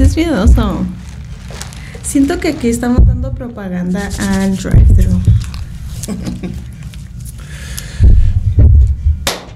es 0.00 0.16
miedoso. 0.16 0.84
Siento 2.02 2.38
que 2.40 2.48
aquí 2.48 2.68
estamos 2.68 3.06
dando 3.06 3.32
propaganda 3.34 4.08
al 4.18 4.56
drive-thru. 4.56 5.20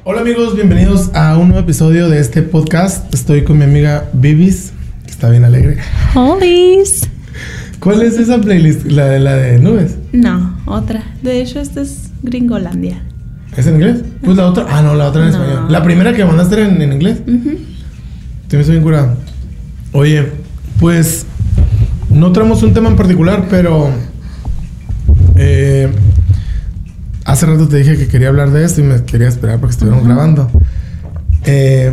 Hola 0.04 0.20
amigos, 0.20 0.54
bienvenidos 0.56 1.10
a 1.14 1.38
un 1.38 1.48
nuevo 1.48 1.62
episodio 1.62 2.08
de 2.08 2.18
este 2.20 2.42
podcast. 2.42 3.12
Estoy 3.14 3.44
con 3.44 3.58
mi 3.58 3.64
amiga 3.64 4.08
Bibis, 4.12 4.72
que 5.04 5.10
está 5.12 5.30
bien 5.30 5.44
alegre. 5.44 5.78
Holies. 6.14 7.08
¿Cuál 7.78 8.02
es 8.02 8.18
esa 8.18 8.40
playlist? 8.40 8.84
¿La 8.86 9.06
de 9.06 9.20
la 9.20 9.34
de 9.36 9.58
nubes? 9.58 9.96
No, 10.12 10.58
otra. 10.66 11.02
De 11.22 11.40
hecho, 11.40 11.60
esta 11.60 11.80
es 11.82 12.10
Gringolandia. 12.22 13.00
¿Es 13.56 13.66
en 13.66 13.74
inglés? 13.74 14.02
Pues 14.24 14.36
la 14.36 14.46
otra. 14.46 14.66
Ah, 14.68 14.82
no, 14.82 14.94
la 14.94 15.08
otra 15.08 15.24
en 15.26 15.32
No. 15.32 15.42
español. 15.42 15.66
La 15.72 15.82
primera 15.82 16.12
que 16.14 16.24
mandaste 16.24 16.56
era 16.56 16.68
en, 16.68 16.80
en 16.82 16.92
inglés. 16.92 17.20
Ujú. 17.26 17.58
Te 18.48 18.56
me 18.56 18.62
hizo 18.62 18.72
bien 18.72 18.82
curada. 18.82 19.14
Oye, 19.92 20.32
pues 20.80 21.26
no 22.08 22.32
traemos 22.32 22.62
un 22.62 22.72
tema 22.72 22.88
en 22.88 22.96
particular, 22.96 23.46
pero 23.50 23.90
eh, 25.36 25.90
hace 27.26 27.44
rato 27.44 27.68
te 27.68 27.76
dije 27.76 27.98
que 27.98 28.08
quería 28.08 28.28
hablar 28.28 28.50
de 28.52 28.64
esto 28.64 28.80
y 28.80 28.84
me 28.84 29.04
quería 29.04 29.28
esperar 29.28 29.60
porque 29.60 29.72
estuviéramos 29.72 30.06
grabando. 30.06 30.50
Eh, 31.44 31.92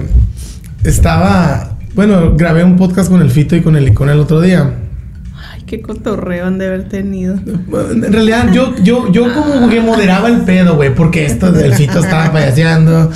estaba, 0.86 1.78
bueno, 1.94 2.38
grabé 2.38 2.64
un 2.64 2.78
podcast 2.78 3.12
con 3.12 3.22
el 3.22 3.32
Fito 3.32 3.58
y 3.58 3.62
con 3.62 3.76
el 3.76 3.90
Icona 3.90 4.14
el 4.14 4.20
otro 4.20 4.40
día. 4.40 4.76
Ay, 5.52 5.64
qué 5.66 5.82
cotorreo 5.82 6.46
han 6.46 6.58
de 6.58 6.68
haber 6.68 6.88
tenido. 6.88 7.36
En 7.36 8.14
realidad, 8.14 8.54
yo, 8.54 8.76
yo, 8.82 9.12
yo 9.12 9.34
como 9.34 9.70
que 9.70 9.82
moderaba 9.82 10.30
el 10.30 10.42
pedo, 10.42 10.78
güey, 10.78 10.96
porque 10.96 11.26
esto 11.26 11.52
del 11.52 11.74
Fito 11.74 12.00
estaba 12.00 12.32
payaseando. 12.32 13.12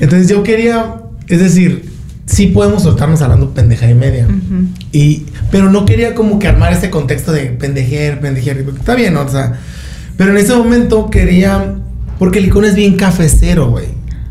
Entonces 0.00 0.28
yo 0.28 0.42
quería, 0.42 0.96
es 1.28 1.38
decir, 1.38 1.95
sí 2.26 2.48
podemos 2.48 2.82
soltarnos 2.82 3.22
hablando 3.22 3.54
pendeja 3.54 3.88
y 3.88 3.94
media. 3.94 4.26
Y, 4.92 5.26
pero 5.50 5.70
no 5.70 5.84
quería 5.86 6.14
como 6.14 6.38
que 6.38 6.48
armar 6.48 6.72
ese 6.72 6.90
contexto 6.90 7.32
de 7.32 7.46
pendejer, 7.46 8.20
pendejer. 8.20 8.66
Está 8.76 8.94
bien, 8.94 9.14
¿no? 9.14 9.22
o 9.22 9.28
sea. 9.28 9.58
Pero 10.16 10.32
en 10.32 10.38
ese 10.38 10.54
momento 10.54 11.08
quería. 11.08 11.76
Porque 12.18 12.38
el 12.38 12.46
icono 12.46 12.66
es 12.66 12.74
bien 12.74 12.96
cafecero, 12.96 13.70
güey. 13.70 13.86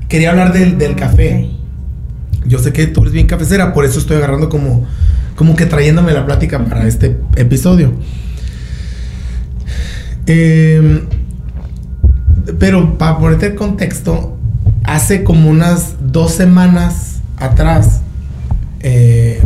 Quería 0.10 0.32
hablar 0.32 0.54
del, 0.54 0.78
del 0.78 0.96
café. 0.96 1.50
Yo 2.46 2.60
sé 2.60 2.74
que 2.74 2.88
tú 2.88 3.02
eres 3.02 3.14
bien 3.14 3.28
cafecera, 3.28 3.74
por 3.74 3.86
eso 3.86 4.00
estoy 4.00 4.18
agarrando 4.18 4.50
como. 4.50 4.86
Como 5.36 5.56
que 5.56 5.66
trayéndome 5.66 6.14
la 6.14 6.26
plática 6.26 6.64
para 6.64 6.88
este 6.88 7.18
episodio. 7.36 7.94
Eh, 10.28 11.04
pero 12.58 12.98
para 12.98 13.18
ponerte 13.18 13.48
el 13.48 13.56
contexto, 13.56 14.38
hace 14.84 15.24
como 15.24 15.50
unas 15.50 15.96
dos 16.00 16.32
semanas 16.32 17.15
atrás 17.46 18.02
eh, 18.82 19.42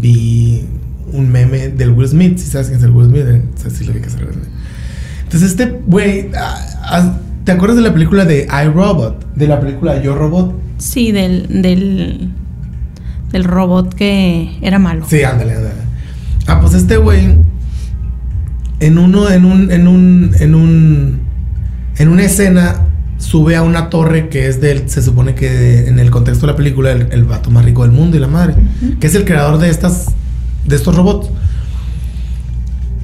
vi 0.00 0.64
un 1.12 1.30
meme 1.30 1.68
del 1.68 1.90
Will 1.90 2.08
Smith. 2.08 2.38
Si 2.38 2.50
sabes 2.50 2.68
quién 2.68 2.78
es 2.78 2.84
el 2.84 2.90
Will 2.90 3.08
Smith, 3.08 3.24
eh, 3.26 3.42
si 3.70 3.84
lo 3.84 3.92
que 3.92 4.00
es 4.00 4.14
el 4.14 4.24
Will 4.24 4.34
Smith. 4.34 4.48
Entonces, 5.24 5.50
este 5.50 5.80
güey, 5.86 6.30
ah, 6.36 6.66
ah, 6.84 7.18
¿te 7.44 7.52
acuerdas 7.52 7.76
de 7.76 7.82
la 7.82 7.92
película 7.92 8.24
de 8.24 8.46
I 8.50 8.68
Robot? 8.68 9.34
De 9.34 9.46
la 9.46 9.60
película 9.60 10.00
Yo 10.02 10.14
Robot. 10.14 10.54
Sí, 10.78 11.12
del, 11.12 11.62
del, 11.62 12.30
del 13.32 13.44
robot 13.44 13.94
que 13.94 14.56
era 14.62 14.78
malo. 14.78 15.04
Sí, 15.08 15.22
ándale, 15.22 15.54
ándale. 15.54 15.74
Ah, 16.46 16.60
pues 16.60 16.74
este 16.74 16.96
güey 16.96 17.36
en 18.80 18.98
uno, 18.98 19.30
en 19.30 19.44
un, 19.44 19.70
en 19.70 19.86
un, 19.86 20.30
en 20.38 20.54
un, 20.54 21.20
en 21.98 22.08
una 22.08 22.22
escena 22.22 22.87
sube 23.18 23.56
a 23.56 23.62
una 23.62 23.90
torre 23.90 24.28
que 24.28 24.46
es 24.48 24.60
del, 24.60 24.88
se 24.88 25.02
supone 25.02 25.34
que 25.34 25.50
de- 25.50 25.88
en 25.88 25.98
el 25.98 26.10
contexto 26.10 26.46
de 26.46 26.52
la 26.52 26.56
película 26.56 26.92
el, 26.92 27.08
el 27.12 27.24
vato 27.24 27.50
más 27.50 27.64
rico 27.64 27.82
del 27.82 27.92
mundo 27.92 28.16
y 28.16 28.20
la 28.20 28.28
madre, 28.28 28.54
que 29.00 29.06
es 29.08 29.14
el 29.14 29.24
creador 29.24 29.58
de 29.58 29.68
estas, 29.70 30.06
de 30.66 30.76
estos 30.76 30.94
robots. 30.94 31.28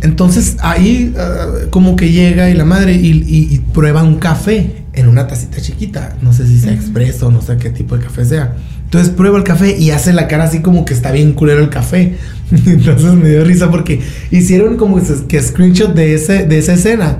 Entonces 0.03 0.57
ahí 0.61 1.15
ah, 1.19 1.47
como 1.71 1.97
que 1.97 2.13
llega 2.13 2.51
y 2.51 2.55
la 2.55 2.65
madre 2.65 2.95
y, 2.95 3.09
y- 3.27 3.55
y 3.55 3.59
prueba 3.73 4.03
un 4.03 4.17
café 4.17 4.85
en 4.93 5.09
una 5.09 5.27
tacita 5.27 5.61
chiquita. 5.61 6.17
No 6.23 6.33
sé 6.33 6.47
si 6.47 6.59
sea 6.59 6.73
expreso, 6.73 7.31
no 7.31 7.41
sé 7.41 7.57
qué 7.57 7.71
tipo 7.71 7.97
de 7.97 8.05
café 8.05 8.25
sea. 8.25 8.55
Entonces 8.85 9.11
prueba 9.13 9.39
el 9.39 9.45
café 9.45 9.77
y 9.77 9.91
hace 9.91 10.13
la 10.13 10.29
cara 10.29 10.45
así 10.45 10.61
como 10.61 10.85
que 10.85 10.93
está 10.95 11.11
bien 11.11 11.33
culero 11.33 11.61
el 11.61 11.71
café. 11.71 12.17
Entonces 12.67 13.15
me 13.15 13.31
dio 13.31 13.45
risa 13.45 13.71
porque 13.71 14.01
hicieron 14.31 14.77
como 14.77 14.97
que 15.03 15.03
que 15.27 15.43
screenshot 15.43 15.95
de, 15.95 16.15
ese, 16.15 16.45
de 16.47 16.59
esa 16.59 16.75
escena. 16.75 17.19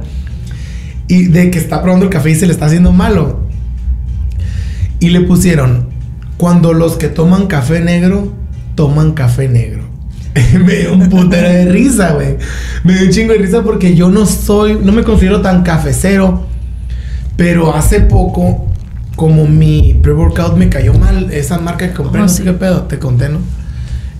Y 1.09 1.25
de 1.27 1.51
que 1.51 1.59
está 1.59 1.83
probando 1.83 2.07
el 2.07 2.11
café 2.11 2.31
y 2.31 2.35
se 2.35 2.47
le 2.47 2.53
está 2.53 2.67
haciendo 2.67 2.93
malo. 2.93 3.41
Y 5.01 5.11
le 5.11 5.21
pusieron, 5.21 5.89
cuando 6.37 6.73
los 6.73 6.97
que 6.97 7.09
toman 7.09 7.47
café 7.47 7.81
negro, 7.81 8.33
toman 8.75 9.13
café 9.13 9.49
negro. 9.49 9.83
me 10.65 10.75
dio 10.77 10.95
un 10.95 11.09
putero 11.09 11.49
de 11.49 11.67
risa, 11.67 12.13
güey. 12.15 12.37
Me 12.83 12.95
dio 12.95 13.07
un 13.07 13.11
chingo 13.11 13.33
de 13.33 13.39
risa 13.39 13.63
porque 13.63 13.95
yo 13.95 14.11
no 14.11 14.27
soy, 14.27 14.79
no 14.83 14.93
me 14.93 15.05
considero 15.05 15.41
tan 15.43 15.63
cafecero. 15.63 16.47
Pero 17.37 17.75
hace 17.75 18.01
poco, 18.01 18.67
como 19.17 19.47
mi 19.47 19.99
pre-workout 20.03 20.57
me 20.57 20.69
cayó 20.69 20.95
mal, 20.95 21.31
esa 21.33 21.59
marca 21.59 21.89
que 21.89 21.95
compré, 21.95 22.21
Oh, 22.21 22.25
no 22.25 22.29
sí. 22.29 22.39
sé 22.39 22.45
qué 22.45 22.53
pedo, 22.53 22.83
te 22.83 22.99
conté, 22.99 23.29
¿no? 23.29 23.41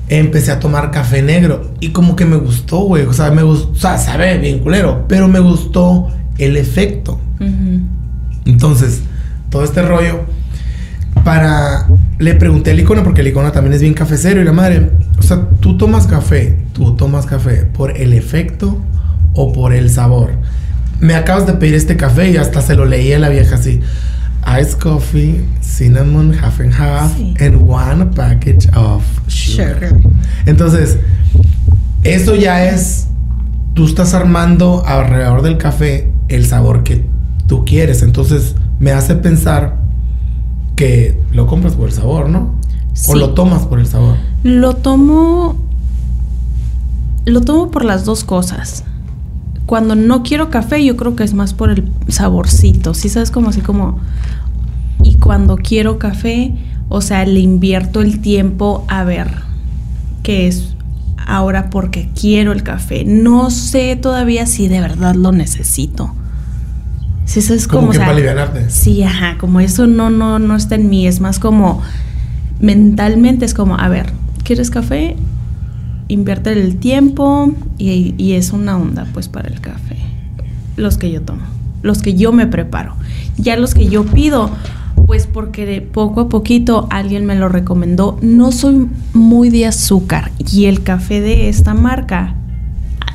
Empecé 0.09 0.53
a 0.53 0.61
tomar 0.61 0.91
café 0.91 1.23
negro 1.23 1.73
y 1.81 1.89
como 1.91 2.15
que 2.15 2.27
me 2.27 2.37
gustó, 2.37 2.81
güey. 2.81 3.05
O 3.07 3.13
sea, 3.13 3.31
me 3.31 3.43
gustó, 3.43 3.71
o 3.73 3.77
sea, 3.77 3.97
sabe 3.99 4.37
bien 4.39 4.59
culero, 4.59 5.07
pero 5.09 5.29
me 5.29 5.39
gustó 5.41 6.09
el 6.39 6.57
efecto. 6.57 7.21
Entonces, 8.45 9.03
todo 9.51 9.65
este 9.65 9.83
rollo. 9.83 10.21
Para. 11.25 11.87
Le 12.19 12.35
pregunté 12.35 12.71
al 12.73 12.81
icono, 12.81 13.03
porque 13.03 13.23
el 13.23 13.29
icono 13.29 13.51
también 13.53 13.73
es 13.75 13.81
bien 13.81 13.95
cafecero 13.95 14.41
y 14.41 14.45
la 14.45 14.53
madre. 14.53 14.91
O 15.19 15.23
sea, 15.23 15.49
tú 15.61 15.77
tomas 15.77 16.07
café, 16.07 16.59
tú 16.73 16.95
tomas 16.97 17.27
café 17.27 17.65
por 17.65 17.97
el 17.97 18.13
efecto 18.13 18.79
o 19.35 19.53
por 19.53 19.73
el 19.73 19.91
sabor. 19.91 20.33
Me 21.01 21.15
acabas 21.15 21.47
de 21.47 21.55
pedir 21.55 21.75
este 21.75 21.97
café 21.97 22.31
y 22.31 22.37
hasta 22.37 22.61
se 22.63 22.75
lo 22.75 22.85
leí 22.85 23.13
a 23.13 23.19
la 23.19 23.29
vieja 23.31 23.57
así. 23.57 23.81
Ice 24.61 24.77
coffee, 24.79 25.43
cinnamon, 25.61 26.35
half 26.35 26.61
and 26.61 26.73
half, 26.73 27.17
Sí. 27.17 27.35
and 27.41 27.57
one 27.67 28.07
package 28.15 28.69
of 28.77 29.03
sugar. 29.27 29.75
Sugar. 29.89 29.97
Entonces, 30.47 30.99
eso 32.05 32.37
ya 32.37 32.65
es. 32.67 33.09
Tú 33.75 33.87
estás 33.87 34.15
armando 34.15 34.85
alrededor 34.87 35.43
del 35.43 35.59
café 35.59 36.13
el 36.35 36.47
sabor 36.47 36.83
que 36.83 37.05
tú 37.47 37.65
quieres. 37.65 38.03
Entonces, 38.03 38.55
me 38.79 38.93
hace 38.93 39.15
pensar 39.17 39.77
que 40.77 41.21
lo 41.33 41.47
compras 41.47 41.75
por 41.75 41.89
el 41.89 41.95
sabor, 41.95 42.29
¿no? 42.29 42.55
O 43.09 43.17
lo 43.17 43.35
tomas 43.35 43.67
por 43.67 43.81
el 43.81 43.87
sabor. 43.87 44.17
Lo 44.43 44.77
tomo. 44.77 45.57
Lo 47.25 47.41
tomo 47.41 47.71
por 47.71 47.85
las 47.85 48.05
dos 48.05 48.25
cosas. 48.25 48.85
Cuando 49.67 49.95
no 49.95 50.23
quiero 50.23 50.51
café, 50.51 50.85
yo 50.85 50.97
creo 50.97 51.17
que 51.17 51.25
es 51.25 51.35
más 51.35 51.55
por 51.55 51.71
el 51.71 51.91
saborcito. 52.09 52.95
Sí, 52.95 53.09
sabes 53.09 53.31
como 53.31 53.49
así 53.49 53.61
como. 53.61 53.99
Y 55.03 55.17
cuando 55.17 55.57
quiero 55.57 55.99
café, 55.99 56.55
o 56.89 57.01
sea, 57.01 57.25
le 57.25 57.41
invierto 57.41 58.01
el 58.01 58.21
tiempo 58.21 58.85
a 58.89 59.05
ver 59.05 59.31
qué 60.23 60.47
es 60.49 60.75
ahora 61.27 61.71
porque 61.71 62.11
quiero 62.19 62.53
el 62.53 62.63
café. 62.63 63.05
No 63.05 63.51
sé 63.51 63.97
todavía 63.97 64.47
si 64.47 64.69
de 64.69 64.81
verdad 64.81 65.15
lo 65.15 65.33
necesito. 65.33 66.15
Sí, 67.25 67.41
sabes 67.41 67.67
Como 67.67 67.89
como. 67.89 67.93
que 67.93 67.99
o 67.99 68.01
sea, 68.05 68.47
para. 68.47 68.71
Sí, 68.71 69.03
ajá, 69.03 69.37
como 69.39 69.61
eso 69.61 69.87
no, 69.87 70.11
no, 70.11 70.39
no 70.39 70.57
está 70.57 70.75
en 70.75 70.89
mí, 70.91 71.07
es 71.07 71.21
más 71.21 71.39
como 71.39 71.83
mentalmente 72.61 73.45
es 73.45 73.55
como, 73.55 73.77
a 73.77 73.89
ver, 73.89 74.13
¿quieres 74.43 74.71
café? 74.71 75.17
Invierte 76.09 76.53
el 76.53 76.77
tiempo 76.77 77.53
y, 77.79 78.15
y 78.19 78.33
es 78.33 78.53
una 78.53 78.77
onda 78.77 79.07
pues 79.13 79.29
para 79.29 79.49
el 79.49 79.61
café. 79.61 79.97
Los 80.77 80.99
que 80.99 81.11
yo 81.11 81.23
tomo, 81.23 81.43
los 81.83 82.03
que 82.03 82.15
yo 82.15 82.33
me 82.33 82.47
preparo. 82.47 82.95
Ya 83.37 83.57
los 83.57 83.75
que 83.75 83.89
yo 83.89 84.05
pido, 84.05 84.51
pues 85.07 85.27
porque 85.27 85.67
de 85.67 85.81
poco 85.81 86.23
a 86.23 86.29
poquito 86.29 86.87
alguien 86.91 87.27
me 87.27 87.37
lo 87.37 87.49
recomendó. 87.49 88.19
No 88.23 88.53
soy 88.53 88.89
muy 89.13 89.51
de 89.51 89.67
azúcar 89.67 90.31
y 90.39 90.67
el 90.67 90.83
café 90.83 91.21
de 91.21 91.49
esta 91.49 91.75
marca 91.75 92.35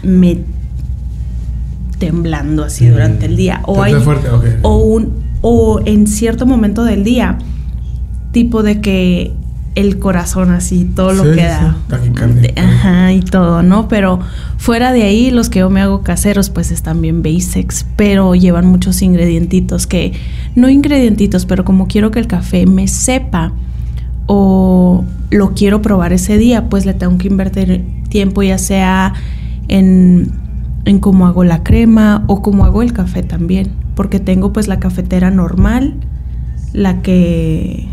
me 0.03 0.39
temblando 1.99 2.63
así 2.63 2.85
Mm. 2.85 2.91
durante 2.91 3.25
el 3.27 3.35
día. 3.35 3.61
O 3.65 3.83
hay 3.83 3.93
fuerte, 3.95 4.27
o 4.63 4.77
un 4.77 5.29
o 5.41 5.79
en 5.85 6.07
cierto 6.07 6.45
momento 6.45 6.83
del 6.83 7.03
día 7.03 7.37
tipo 8.31 8.61
de 8.63 8.81
que 8.81 9.31
el 9.75 9.99
corazón 9.99 10.51
así 10.51 10.83
todo 10.83 11.13
lo 11.13 11.23
que 11.23 11.43
da. 11.43 11.77
sí, 12.03 12.47
ajá 12.59 13.13
y 13.13 13.21
todo 13.21 13.63
no 13.63 13.87
pero 13.87 14.19
fuera 14.57 14.91
de 14.91 15.03
ahí 15.03 15.31
los 15.31 15.49
que 15.49 15.59
yo 15.59 15.69
me 15.69 15.79
hago 15.79 16.01
caseros 16.01 16.49
pues 16.49 16.71
están 16.71 17.01
bien 17.01 17.23
basics 17.23 17.85
pero 17.95 18.35
llevan 18.35 18.65
muchos 18.65 19.01
ingredientitos 19.01 19.87
que 19.87 20.11
no 20.55 20.67
ingredientitos 20.69 21.45
pero 21.45 21.63
como 21.63 21.87
quiero 21.87 22.11
que 22.11 22.19
el 22.19 22.27
café 22.27 22.65
me 22.65 22.87
sepa 22.87 23.53
o 24.25 25.05
lo 25.29 25.53
quiero 25.53 25.81
probar 25.81 26.11
ese 26.11 26.37
día 26.37 26.67
pues 26.67 26.85
le 26.85 26.93
tengo 26.93 27.17
que 27.17 27.27
invertir 27.27 27.85
tiempo 28.09 28.43
ya 28.43 28.57
sea 28.57 29.13
en 29.69 30.31
en 30.85 30.99
cómo 30.99 31.27
hago 31.27 31.43
la 31.43 31.63
crema 31.63 32.23
o 32.27 32.41
cómo 32.41 32.65
hago 32.65 32.81
el 32.81 32.93
café 32.93 33.23
también, 33.23 33.71
porque 33.95 34.19
tengo 34.19 34.53
pues 34.53 34.67
la 34.67 34.79
cafetera 34.79 35.31
normal, 35.31 35.95
la 36.73 37.01
que 37.01 37.87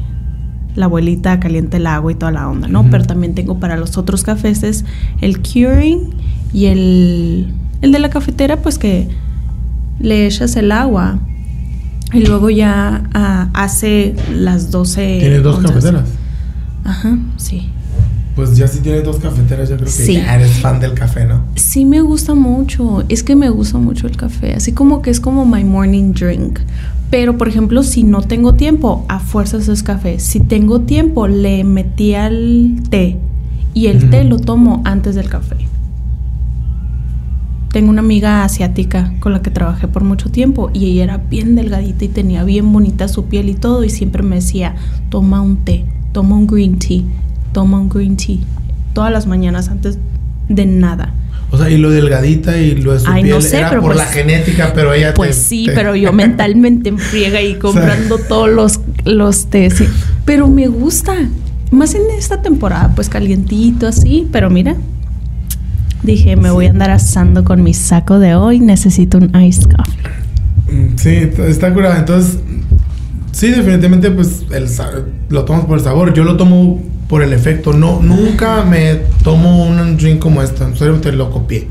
la 0.74 0.86
abuelita 0.86 1.40
calienta 1.40 1.78
el 1.78 1.86
agua 1.86 2.12
y 2.12 2.14
toda 2.14 2.32
la 2.32 2.48
onda, 2.48 2.68
¿no? 2.68 2.84
Pero 2.90 3.04
también 3.04 3.34
tengo 3.34 3.58
para 3.58 3.76
los 3.76 3.96
otros 3.96 4.22
cafés 4.22 4.62
es 4.62 4.84
el 5.20 5.40
curing 5.40 6.10
y 6.52 6.66
el, 6.66 7.54
el 7.80 7.92
de 7.92 7.98
la 7.98 8.10
cafetera, 8.10 8.60
pues 8.62 8.78
que 8.78 9.08
le 9.98 10.26
echas 10.26 10.56
el 10.56 10.70
agua 10.72 11.18
y 12.12 12.24
luego 12.26 12.50
ya 12.50 13.08
ah, 13.14 13.48
hace 13.54 14.14
las 14.32 14.70
12. 14.70 15.18
¿Tienes 15.20 15.42
dos 15.42 15.58
cafeteras? 15.58 16.08
Ajá, 16.84 17.18
sí. 17.36 17.70
Pues 18.36 18.54
ya 18.54 18.68
si 18.68 18.80
tienes 18.80 19.02
dos 19.02 19.16
cafeteras, 19.16 19.70
yo 19.70 19.78
creo 19.78 19.88
que 19.88 20.12
ya 20.12 20.34
eres 20.34 20.58
fan 20.58 20.78
del 20.78 20.92
café, 20.92 21.24
¿no? 21.24 21.40
Sí, 21.54 21.86
me 21.86 22.02
gusta 22.02 22.34
mucho. 22.34 23.02
Es 23.08 23.22
que 23.22 23.34
me 23.34 23.48
gusta 23.48 23.78
mucho 23.78 24.06
el 24.06 24.18
café. 24.18 24.52
Así 24.52 24.72
como 24.72 25.00
que 25.00 25.08
es 25.08 25.20
como 25.20 25.46
my 25.46 25.64
morning 25.64 26.12
drink. 26.12 26.58
Pero, 27.08 27.38
por 27.38 27.48
ejemplo, 27.48 27.82
si 27.82 28.04
no 28.04 28.20
tengo 28.20 28.52
tiempo, 28.52 29.06
a 29.08 29.20
fuerzas 29.20 29.68
es 29.68 29.82
café. 29.82 30.18
Si 30.18 30.40
tengo 30.40 30.82
tiempo, 30.82 31.28
le 31.28 31.64
metí 31.64 32.14
al 32.14 32.82
té. 32.90 33.16
Y 33.72 33.86
el 33.86 34.10
té 34.10 34.22
lo 34.24 34.38
tomo 34.38 34.82
antes 34.84 35.14
del 35.14 35.30
café. 35.30 35.56
Tengo 37.72 37.88
una 37.88 38.00
amiga 38.00 38.44
asiática 38.44 39.14
con 39.20 39.32
la 39.32 39.40
que 39.40 39.50
trabajé 39.50 39.88
por 39.88 40.04
mucho 40.04 40.30
tiempo 40.30 40.70
y 40.74 40.86
ella 40.86 41.04
era 41.04 41.16
bien 41.18 41.56
delgadita 41.56 42.04
y 42.04 42.08
tenía 42.08 42.44
bien 42.44 42.70
bonita 42.72 43.08
su 43.08 43.26
piel 43.26 43.48
y 43.50 43.54
todo 43.54 43.84
y 43.84 43.90
siempre 43.90 44.22
me 44.22 44.36
decía, 44.36 44.76
toma 45.10 45.42
un 45.42 45.58
té, 45.58 45.84
toma 46.12 46.36
un 46.36 46.46
green 46.46 46.78
tea 46.78 47.02
toma 47.56 47.78
un 47.78 47.88
green 47.88 48.18
tea 48.18 48.36
todas 48.92 49.10
las 49.10 49.26
mañanas 49.26 49.70
antes 49.70 49.98
de 50.50 50.66
nada. 50.66 51.14
O 51.50 51.56
sea, 51.56 51.70
y 51.70 51.78
lo 51.78 51.88
delgadita 51.88 52.58
y 52.58 52.74
lo 52.74 52.92
de 52.92 53.00
su 53.00 53.10
piel 53.10 53.46
era 53.50 53.70
por 53.70 53.80
pues 53.80 53.96
la 53.96 54.04
genética, 54.04 54.72
pero 54.74 54.92
ella 54.92 55.14
Pues 55.14 55.36
sí, 55.36 55.66
pero 55.74 55.96
yo 55.96 56.12
mentalmente 56.24 56.92
friega 56.92 57.40
y 57.40 57.54
comprando 57.54 58.18
todos 58.18 58.50
los, 58.50 58.80
los 59.06 59.46
tés. 59.46 59.82
Pero 60.26 60.48
me 60.48 60.66
gusta. 60.66 61.14
Más 61.70 61.94
en 61.94 62.02
esta 62.18 62.42
temporada, 62.42 62.92
pues 62.94 63.08
calientito 63.08 63.86
así. 63.86 64.28
Pero 64.30 64.50
mira, 64.50 64.76
dije, 66.02 66.36
me 66.36 66.50
voy 66.50 66.66
a 66.66 66.70
andar 66.70 66.90
asando 66.90 67.42
con 67.42 67.62
mi 67.62 67.72
saco 67.72 68.18
de 68.18 68.34
hoy. 68.34 68.60
Necesito 68.60 69.16
un 69.16 69.34
iced 69.34 69.70
coffee. 69.70 70.76
Mm, 70.76 70.98
sí, 70.98 71.30
está 71.48 71.72
curado. 71.72 71.96
Entonces, 71.96 72.38
sí, 73.32 73.48
definitivamente, 73.48 74.10
pues 74.10 74.44
el, 74.52 74.68
lo 75.30 75.46
tomas 75.46 75.64
por 75.64 75.78
el 75.78 75.84
sabor. 75.84 76.12
Yo 76.12 76.22
lo 76.22 76.36
tomo 76.36 76.82
por 77.08 77.22
el 77.22 77.32
efecto. 77.32 77.72
No, 77.72 78.00
nunca 78.00 78.64
me 78.64 78.94
tomo 79.22 79.64
un 79.66 79.96
drink 79.96 80.18
como 80.18 80.42
este. 80.42 80.64
Solo 80.76 81.00
te 81.00 81.12
lo 81.12 81.30
copié. 81.30 81.68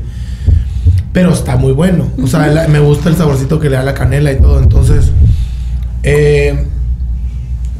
Pero 1.12 1.32
está 1.32 1.56
muy 1.56 1.72
bueno. 1.72 2.08
O 2.22 2.26
sea, 2.26 2.66
me 2.68 2.78
gusta 2.78 3.08
el 3.08 3.16
saborcito 3.16 3.58
que 3.58 3.70
le 3.70 3.76
da 3.76 3.82
la 3.82 3.94
canela 3.94 4.32
y 4.32 4.38
todo. 4.38 4.62
Entonces, 4.62 5.12
eh, 6.02 6.66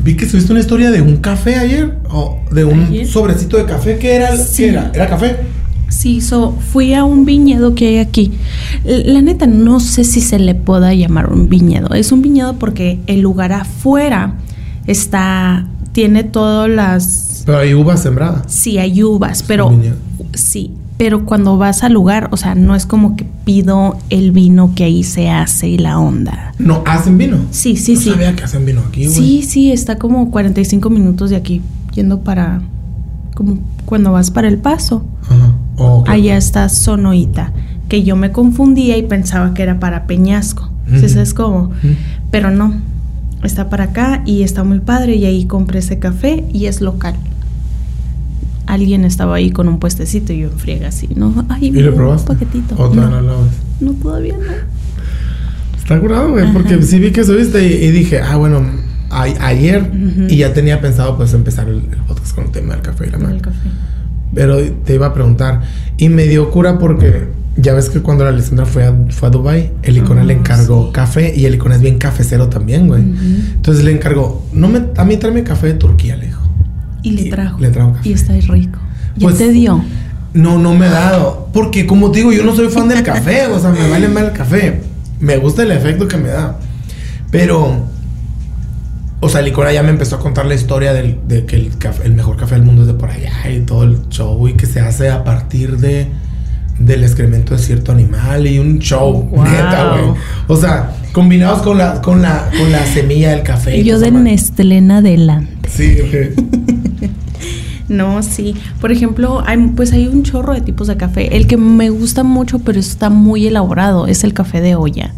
vi 0.03 0.17
que 0.17 0.27
subiste 0.27 0.53
una 0.53 0.61
historia 0.61 0.91
de 0.91 1.03
un 1.03 1.19
café 1.19 1.57
ayer. 1.57 1.99
O 2.11 2.41
de 2.51 2.65
un 2.65 3.07
sobrecito 3.07 3.57
de 3.57 3.65
café. 3.65 3.99
¿Qué 3.99 4.15
era? 4.15 4.31
¿Qué 4.57 4.69
era? 4.69 4.91
¿Era 4.95 5.09
café? 5.09 5.37
Sí, 5.89 6.21
so, 6.21 6.57
fui 6.73 6.95
a 6.95 7.05
un 7.05 7.25
viñedo 7.25 7.75
que 7.75 7.89
hay 7.89 7.99
aquí. 7.99 8.33
La 8.85 9.23
neta, 9.23 9.47
no 9.47 9.79
sé 9.81 10.05
si 10.05 10.21
se 10.21 10.39
le 10.39 10.55
pueda 10.55 10.93
llamar 10.95 11.33
un 11.33 11.49
viñedo. 11.49 11.95
Es 11.95 12.13
un 12.13 12.23
viñedo 12.23 12.59
porque 12.59 12.99
el 13.07 13.21
lugar 13.21 13.53
afuera 13.53 14.35
está, 14.87 15.67
tiene 15.97 16.25
todas 16.25 16.69
las 16.69 17.43
pero 17.47 17.57
hay 17.57 17.73
uvas 17.73 18.03
sembradas. 18.03 18.43
Sí, 18.49 18.77
hay 18.77 19.03
uvas, 19.03 19.43
pero 19.43 19.73
sí, 20.35 20.75
pero 20.99 21.25
cuando 21.25 21.57
vas 21.57 21.85
al 21.85 21.95
lugar, 21.95 22.29
o 22.33 22.37
sea, 22.37 22.55
no 22.55 22.75
es 22.75 22.85
como 22.85 23.17
que 23.17 23.25
pido 23.47 23.97
el 24.11 24.31
vino 24.31 24.75
que 24.75 24.85
ahí 24.85 25.03
se 25.05 25.31
hace 25.31 25.69
y 25.69 25.79
la 25.79 25.99
onda. 25.99 26.53
No, 26.59 26.83
¿hacen 26.85 27.17
vino? 27.17 27.39
Sí, 27.51 27.77
sí, 27.77 27.95
no 27.95 28.01
sí. 28.01 28.11
sabía 28.11 28.37
que 28.37 28.45
hacen 28.45 28.67
vino 28.67 28.83
aquí, 28.87 29.07
güey. 29.07 29.17
Sí, 29.17 29.43
sí, 29.43 29.73
está 29.73 29.97
como 29.97 30.31
45 30.31 30.91
minutos 30.91 31.31
de 31.31 31.37
aquí, 31.37 31.63
yendo 31.95 32.21
para, 32.21 32.61
como 33.35 33.59
cuando 33.87 34.13
vas 34.13 34.31
para 34.31 34.49
El 34.49 34.59
Paso. 34.59 35.03
Ajá. 35.23 36.13
Allá 36.13 36.37
está 36.37 36.69
Sonoita, 36.69 37.55
que 37.89 38.03
yo 38.03 38.17
me 38.17 38.33
confundía 38.33 38.99
y 38.99 39.03
pensaba 39.05 39.55
que 39.55 39.63
era 39.63 39.81
para 39.81 40.07
Peñasco. 40.07 40.71
¿Sí 41.01 41.09
sabes 41.09 41.33
cómo? 41.33 41.71
Pero 42.31 42.51
no, 42.51 42.75
está 43.47 43.71
para 43.71 43.85
acá 43.85 44.23
y 44.27 44.43
está 44.43 44.65
muy 44.65 44.81
padre 44.81 45.17
y 45.17 45.25
ahí 45.25 45.47
compré 45.47 45.79
ese 45.79 45.99
café 45.99 46.45
y 46.53 46.67
es 46.67 46.81
local 46.81 47.17
alguien 48.67 49.05
estaba 49.05 49.37
ahí 49.37 49.51
con 49.51 49.69
un 49.69 49.79
puestecito 49.79 50.33
y 50.33 50.41
yo 50.41 50.49
en 50.51 50.59
friega 50.59 50.89
así, 50.89 51.09
¿no? 51.15 51.47
Ay, 51.49 51.69
¿Y 51.69 51.71
le 51.71 51.93
probaste? 51.93 52.33
Un 52.33 52.39
paquetito. 52.39 52.75
¿O 52.77 52.95
no, 52.95 53.09
no, 53.09 53.23
no, 53.81 53.93
todavía 53.93 54.35
no. 54.37 54.45
Está 55.79 56.01
curado, 56.01 56.33
güey, 56.33 56.53
porque 56.53 56.83
sí 56.83 56.99
vi 56.99 57.13
que 57.13 57.25
subiste 57.25 57.65
y, 57.65 57.91
dije, 57.93 58.21
ah, 58.21 58.37
bueno, 58.37 58.65
ayer 59.11 59.89
y 60.29 60.39
ya 60.39 60.53
tenía 60.53 60.81
pensado 60.81 61.17
pues 61.17 61.33
empezar 61.33 61.69
el, 61.69 61.83
podcast 62.09 62.35
con 62.35 62.45
el 62.47 62.51
tema 62.51 62.75
del 62.75 62.83
café 62.83 63.07
y 63.07 63.11
la 63.11 63.19
marca. 63.19 63.53
Pero 64.35 64.59
te 64.85 64.95
iba 64.95 65.07
a 65.07 65.15
preguntar, 65.15 65.63
y 65.97 66.09
me 66.09 66.25
dio 66.25 66.51
cura 66.51 66.79
porque 66.79 67.29
ya 67.57 67.73
ves 67.73 67.89
que 67.89 68.01
cuando 68.01 68.25
la 68.25 68.31
Alessandra 68.31 68.67
fue 68.67 68.85
a, 68.85 68.95
fue 69.11 69.29
a 69.29 69.31
Dubai, 69.31 69.73
el 69.83 69.97
Icona 69.97 70.25
le 70.25 70.35
ah, 70.35 70.37
encargó 70.37 70.93
café 70.93 71.33
y 71.35 71.47
el 71.47 71.55
Icona 71.55 71.77
es 71.77 71.81
bien 71.81 71.99
cafecero 71.99 72.49
también, 72.49 72.87
güey. 72.87 73.03
Entonces 73.03 73.85
le 73.85 73.93
encargó, 73.93 74.47
no 74.53 74.69
me, 74.69 74.83
a 74.97 75.05
mí 75.05 75.17
tráeme 75.17 75.43
café 75.43 75.69
de 75.69 75.75
Turquía, 75.75 76.17
le 76.17 76.27
dijo. 76.27 76.43
Y 77.03 77.13
le 77.13 77.31
trajo. 77.31 77.59
Le 77.59 77.71
trajo 77.71 77.97
Y 78.05 78.13
está 78.13 78.35
rico. 78.35 78.79
¿Ya 79.17 79.29
pues, 79.29 79.39
te 79.39 79.51
dio? 79.51 79.83
No, 80.35 80.59
no 80.59 80.75
me 80.75 80.87
ha 80.87 80.91
dado. 80.91 81.49
Porque 81.53 81.87
como 81.87 82.11
te 82.11 82.19
digo, 82.19 82.33
yo 82.33 82.45
no 82.45 82.55
soy 82.55 82.69
fan 82.69 82.89
del 82.89 83.03
café. 83.03 83.47
o 83.51 83.59
sea, 83.59 83.71
me 83.71 83.89
vale 83.89 84.09
mal 84.09 84.27
el 84.27 84.33
café. 84.33 84.83
Me 85.21 85.39
gusta 85.39 85.63
el 85.63 85.73
efecto 85.73 86.07
que 86.09 86.17
me 86.17 86.29
da. 86.29 86.59
Pero... 87.31 87.87
O 89.21 89.31
sea, 89.31 89.41
Licora 89.41 89.73
ya 89.73 89.83
me 89.83 89.89
empezó 89.89 90.17
a 90.17 90.19
contar 90.19 90.45
la 90.45 90.55
historia 90.55 90.93
del, 90.93 91.21
de 91.27 91.47
que 91.47 91.57
el, 91.57 91.71
el 92.05 92.13
mejor 92.13 92.37
café 92.37 92.57
del 92.57 92.65
mundo 92.65 92.83
es 92.83 92.89
de 92.89 92.95
por 92.95 93.11
allá 93.11 93.51
y 93.51 93.61
todo 93.61 93.85
el 93.85 94.09
show 94.11 94.47
y 94.47 94.53
que 94.53 94.67
se 94.67 94.81
hace 94.81 95.09
a 95.09 95.25
partir 95.25 95.79
de 95.79 96.07
del 96.79 97.05
excremento 97.05 97.55
de 97.55 97.63
cierto 97.63 97.93
animal 97.93 98.47
y 98.47 98.59
un 98.59 98.79
show 98.79 99.31
neta, 99.33 99.93
güey. 99.93 100.19
O 100.49 100.57
sea, 100.57 100.95
combinados 101.13 101.63
con 101.63 101.79
la 101.79 102.01
con 102.03 102.23
la 102.23 102.51
con 102.57 102.71
la 102.71 102.85
semilla 102.87 103.31
del 103.31 103.43
café. 103.43 103.83
Yo 103.83 103.99
de 103.99 104.11
Nestlé 104.11 104.79
adelante. 104.79 105.69
Sí, 105.69 105.99
ok. 106.01 107.11
No, 107.89 108.21
sí. 108.23 108.57
Por 108.81 108.91
ejemplo, 108.91 109.45
hay, 109.47 109.59
pues 109.77 109.93
hay 109.93 110.09
un 110.09 110.25
chorro 110.25 110.55
de 110.55 110.61
tipos 110.61 110.89
de 110.89 110.97
café. 110.97 111.37
El 111.37 111.47
que 111.47 111.57
me 111.57 111.91
gusta 111.91 112.25
mucho, 112.25 112.59
pero 112.59 112.81
está 112.81 113.11
muy 113.11 113.47
elaborado, 113.47 114.09
es 114.09 114.25
el 114.25 114.35
café 114.35 114.61
de 114.61 114.75
olla. 114.75 115.15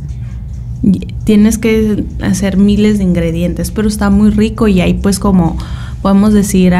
Tienes 1.24 1.56
que 1.56 2.04
hacer 2.20 2.58
miles 2.58 2.98
de 2.98 3.04
ingredientes, 3.04 3.70
pero 3.70 3.88
está 3.88 4.10
muy 4.10 4.28
rico 4.28 4.68
y 4.68 4.82
hay 4.82 4.92
pues 4.92 5.18
como, 5.18 5.56
podemos 6.02 6.34
decir, 6.34 6.74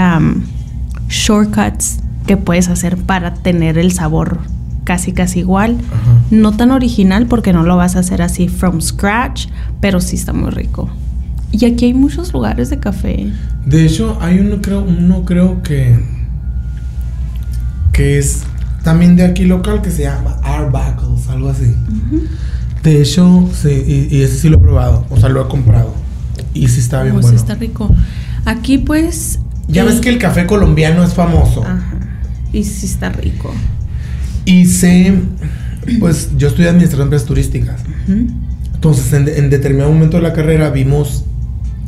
shortcuts 1.09 2.01
que 2.27 2.37
puedes 2.37 2.69
hacer 2.69 2.99
para 2.99 3.33
tener 3.33 3.79
el 3.79 3.93
sabor 3.93 4.41
casi 4.89 5.13
casi 5.13 5.41
igual. 5.41 5.77
No 6.31 6.57
tan 6.57 6.71
original 6.71 7.27
porque 7.27 7.53
no 7.53 7.63
lo 7.63 7.77
vas 7.77 7.95
a 7.95 7.99
hacer 7.99 8.23
así 8.23 8.49
from 8.49 8.81
scratch, 8.81 9.49
pero 9.83 10.01
sí 10.01 10.17
está 10.17 10.33
muy 10.33 10.49
rico. 10.49 10.89
Y 11.53 11.67
aquí 11.67 11.85
hay 11.85 11.95
muchos 11.95 12.33
lugares 12.33 12.71
de 12.71 12.79
café. 12.79 13.31
De 13.67 13.85
hecho, 13.85 14.17
hay 14.19 14.41
uno 14.41 14.63
creo, 14.63 14.83
uno 14.83 15.27
creo 15.27 15.63
que 15.63 16.03
que 17.93 18.17
es 18.17 18.45
también 18.83 19.15
de 19.15 19.27
aquí 19.27 19.45
local 19.45 19.83
que 19.83 19.91
se 19.91 20.05
llama 20.05 20.39
Arbuckles, 20.43 21.29
algo 21.29 21.51
así. 21.51 21.75
De 22.83 23.03
hecho, 23.03 23.47
sí, 23.53 24.09
y, 24.11 24.23
ese 24.23 24.39
sí 24.39 24.49
lo 24.49 24.57
he 24.57 24.61
probado, 24.61 25.05
o 25.11 25.19
sea, 25.19 25.29
lo 25.29 25.45
he 25.45 25.49
comprado. 25.49 25.93
Y 26.55 26.69
sí 26.69 26.81
está 26.81 27.03
bien 27.03 27.17
oh, 27.17 27.21
bueno. 27.21 27.29
Sí 27.29 27.37
está 27.37 27.57
rico. 27.57 27.95
Aquí 28.47 28.79
pues... 28.79 29.39
Ya 29.67 29.85
ves 29.85 30.01
que 30.01 30.09
el 30.09 30.17
café 30.17 30.47
colombiano 30.47 31.05
es 31.05 31.13
famoso. 31.13 31.63
Ajá. 31.63 31.83
Y 32.55 32.65
sí 32.65 32.87
está 32.87 33.11
rico. 33.11 33.53
Y 34.49 34.65
sé, 34.65 35.13
pues 36.01 36.31
yo 36.39 36.49
estudié 36.49 36.71
administración 36.71 37.01
de 37.01 37.05
empresas 37.05 37.29
turísticas. 37.29 37.83
Entonces, 38.75 39.13
en, 39.13 39.29
en, 39.29 39.51
determinado 39.51 39.93
momento 39.93 40.17
de 40.17 40.23
la 40.23 40.33
carrera 40.33 40.71
vimos 40.71 41.27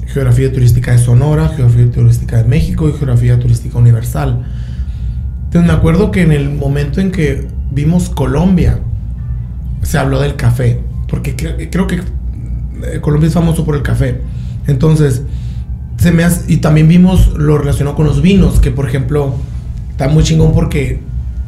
geografía 0.06 0.52
turística 0.52 0.92
de 0.92 0.98
Sonora, 0.98 1.48
geografía 1.48 1.90
turística 1.90 2.36
de 2.36 2.44
México 2.44 2.86
y 2.86 2.92
geografía 2.92 3.38
turística 3.38 3.78
universal. 3.78 4.44
Entonces 5.44 5.70
me 5.70 5.74
acuerdo 5.74 6.10
que 6.10 6.20
en 6.20 6.32
el 6.32 6.50
momento 6.50 7.00
en 7.00 7.12
que 7.12 7.48
vimos 7.70 8.10
Colombia, 8.10 8.80
se 9.82 9.96
habló 9.96 10.20
del 10.20 10.36
café, 10.36 10.80
porque 11.08 11.34
creo 11.70 11.86
que 11.86 11.96
eh, 11.96 13.00
Colombia 13.00 13.28
es 13.28 13.34
famoso 13.34 13.64
por 13.64 13.74
el 13.74 13.82
café. 13.82 14.20
Entonces, 14.66 15.22
se 15.96 16.12
me 16.12 16.24
hace, 16.24 16.52
y 16.52 16.58
también 16.58 16.88
vimos 16.88 17.32
lo 17.38 17.56
relacionado 17.56 17.96
con 17.96 18.04
los 18.04 18.20
vinos, 18.20 18.60
que 18.60 18.70
por 18.70 18.86
ejemplo, 18.86 19.34
está 19.92 20.08
muy 20.08 20.24
chingón 20.24 20.52
porque 20.52 21.00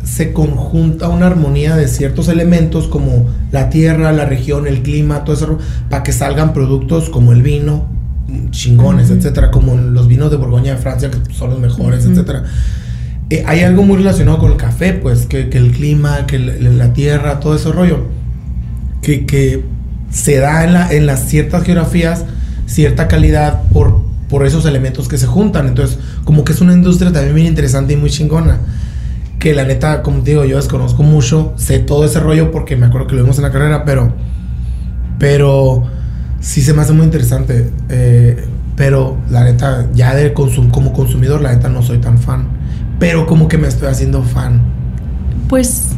se 0.05 0.33
conjunta 0.33 1.09
una 1.09 1.27
armonía 1.27 1.77
de 1.77 1.89
ciertos 1.89 2.29
elementos 2.29 2.89
como 2.89 3.29
la 3.51 3.71
tierra, 3.71 4.13
la 4.13 4.25
región, 4.25 4.67
el 4.67 4.83
clima, 4.83 5.25
todo 5.25 5.37
eso, 5.37 5.59
para 5.89 6.03
que 6.03 6.13
salgan 6.13 6.53
productos 6.53 7.09
como 7.11 7.33
el 7.33 7.43
vino, 7.43 7.87
chingones, 8.51 9.11
etcétera, 9.11 9.51
como 9.51 9.77
los 9.77 10.09
vinos 10.09 10.31
de 10.31 10.37
Borgoña 10.37 10.75
de 10.75 10.79
Francia, 10.79 11.11
que 11.11 11.33
son 11.33 11.51
los 11.51 11.59
mejores, 11.61 12.05
etcétera. 12.05 12.45
Eh, 13.31 13.45
hay 13.47 13.61
algo 13.61 13.83
muy 13.83 13.97
relacionado 13.97 14.39
con 14.39 14.53
el 14.53 14.57
café, 14.57 14.93
pues, 14.93 15.27
que, 15.27 15.49
el 15.53 15.73
clima, 15.73 16.27
que 16.27 16.39
la 16.39 16.93
tierra, 16.93 17.41
todo 17.41 17.55
ese 17.55 17.71
rollo, 17.73 18.07
que, 19.01 19.25
que 19.27 19.65
se 20.11 20.37
da 20.37 20.65
en, 20.65 20.73
la, 20.75 20.93
en 20.93 21.07
las 21.07 21.29
ciertas 21.29 21.65
geografías 21.65 22.25
cierta 22.67 23.09
calidad 23.09 23.63
por, 23.73 24.03
por 24.29 24.47
esos 24.47 24.65
elementos 24.67 25.09
que 25.09 25.19
se 25.19 25.27
juntan. 25.27 25.69
Entonces, 25.69 25.99
como 26.25 26.45
que 26.45 26.53
es 26.53 26.61
una 26.61 26.73
industria 26.73 27.13
también 27.13 27.35
bien 27.35 27.47
interesante 27.49 27.93
y 27.93 27.97
muy 27.97 28.11
chingona. 28.11 28.61
Que 29.43 29.55
la 29.55 29.65
neta, 29.65 30.03
como 30.03 30.23
te 30.23 30.31
digo, 30.31 30.45
yo 30.45 30.55
desconozco 30.55 31.03
mucho, 31.03 31.53
sé 31.57 31.81
todo 31.81 32.05
ese 32.05 32.21
rollo 32.21 32.53
porque 32.53 32.77
me 32.77 32.87
acuerdo 32.87 33.09
que 33.09 33.17
lo 33.17 33.23
vimos 33.23 33.39
en 33.39 33.43
la 33.43 33.51
carrera, 33.51 33.85
pero. 33.85 34.15
Pero 35.19 35.83
sí 36.39 36.63
se 36.63 36.73
me 36.73 36.83
hace 36.83 36.93
muy 36.93 37.07
interesante. 37.07 37.69
Eh, 37.89 38.47
pero 38.77 39.17
la 39.31 39.43
neta, 39.43 39.89
ya 39.95 40.15
de 40.15 40.33
consum 40.33 40.71
como 40.71 40.93
consumidor, 40.93 41.41
la 41.41 41.53
neta 41.53 41.69
no 41.69 41.83
soy 41.83 41.99
tan 41.99 42.19
fan. 42.19 42.47
Pero 43.01 43.27
como 43.27 43.49
que 43.49 43.59
me 43.59 43.67
estoy 43.67 43.89
haciendo 43.89 44.23
fan. 44.23 44.63
Pues 45.49 45.89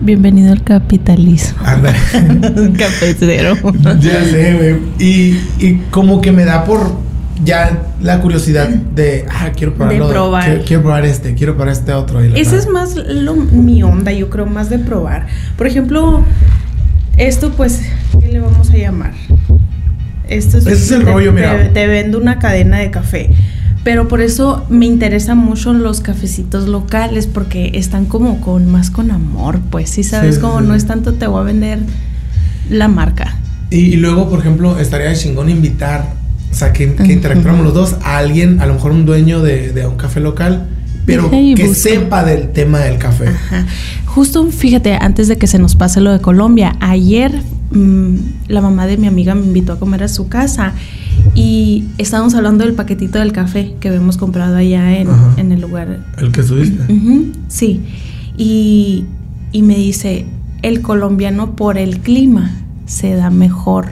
bienvenido 0.00 0.50
al 0.50 0.64
capitalismo. 0.64 1.56
Anda. 1.64 1.92
Cafetero. 2.78 3.54
ya 4.00 4.24
sé, 4.24 4.54
güey. 4.54 4.76
Y, 4.98 5.40
y 5.64 5.82
como 5.92 6.20
que 6.20 6.32
me 6.32 6.44
da 6.44 6.64
por 6.64 7.06
ya 7.44 7.82
la 8.02 8.20
curiosidad 8.20 8.68
de, 8.68 9.24
ah, 9.30 9.50
quiero 9.56 9.74
probarlo. 9.74 10.06
De 10.08 10.12
probar. 10.12 10.44
Quiero, 10.44 10.64
quiero 10.64 10.82
probar 10.82 11.04
este, 11.04 11.34
quiero 11.34 11.54
probar 11.56 11.72
este 11.72 11.92
otro. 11.92 12.24
y 12.24 12.38
Esa 12.38 12.56
es 12.56 12.68
más 12.68 12.94
lo- 12.96 13.34
mi 13.36 13.82
onda, 13.82 14.12
yo 14.12 14.28
creo, 14.30 14.46
más 14.46 14.70
de 14.70 14.78
probar. 14.78 15.26
Por 15.56 15.66
ejemplo, 15.66 16.22
esto 17.16 17.50
pues, 17.56 17.82
¿qué 18.20 18.28
le 18.32 18.40
vamos 18.40 18.70
a 18.70 18.76
llamar? 18.76 19.12
Esto 20.28 20.58
Ese 20.58 20.72
es 20.72 20.90
el 20.90 21.04
te- 21.04 21.10
rollo, 21.12 21.32
mira. 21.32 21.56
Te, 21.56 21.68
te 21.70 21.86
vendo 21.86 22.18
una 22.18 22.38
cadena 22.38 22.78
de 22.78 22.90
café. 22.90 23.30
Pero 23.84 24.08
por 24.08 24.20
eso 24.20 24.66
me 24.68 24.84
interesan 24.84 25.38
mucho 25.38 25.72
los 25.72 26.00
cafecitos 26.02 26.68
locales, 26.68 27.26
porque 27.26 27.70
están 27.74 28.04
como 28.04 28.40
con 28.40 28.70
más 28.70 28.90
con 28.90 29.10
amor, 29.10 29.60
pues, 29.70 29.88
sí 29.88 30.02
sabes, 30.02 30.34
Sí, 30.34 30.40
como 30.42 30.60
sí. 30.60 30.66
no 30.66 30.74
es 30.74 30.84
tanto 30.86 31.14
te 31.14 31.26
voy 31.26 31.40
a 31.40 31.44
vender 31.44 31.78
la 32.68 32.88
marca. 32.88 33.36
Y, 33.70 33.76
y 33.78 33.96
luego, 33.96 34.28
por 34.28 34.40
ejemplo, 34.40 34.78
estaría 34.78 35.08
de 35.08 35.16
chingón 35.16 35.48
invitar, 35.48 36.12
o 36.50 36.54
sea, 36.54 36.72
que, 36.72 36.94
que 36.94 37.20
los 37.62 37.74
dos 37.74 37.96
a 38.02 38.18
alguien, 38.18 38.60
a 38.60 38.66
lo 38.66 38.74
mejor 38.74 38.92
un 38.92 39.06
dueño 39.06 39.42
de, 39.42 39.72
de 39.72 39.86
un 39.86 39.96
café 39.96 40.20
local, 40.20 40.68
pero 41.06 41.30
que 41.30 41.74
sepa 41.74 42.24
del 42.24 42.50
tema 42.50 42.80
del 42.80 42.98
café. 42.98 43.28
Ajá. 43.28 43.66
Justo, 44.04 44.50
fíjate, 44.50 44.94
antes 44.94 45.28
de 45.28 45.38
que 45.38 45.46
se 45.46 45.58
nos 45.58 45.74
pase 45.74 46.00
lo 46.00 46.12
de 46.12 46.20
Colombia, 46.20 46.76
ayer 46.80 47.32
mm, 47.70 48.14
la 48.48 48.60
mamá 48.60 48.86
de 48.86 48.96
mi 48.96 49.06
amiga 49.06 49.34
me 49.34 49.46
invitó 49.46 49.74
a 49.74 49.78
comer 49.78 50.02
a 50.02 50.08
su 50.08 50.28
casa 50.28 50.74
y 51.34 51.84
estábamos 51.98 52.34
hablando 52.34 52.64
del 52.64 52.74
paquetito 52.74 53.18
del 53.18 53.32
café 53.32 53.74
que 53.80 53.88
habíamos 53.88 54.16
comprado 54.16 54.56
allá 54.56 54.98
en, 54.98 55.08
en 55.36 55.52
el 55.52 55.60
lugar. 55.60 56.00
El 56.18 56.32
que 56.32 56.42
subiste. 56.42 56.82
Sí. 57.48 57.80
Y, 58.36 59.04
y 59.52 59.62
me 59.62 59.76
dice, 59.76 60.26
el 60.62 60.82
colombiano 60.82 61.54
por 61.54 61.78
el 61.78 62.00
clima 62.00 62.50
se 62.86 63.14
da 63.14 63.30
mejor, 63.30 63.86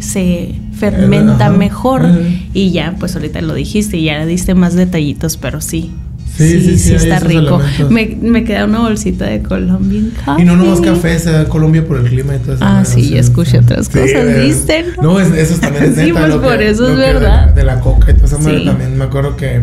se 0.00 0.54
fermenta 0.78 1.46
Ajá. 1.48 1.56
mejor. 1.56 2.06
Ajá. 2.06 2.18
Y 2.54 2.70
ya, 2.72 2.94
pues 2.98 3.14
ahorita 3.16 3.40
lo 3.42 3.54
dijiste 3.54 3.96
y 3.98 4.04
ya 4.04 4.24
diste 4.26 4.54
más 4.54 4.74
detallitos, 4.74 5.36
pero 5.36 5.60
sí. 5.60 5.90
Sí, 6.36 6.60
sí, 6.60 6.78
sí, 6.78 6.90
hay 6.90 6.96
está 6.96 7.16
esos 7.16 7.28
rico. 7.28 7.40
elementos. 7.60 7.90
Me, 7.90 8.16
me 8.22 8.44
queda 8.44 8.64
una 8.66 8.78
bolsita 8.78 9.24
de 9.24 9.42
Colombian 9.42 10.12
Coffee. 10.24 10.42
Y 10.42 10.46
no 10.46 10.54
nomás 10.54 10.80
café, 10.80 11.18
se 11.18 11.32
da 11.32 11.46
Colombia 11.48 11.84
por 11.84 11.96
el 11.98 12.04
clima 12.08 12.36
y 12.36 12.38
todo 12.38 12.54
eso. 12.54 12.64
Ah, 12.64 12.84
sí, 12.84 13.00
O 13.00 13.02
sea, 13.04 13.14
ya 13.14 13.20
escuché 13.20 13.58
otras 13.58 13.86
sí, 13.86 13.98
cosas, 13.98 14.40
¿viste, 14.44 14.84
no? 14.98 15.02
No, 15.14 15.20
es- 15.20 15.32
eso 15.32 15.58
también 15.60 15.84
es 15.86 15.96
Sí, 15.96 16.12
pues 16.12 16.34
por 16.36 16.58
que- 16.58 16.70
eso 16.70 16.88
es 16.92 16.96
de 16.96 17.14
la- 17.20 17.46
De, 17.50 17.64
la 17.64 17.80
coca 17.80 18.12
y 18.12 18.14
madre 18.40 18.58
Sí. 18.60 18.64
también 18.66 18.96
me 18.96 19.04
acuerdo 19.04 19.36
que, 19.36 19.62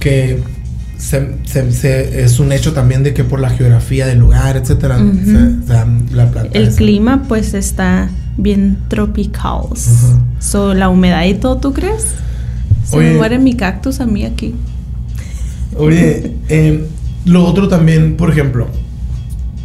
que 0.00 0.42
se- 0.96 1.34
se- 1.44 1.70
se- 1.72 2.22
es 2.24 2.38
un 2.40 2.52
hecho 2.52 2.72
también 2.72 3.02
de 3.02 3.12
que 3.12 3.24
por 3.24 3.40
la 3.40 3.50
geografía 3.50 4.06
del 4.06 4.20
lugar, 4.20 4.56
etcétera, 4.56 4.96
se 4.96 5.66
da 5.70 5.86
la 6.14 6.30
plata. 6.30 6.48
El 6.54 6.68
esa. 6.68 6.78
clima, 6.78 7.24
pues, 7.28 7.52
está 7.52 8.08
bien 8.36 8.78
tropical. 8.88 9.62
Ajá. 9.72 10.20
So, 10.40 10.74
la 10.74 10.88
humedad 10.88 11.24
y 11.24 11.34
todo, 11.34 11.56
¿tú 11.58 11.72
crees? 11.72 12.14
Se 12.84 12.96
Oye. 12.96 13.10
me 13.10 13.16
muere 13.16 13.38
mi 13.38 13.54
cactus 13.54 14.00
a 14.00 14.06
mí 14.06 14.24
aquí. 14.24 14.54
Oye, 15.76 16.36
eh, 16.48 16.86
lo 17.24 17.44
otro 17.44 17.68
también, 17.68 18.16
por 18.16 18.30
ejemplo, 18.30 18.68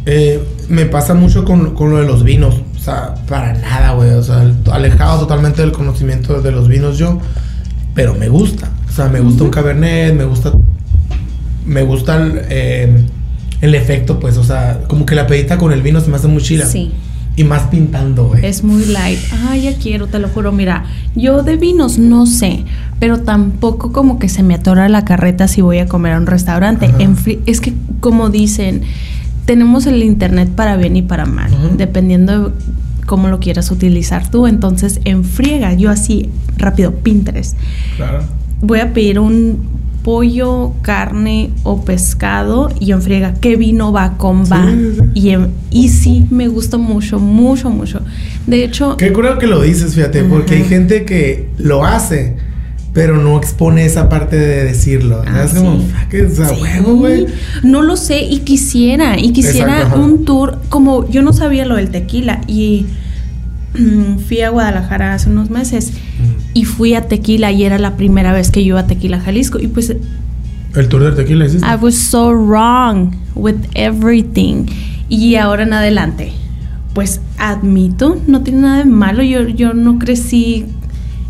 eh, 0.06 0.42
me 0.68 0.86
pasa 0.86 1.14
mucho 1.14 1.44
con, 1.44 1.74
con 1.74 1.90
lo 1.90 1.98
de 1.98 2.06
los 2.06 2.24
vinos. 2.24 2.62
O 2.76 2.78
sea, 2.78 3.14
para 3.28 3.52
nada, 3.52 3.92
güey. 3.92 4.10
O 4.10 4.22
sea, 4.22 4.50
alejado 4.72 5.20
totalmente 5.20 5.60
del 5.62 5.72
conocimiento 5.72 6.40
de 6.40 6.52
los 6.52 6.68
vinos 6.68 6.98
yo. 6.98 7.18
Pero 7.94 8.14
me 8.14 8.28
gusta. 8.28 8.70
O 8.88 8.92
sea, 8.92 9.08
me 9.08 9.20
gusta 9.20 9.44
un 9.44 9.50
cabernet, 9.50 10.14
me 10.14 10.24
gusta. 10.24 10.52
Me 11.66 11.82
gusta 11.82 12.16
el, 12.16 12.40
eh, 12.48 13.04
el 13.60 13.74
efecto, 13.74 14.18
pues. 14.18 14.36
O 14.38 14.44
sea, 14.44 14.80
como 14.88 15.04
que 15.04 15.14
la 15.14 15.26
pedita 15.26 15.58
con 15.58 15.72
el 15.72 15.82
vino 15.82 16.00
se 16.00 16.08
me 16.08 16.16
hace 16.16 16.28
muy 16.28 16.42
chila. 16.42 16.66
Sí. 16.66 16.92
Y 17.40 17.44
más 17.44 17.62
pintando, 17.68 18.28
güey. 18.28 18.44
Es 18.44 18.62
muy 18.62 18.84
light. 18.84 19.18
Ay, 19.48 19.62
ya 19.62 19.74
quiero, 19.74 20.08
te 20.08 20.18
lo 20.18 20.28
juro. 20.28 20.52
Mira, 20.52 20.84
yo 21.14 21.42
de 21.42 21.56
vinos 21.56 21.96
no 21.96 22.26
sé, 22.26 22.64
pero 22.98 23.20
tampoco 23.20 23.92
como 23.92 24.18
que 24.18 24.28
se 24.28 24.42
me 24.42 24.52
atora 24.52 24.90
la 24.90 25.06
carreta 25.06 25.48
si 25.48 25.62
voy 25.62 25.78
a 25.78 25.86
comer 25.86 26.12
a 26.12 26.18
un 26.18 26.26
restaurante. 26.26 26.90
En 26.98 27.16
es 27.46 27.62
que, 27.62 27.72
como 28.00 28.28
dicen, 28.28 28.82
tenemos 29.46 29.86
el 29.86 30.02
internet 30.02 30.50
para 30.50 30.76
bien 30.76 30.96
y 30.96 31.02
para 31.02 31.24
mal, 31.24 31.50
Ajá. 31.54 31.68
dependiendo 31.78 32.50
de 32.50 32.54
cómo 33.06 33.28
lo 33.28 33.40
quieras 33.40 33.70
utilizar 33.70 34.30
tú. 34.30 34.46
Entonces, 34.46 35.00
en 35.06 35.24
friega, 35.24 35.72
yo 35.72 35.88
así, 35.90 36.28
rápido, 36.58 36.92
Pinterest. 36.92 37.56
Claro. 37.96 38.22
Voy 38.60 38.80
a 38.80 38.92
pedir 38.92 39.18
un 39.18 39.79
pollo, 40.02 40.72
carne 40.82 41.50
o 41.62 41.84
pescado 41.84 42.70
y 42.80 42.92
en 42.92 43.02
friega, 43.02 43.34
¿qué 43.40 43.56
vino 43.56 43.92
va 43.92 44.16
con 44.16 44.44
va? 44.44 44.66
Sí, 44.70 44.76
sí, 44.76 44.96
sí. 45.00 45.10
Y, 45.14 45.30
en- 45.30 45.48
y 45.70 45.88
sí, 45.88 46.26
me 46.30 46.48
gusta 46.48 46.76
mucho, 46.78 47.18
mucho, 47.18 47.70
mucho. 47.70 48.00
De 48.46 48.64
hecho, 48.64 48.96
Qué 48.96 49.12
curioso 49.12 49.38
que 49.38 49.46
lo 49.46 49.60
dices, 49.62 49.94
fíjate, 49.94 50.24
porque 50.24 50.54
hay 50.56 50.64
gente 50.64 51.04
que 51.04 51.48
lo 51.58 51.84
hace, 51.84 52.36
pero 52.92 53.18
no 53.18 53.36
expone 53.38 53.84
esa 53.84 54.08
parte 54.08 54.36
de 54.36 54.64
decirlo. 54.64 55.22
Ah, 55.26 55.44
es 55.44 55.52
como, 55.52 55.78
huevo, 56.60 56.94
güey. 56.96 57.26
No 57.62 57.82
lo 57.82 57.96
sé 57.96 58.22
y 58.22 58.40
quisiera, 58.40 59.18
y 59.18 59.32
quisiera 59.32 59.78
Exacto, 59.82 60.00
un 60.00 60.24
tour, 60.24 60.58
como 60.68 61.08
yo 61.08 61.22
no 61.22 61.32
sabía 61.32 61.64
lo 61.66 61.76
del 61.76 61.90
tequila 61.90 62.40
y 62.48 62.86
mm, 63.78 64.18
fui 64.26 64.40
a 64.40 64.50
Guadalajara 64.50 65.14
hace 65.14 65.30
unos 65.30 65.50
meses 65.50 65.92
y 66.54 66.64
fui 66.64 66.94
a 66.94 67.06
tequila 67.08 67.52
y 67.52 67.64
era 67.64 67.78
la 67.78 67.96
primera 67.96 68.32
vez 68.32 68.50
que 68.50 68.64
yo 68.64 68.70
iba 68.74 68.80
a 68.80 68.86
Tequila, 68.86 69.20
Jalisco 69.20 69.58
y 69.60 69.68
pues 69.68 69.94
El 70.74 70.88
tour 70.88 71.02
del 71.02 71.14
tequila, 71.14 71.46
¿hiciste? 71.46 71.66
I 71.66 71.76
was 71.80 71.96
so 71.96 72.32
wrong 72.32 73.14
with 73.34 73.56
everything. 73.74 74.66
Y 75.08 75.34
ahora 75.36 75.64
en 75.64 75.72
adelante, 75.72 76.32
pues 76.94 77.20
admito, 77.38 78.20
no 78.26 78.42
tiene 78.42 78.60
nada 78.60 78.78
de 78.78 78.84
malo. 78.84 79.22
Yo, 79.22 79.48
yo 79.48 79.74
no 79.74 79.98
crecí 79.98 80.66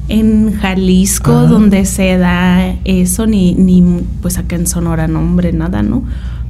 en 0.08 0.52
Jalisco, 0.52 1.32
Ajá. 1.32 1.46
donde 1.46 1.86
se 1.86 2.18
da 2.18 2.74
eso, 2.84 3.26
ni, 3.26 3.54
ni 3.54 4.02
pues 4.20 4.36
acá 4.38 4.56
en 4.56 4.66
Sonora, 4.66 5.06
no, 5.08 5.20
hombre, 5.20 5.52
nada, 5.52 5.82
¿no? 5.82 6.02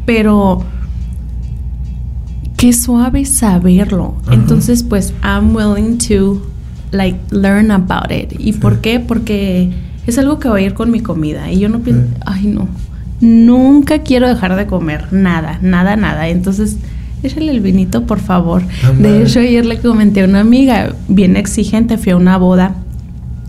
Pero 0.06 0.64
qué 2.56 2.72
suave 2.72 3.24
saberlo. 3.24 4.16
Ajá. 4.24 4.34
Entonces, 4.34 4.82
pues, 4.82 5.12
I'm 5.22 5.54
willing 5.54 5.98
to, 6.08 6.42
like, 6.92 7.18
learn 7.30 7.70
about 7.70 8.10
it. 8.10 8.32
¿Y 8.38 8.52
Sí. 8.54 8.58
por 8.60 8.80
qué? 8.80 9.00
Porque 9.00 9.70
es 10.06 10.18
algo 10.18 10.38
que 10.38 10.48
va 10.48 10.56
a 10.56 10.60
ir 10.60 10.74
con 10.74 10.90
mi 10.90 11.00
comida. 11.00 11.50
Y 11.50 11.58
yo 11.60 11.68
no 11.68 11.80
pienso, 11.80 12.02
Sí. 12.06 12.20
ay, 12.26 12.46
no, 12.46 12.68
nunca 13.20 13.98
quiero 14.00 14.28
dejar 14.28 14.56
de 14.56 14.66
comer, 14.66 15.12
nada, 15.12 15.58
nada, 15.62 15.96
nada. 15.96 16.28
Entonces, 16.28 16.76
échale 17.22 17.50
el 17.52 17.60
vinito, 17.60 18.04
por 18.06 18.18
favor. 18.20 18.62
De 18.98 19.22
hecho, 19.22 19.40
ayer 19.40 19.66
le 19.66 19.78
comenté 19.78 20.22
a 20.22 20.24
una 20.24 20.40
amiga, 20.40 20.94
bien 21.08 21.36
exigente, 21.36 21.98
fui 21.98 22.12
a 22.12 22.16
una 22.16 22.38
boda 22.38 22.74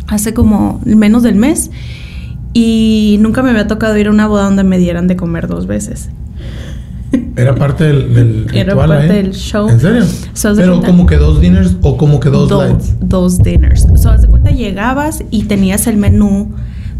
hace 0.07 0.33
como 0.33 0.81
menos 0.85 1.23
del 1.23 1.35
mes. 1.35 1.71
Y 2.53 3.17
nunca 3.21 3.41
me 3.43 3.51
había 3.51 3.67
tocado 3.67 3.95
ir 3.97 4.07
a 4.07 4.11
una 4.11 4.27
boda 4.27 4.43
donde 4.43 4.63
me 4.65 4.77
dieran 4.77 5.07
de 5.07 5.15
comer 5.15 5.47
dos 5.47 5.67
veces. 5.67 6.09
Era 7.35 7.55
parte 7.55 7.83
del, 7.85 8.13
del 8.13 8.47
Era 8.53 8.73
ritual, 8.73 8.89
parte 8.89 9.05
¿eh? 9.19 9.23
del 9.23 9.31
show. 9.33 9.67
¿En 9.69 9.79
serio? 9.79 10.03
So, 10.33 10.55
Pero 10.55 10.73
cuenta- 10.73 10.87
como 10.87 11.05
que 11.05 11.17
dos 11.17 11.41
dinners 11.41 11.75
o 11.81 11.97
como 11.97 12.19
que 12.19 12.29
dos, 12.29 12.47
dos, 12.49 12.69
lights. 12.69 12.95
dos 13.01 13.39
dinners. 13.39 13.87
So, 13.95 14.09
haz 14.11 14.21
de 14.21 14.27
cuenta, 14.27 14.51
llegabas 14.51 15.23
y 15.31 15.43
tenías 15.43 15.87
el 15.87 15.97
menú 15.97 16.51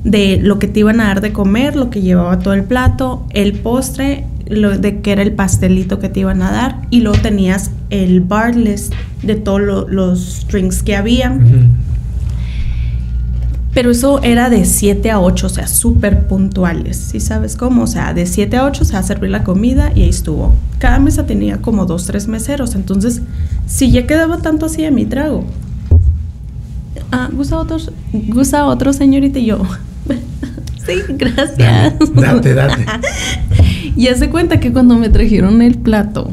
de 0.03 0.39
lo 0.41 0.57
que 0.59 0.67
te 0.67 0.79
iban 0.81 0.99
a 0.99 1.05
dar 1.05 1.21
de 1.21 1.31
comer, 1.31 1.75
lo 1.75 1.89
que 1.89 2.01
llevaba 2.01 2.39
todo 2.39 2.53
el 2.53 2.63
plato, 2.63 3.25
el 3.31 3.53
postre, 3.53 4.25
lo 4.47 4.77
de 4.77 4.99
que 5.01 5.11
era 5.13 5.21
el 5.21 5.31
pastelito 5.31 5.99
que 5.99 6.09
te 6.09 6.21
iban 6.21 6.41
a 6.41 6.51
dar, 6.51 6.81
y 6.89 7.01
luego 7.01 7.17
tenías 7.21 7.71
el 7.89 8.19
bar 8.21 8.55
list 8.55 8.93
de 9.23 9.35
todos 9.35 9.61
lo- 9.61 9.87
los 9.87 10.45
drinks 10.51 10.81
que 10.83 10.95
había. 10.95 11.37
Pero 13.73 13.91
eso 13.91 14.21
era 14.21 14.49
de 14.49 14.65
7 14.65 15.11
a 15.11 15.19
8, 15.21 15.47
o 15.47 15.49
sea, 15.49 15.67
súper 15.67 16.27
puntuales. 16.27 16.97
¿Sí 16.97 17.19
sabes 17.21 17.55
cómo? 17.55 17.83
O 17.83 17.87
sea, 17.87 18.13
de 18.13 18.25
7 18.25 18.57
a 18.57 18.65
8 18.65 18.83
se 18.83 18.93
va 18.93 18.99
a 18.99 19.03
servir 19.03 19.29
la 19.29 19.43
comida 19.43 19.91
y 19.95 20.01
ahí 20.01 20.09
estuvo. 20.09 20.53
Cada 20.77 20.99
mesa 20.99 21.25
tenía 21.25 21.61
como 21.61 21.85
dos, 21.85 22.05
tres 22.05 22.27
meseros. 22.27 22.75
Entonces, 22.75 23.21
si 23.67 23.89
ya 23.91 24.05
quedaba 24.05 24.39
tanto 24.39 24.65
así 24.65 24.81
de 24.81 24.91
mi 24.91 25.05
trago. 25.05 25.45
Ah, 27.13 27.29
¿gusta 27.31 27.57
otro, 27.57 27.77
gusta 28.27 28.65
otro 28.65 28.91
señorita? 28.91 29.39
Y 29.39 29.45
yo, 29.47 29.61
sí, 30.85 30.93
gracias. 31.09 31.95
Date, 32.13 32.53
date. 32.53 32.85
Y 33.95 34.07
hace 34.07 34.29
cuenta 34.29 34.59
que 34.59 34.71
cuando 34.71 34.95
me 34.95 35.09
trajeron 35.09 35.61
el 35.61 35.77
plato, 35.77 36.31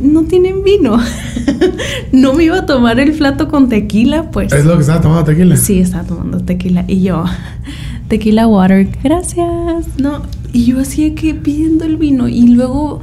no 0.00 0.24
tienen 0.24 0.62
vino. 0.62 0.98
no 2.12 2.34
me 2.34 2.44
iba 2.44 2.58
a 2.58 2.66
tomar 2.66 3.00
el 3.00 3.12
plato 3.12 3.48
con 3.48 3.68
tequila, 3.68 4.30
pues. 4.30 4.52
¿Es 4.52 4.64
lo 4.64 4.74
que 4.74 4.80
estaba 4.80 5.00
tomando 5.00 5.24
tequila? 5.24 5.56
Sí, 5.56 5.80
estaba 5.80 6.04
tomando 6.04 6.40
tequila. 6.40 6.84
Y 6.86 7.02
yo, 7.02 7.24
tequila 8.08 8.46
water, 8.46 8.88
gracias. 9.02 9.86
No, 9.98 10.22
y 10.52 10.66
yo 10.66 10.80
hacía 10.80 11.14
que 11.14 11.34
pidiendo 11.34 11.84
el 11.84 11.96
vino. 11.96 12.28
Y 12.28 12.48
luego 12.48 13.00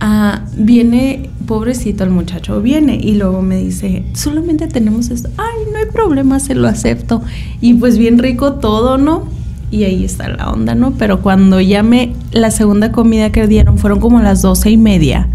ah, 0.00 0.42
viene, 0.56 1.30
pobrecito 1.46 2.04
el 2.04 2.10
muchacho, 2.10 2.60
viene 2.60 2.96
y 2.96 3.14
luego 3.14 3.42
me 3.42 3.58
dice, 3.58 4.04
solamente 4.14 4.66
tenemos 4.66 5.10
esto. 5.10 5.30
Ay, 5.36 5.70
no 5.72 5.78
hay 5.78 5.86
problema, 5.86 6.40
se 6.40 6.54
lo 6.54 6.68
acepto. 6.68 7.22
Y 7.60 7.74
pues 7.74 7.98
bien 7.98 8.18
rico 8.18 8.54
todo, 8.54 8.98
¿no? 8.98 9.24
Y 9.70 9.84
ahí 9.84 10.04
está 10.04 10.28
la 10.28 10.50
onda, 10.50 10.74
¿no? 10.74 10.92
Pero 10.92 11.22
cuando 11.22 11.60
ya 11.60 11.82
me, 11.82 12.12
la 12.30 12.50
segunda 12.50 12.92
comida 12.92 13.32
que 13.32 13.46
dieron 13.46 13.78
fueron 13.78 13.98
como 14.00 14.20
las 14.20 14.42
doce 14.42 14.70
y 14.70 14.76
media. 14.76 15.28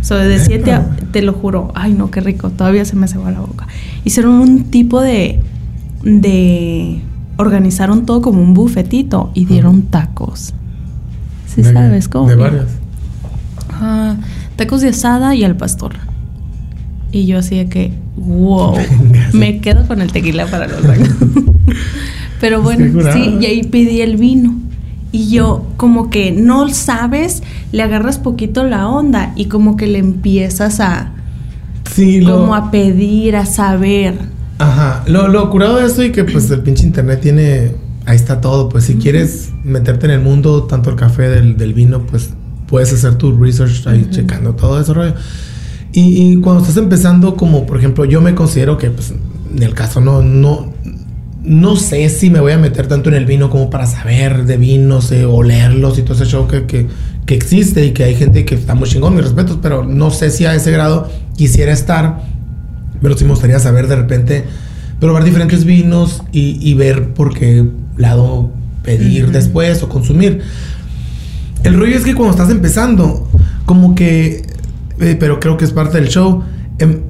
So, 0.00 0.16
de 0.16 0.38
siete 0.44 0.72
a, 0.72 0.88
te 1.12 1.22
lo 1.22 1.32
juro, 1.32 1.72
ay 1.74 1.92
no, 1.92 2.10
qué 2.10 2.20
rico, 2.20 2.50
todavía 2.50 2.84
se 2.84 2.96
me 2.96 3.08
cebó 3.08 3.30
la 3.30 3.40
boca. 3.40 3.66
Hicieron 4.04 4.34
un 4.34 4.64
tipo 4.64 5.00
de, 5.00 5.40
de, 6.02 7.00
organizaron 7.36 8.06
todo 8.06 8.20
como 8.22 8.42
un 8.42 8.54
bufetito 8.54 9.30
y 9.34 9.44
dieron 9.44 9.82
tacos. 9.82 10.54
¿Sí 11.46 11.62
De- 11.62 11.72
sabes 11.72 12.08
cómo? 12.08 12.28
De 12.28 12.36
varias. 12.36 12.66
Ajá, 13.70 14.16
tacos 14.56 14.80
de 14.80 14.88
asada 14.88 15.34
y 15.34 15.44
al 15.44 15.56
pastor. 15.56 15.94
Y 17.10 17.26
yo 17.26 17.38
así 17.38 17.56
de 17.56 17.68
que, 17.68 17.92
wow, 18.16 18.74
Venga, 19.00 19.30
sí. 19.30 19.36
me 19.38 19.60
quedo 19.60 19.86
con 19.86 20.00
el 20.02 20.12
tequila 20.12 20.46
para 20.46 20.66
los 20.68 20.82
tacos. 20.82 21.08
Pero 22.40 22.62
bueno, 22.62 23.12
sí, 23.12 23.36
y 23.40 23.46
ahí 23.46 23.62
pedí 23.64 24.00
el 24.00 24.16
vino. 24.16 24.54
Y 25.10 25.30
yo 25.30 25.66
como 25.76 26.10
que 26.10 26.32
no 26.32 26.68
sabes, 26.68 27.42
le 27.72 27.82
agarras 27.82 28.18
poquito 28.18 28.64
la 28.64 28.88
onda 28.88 29.32
y 29.36 29.46
como 29.46 29.76
que 29.76 29.86
le 29.86 29.98
empiezas 29.98 30.80
a 30.80 31.12
Sí, 31.94 32.20
lo. 32.20 32.40
como 32.40 32.54
a 32.54 32.70
pedir, 32.70 33.36
a 33.36 33.46
saber. 33.46 34.18
Ajá. 34.58 35.04
Lo, 35.06 35.28
lo 35.28 35.50
curado 35.50 35.76
de 35.76 35.86
esto 35.86 36.02
y 36.02 36.12
que 36.12 36.24
pues 36.24 36.50
el 36.50 36.60
pinche 36.60 36.84
internet 36.84 37.20
tiene. 37.20 37.74
Ahí 38.06 38.16
está 38.16 38.40
todo. 38.40 38.68
Pues 38.68 38.84
si 38.84 38.96
quieres 38.96 39.50
meterte 39.64 40.06
en 40.06 40.12
el 40.12 40.20
mundo, 40.20 40.64
tanto 40.64 40.90
el 40.90 40.96
café 40.96 41.28
del, 41.28 41.56
del 41.56 41.74
vino, 41.74 42.02
pues 42.06 42.30
puedes 42.66 42.92
hacer 42.92 43.16
tu 43.16 43.36
research 43.36 43.86
ahí 43.86 44.06
checando 44.10 44.54
todo 44.54 44.80
ese 44.80 44.92
rollo. 44.94 45.14
Y, 45.92 46.32
y 46.32 46.36
cuando 46.40 46.62
estás 46.62 46.76
empezando, 46.76 47.36
como 47.36 47.66
por 47.66 47.78
ejemplo, 47.78 48.04
yo 48.04 48.20
me 48.20 48.34
considero 48.34 48.76
que, 48.78 48.90
pues, 48.90 49.12
en 49.54 49.62
el 49.62 49.74
caso 49.74 50.00
no, 50.00 50.22
no, 50.22 50.72
no 51.48 51.76
sé 51.76 52.08
si 52.10 52.30
me 52.30 52.40
voy 52.40 52.52
a 52.52 52.58
meter 52.58 52.86
tanto 52.86 53.08
en 53.08 53.16
el 53.16 53.24
vino 53.26 53.50
como 53.50 53.70
para 53.70 53.86
saber 53.86 54.44
de 54.44 54.56
vinos, 54.56 55.10
eh, 55.12 55.24
olerlos 55.24 55.98
y 55.98 56.02
todo 56.02 56.14
ese 56.14 56.26
show 56.26 56.46
que, 56.46 56.66
que, 56.66 56.86
que 57.26 57.34
existe 57.34 57.84
y 57.86 57.90
que 57.92 58.04
hay 58.04 58.14
gente 58.14 58.44
que 58.44 58.54
está 58.54 58.74
muy 58.74 58.88
chingón, 58.88 59.14
mis 59.14 59.24
respetos, 59.24 59.58
pero 59.62 59.84
no 59.84 60.10
sé 60.10 60.30
si 60.30 60.44
a 60.46 60.54
ese 60.54 60.70
grado 60.70 61.08
quisiera 61.36 61.72
estar. 61.72 62.22
Pero 63.00 63.16
sí 63.16 63.24
me 63.24 63.30
gustaría 63.30 63.58
saber 63.60 63.86
de 63.88 63.96
repente, 63.96 64.44
probar 65.00 65.24
diferentes 65.24 65.64
vinos 65.64 66.22
y, 66.32 66.58
y 66.60 66.74
ver 66.74 67.14
por 67.14 67.32
qué 67.32 67.64
lado 67.96 68.50
pedir 68.82 69.30
después 69.30 69.82
o 69.82 69.88
consumir. 69.88 70.40
El 71.64 71.78
rollo 71.78 71.96
es 71.96 72.04
que 72.04 72.14
cuando 72.14 72.32
estás 72.32 72.50
empezando, 72.50 73.28
como 73.66 73.94
que, 73.94 74.42
eh, 75.00 75.16
pero 75.18 75.40
creo 75.40 75.56
que 75.56 75.64
es 75.64 75.72
parte 75.72 75.98
del 76.00 76.08
show, 76.08 76.42
em, 76.78 77.00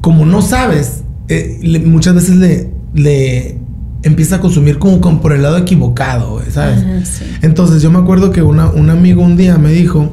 como 0.00 0.26
no 0.26 0.42
sabes, 0.42 1.02
eh, 1.28 1.58
le- 1.62 1.78
muchas 1.80 2.14
veces 2.14 2.36
le, 2.36 2.70
le 2.94 3.58
empieza 4.02 4.36
a 4.36 4.40
consumir 4.40 4.78
como, 4.78 5.00
como 5.00 5.20
por 5.20 5.32
el 5.32 5.42
lado 5.42 5.56
equivocado, 5.58 6.40
¿sabes? 6.50 6.78
Ajá, 6.78 7.04
sí. 7.04 7.24
Entonces 7.42 7.82
yo 7.82 7.90
me 7.90 7.98
acuerdo 7.98 8.30
que 8.30 8.42
una- 8.42 8.68
un 8.68 8.90
amigo 8.90 9.22
un 9.22 9.36
día 9.36 9.58
me 9.58 9.70
dijo, 9.72 10.10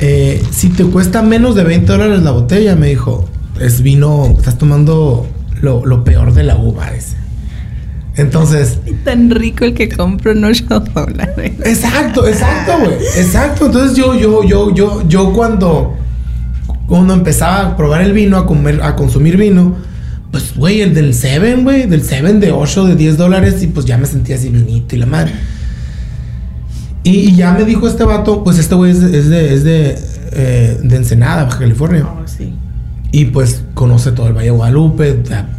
eh, 0.00 0.42
si 0.50 0.68
te 0.68 0.84
cuesta 0.84 1.22
menos 1.22 1.54
de 1.54 1.64
20 1.64 1.90
dólares 1.92 2.22
la 2.22 2.30
botella, 2.32 2.76
me 2.76 2.88
dijo, 2.88 3.28
es 3.60 3.80
vino, 3.82 4.26
estás 4.36 4.58
tomando 4.58 5.26
lo, 5.62 5.86
lo 5.86 6.04
peor 6.04 6.34
de 6.34 6.42
la 6.44 6.56
uva 6.56 6.90
ese. 6.90 7.16
Entonces, 8.16 8.78
tan 9.04 9.30
rico 9.30 9.64
el 9.64 9.74
que 9.74 9.88
compro 9.88 10.32
en 10.32 10.44
8 10.44 10.80
dólares. 10.94 11.52
exacto, 11.64 12.26
exacto, 12.28 12.72
güey, 12.84 12.96
exacto. 13.16 13.66
Entonces 13.66 13.96
yo, 13.96 14.14
yo, 14.14 14.44
yo, 14.44 14.74
yo, 14.74 15.08
yo 15.08 15.32
cuando, 15.32 15.94
cuando 16.86 17.14
empezaba 17.14 17.60
a 17.70 17.76
probar 17.76 18.02
el 18.02 18.12
vino, 18.12 18.36
a 18.36 18.46
comer, 18.46 18.82
a 18.82 18.94
consumir 18.94 19.36
vino, 19.36 19.74
pues, 20.34 20.52
güey, 20.56 20.80
el 20.80 20.94
del 20.94 21.14
7, 21.14 21.58
güey, 21.62 21.86
del 21.86 22.02
7 22.02 22.32
de 22.40 22.50
8, 22.50 22.86
de 22.86 22.96
10 22.96 23.16
dólares, 23.16 23.62
y 23.62 23.68
pues 23.68 23.86
ya 23.86 23.96
me 23.98 24.04
sentía 24.06 24.34
así 24.34 24.48
vinito 24.48 24.96
y 24.96 24.98
la 24.98 25.06
madre. 25.06 25.30
Y, 27.04 27.10
y 27.30 27.36
ya 27.36 27.52
me 27.52 27.64
dijo 27.64 27.86
este 27.86 28.02
vato, 28.02 28.42
pues 28.42 28.58
este 28.58 28.74
güey 28.74 28.90
es, 28.90 28.98
es 29.00 29.28
de, 29.28 29.54
es 29.54 29.62
de, 29.62 29.96
eh, 30.32 30.80
de 30.82 30.96
Ensenada, 30.96 31.44
Baja 31.44 31.60
California. 31.60 32.04
Oh, 32.04 32.26
sí. 32.26 32.52
Y 33.12 33.26
pues 33.26 33.62
conoce 33.74 34.10
todo 34.10 34.26
el 34.26 34.32
Valle 34.32 34.46
de 34.46 34.50
Guadalupe, 34.56 35.12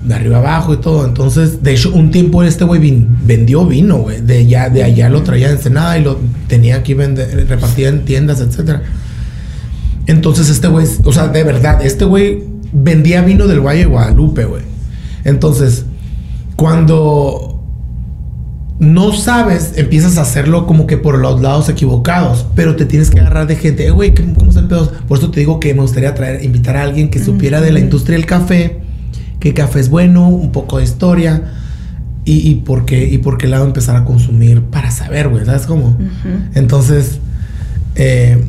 de, 0.04 0.14
arriba 0.14 0.40
abajo 0.40 0.74
y 0.74 0.78
todo. 0.82 1.06
Entonces, 1.06 1.64
de 1.64 1.72
hecho, 1.74 1.94
un 1.94 2.12
tiempo 2.12 2.44
este 2.44 2.66
güey 2.66 2.82
vin- 2.82 3.08
vendió 3.26 3.66
vino, 3.66 4.00
güey. 4.00 4.20
De 4.20 4.40
allá, 4.40 4.68
de 4.70 4.84
allá 4.84 5.08
lo 5.10 5.24
traía 5.24 5.48
de 5.48 5.54
Ensenada 5.54 5.98
y 5.98 6.04
lo 6.04 6.20
tenía 6.48 6.76
aquí 6.76 6.94
repartía 6.96 7.88
en 7.88 8.04
tiendas, 8.04 8.42
etcétera. 8.42 8.82
Entonces, 10.08 10.50
este 10.50 10.68
güey, 10.68 10.86
o 11.06 11.14
sea, 11.14 11.30
de 11.30 11.44
verdad, 11.46 11.82
este 11.86 12.04
güey 12.04 12.55
vendía 12.76 13.22
vino 13.22 13.48
del 13.48 13.62
Valle 13.62 13.80
de 13.80 13.86
Guadalupe, 13.86 14.46
güey. 14.46 14.64
Entonces, 15.24 15.86
cuando 16.56 17.60
no 18.80 19.14
sabes, 19.14 19.74
empiezas 19.78 20.18
a 20.18 20.22
hacerlo 20.22 20.68
como 20.68 20.86
que 20.86 20.98
por 20.98 21.18
los 21.18 21.42
lados 21.42 21.70
equivocados, 21.70 22.46
pero 22.56 22.76
te 22.76 22.86
tienes 22.86 23.10
que 23.10 23.22
agarrar 23.22 23.48
de 23.48 23.56
gente, 23.56 23.88
eh, 23.88 23.92
güey, 23.92 24.14
¿cómo, 24.14 24.36
¿cómo 24.36 24.52
es 24.52 24.58
el 24.58 24.68
pedo? 24.68 24.92
Por 25.08 25.18
eso 25.18 25.32
te 25.32 25.40
digo 25.40 25.60
que 25.60 25.74
me 25.74 25.82
gustaría 25.82 26.14
traer, 26.14 26.44
invitar 26.44 26.76
a 26.76 26.84
alguien 26.84 27.10
que 27.10 27.24
supiera 27.24 27.62
de 27.62 27.72
la 27.72 27.80
industria 27.80 28.18
del 28.18 28.26
café, 28.26 28.82
qué 29.40 29.54
café 29.54 29.80
es 29.80 29.90
bueno, 29.90 30.28
un 30.28 30.52
poco 30.52 30.78
de 30.78 30.84
historia 30.84 31.44
y, 32.26 32.50
y 32.50 32.56
por 32.56 32.86
qué 32.86 33.08
y 33.08 33.20
por 33.20 33.38
qué 33.38 33.48
lado 33.48 33.66
empezar 33.66 33.96
a 33.96 34.04
consumir 34.04 34.62
para 34.64 34.92
saber, 34.92 35.30
güey, 35.30 35.46
¿sabes 35.46 35.66
cómo? 35.66 35.98
Entonces, 36.54 37.20
eh, 37.96 38.44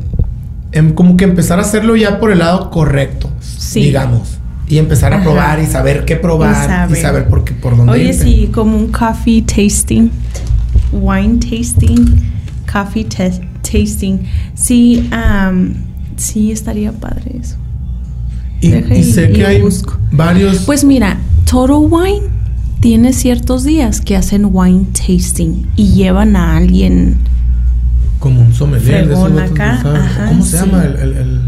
em- 0.71 0.93
como 0.93 1.17
que 1.17 1.23
empezar 1.25 1.59
a 1.59 1.61
hacerlo 1.61 1.95
ya 1.95 2.19
por 2.19 2.31
el 2.31 2.39
lado 2.39 2.69
correcto, 2.71 3.29
Sí. 3.41 3.81
digamos. 3.81 4.37
Y 4.69 4.77
empezar 4.79 5.13
a 5.13 5.17
Ajá. 5.17 5.23
probar 5.25 5.59
y 5.61 5.65
saber 5.65 6.03
qué 6.05 6.17
probar 6.17 6.51
y 6.51 6.67
saber, 6.67 7.01
saber. 7.01 7.27
por, 7.29 7.43
qué, 7.45 7.53
por 7.53 7.77
dónde 7.77 7.93
Oye, 7.93 8.03
irte. 8.09 8.23
sí, 8.23 8.49
como 8.53 8.75
un 8.77 8.87
coffee 8.91 9.41
tasting, 9.41 10.09
wine 10.91 11.37
tasting, 11.39 12.05
coffee 12.71 13.05
tasting. 13.61 14.19
Sí, 14.55 15.07
am, 15.11 15.73
sí 16.17 16.51
estaría 16.51 16.91
padre 16.91 17.37
eso. 17.41 17.55
Y, 18.59 18.69
Deja 18.69 18.95
y 18.95 18.99
y- 18.99 19.03
sé 19.03 19.29
y 19.29 19.33
que 19.33 19.45
hay 19.45 19.61
busco. 19.61 19.97
varios. 20.11 20.59
Pues 20.65 20.83
mira, 20.83 21.17
Total 21.49 21.77
Wine 21.89 22.27
tiene 22.81 23.13
ciertos 23.13 23.63
días 23.63 24.01
que 24.01 24.15
hacen 24.17 24.49
wine 24.51 24.85
tasting 24.91 25.67
y 25.77 25.93
llevan 25.93 26.35
a 26.35 26.57
alguien. 26.57 27.17
Como 28.27 28.41
un 28.41 28.53
sommelier 28.53 29.07
de 29.07 29.15
fregón 29.15 29.35
vatos, 29.35 29.51
acá, 29.51 29.79
¿sabes? 29.81 30.01
ajá, 30.01 30.25
¿Cómo 30.27 30.43
se 30.45 30.57
sí. 30.57 30.65
llama? 30.65 30.83
El, 30.85 30.95
el- 30.97 31.17
el- 31.17 31.41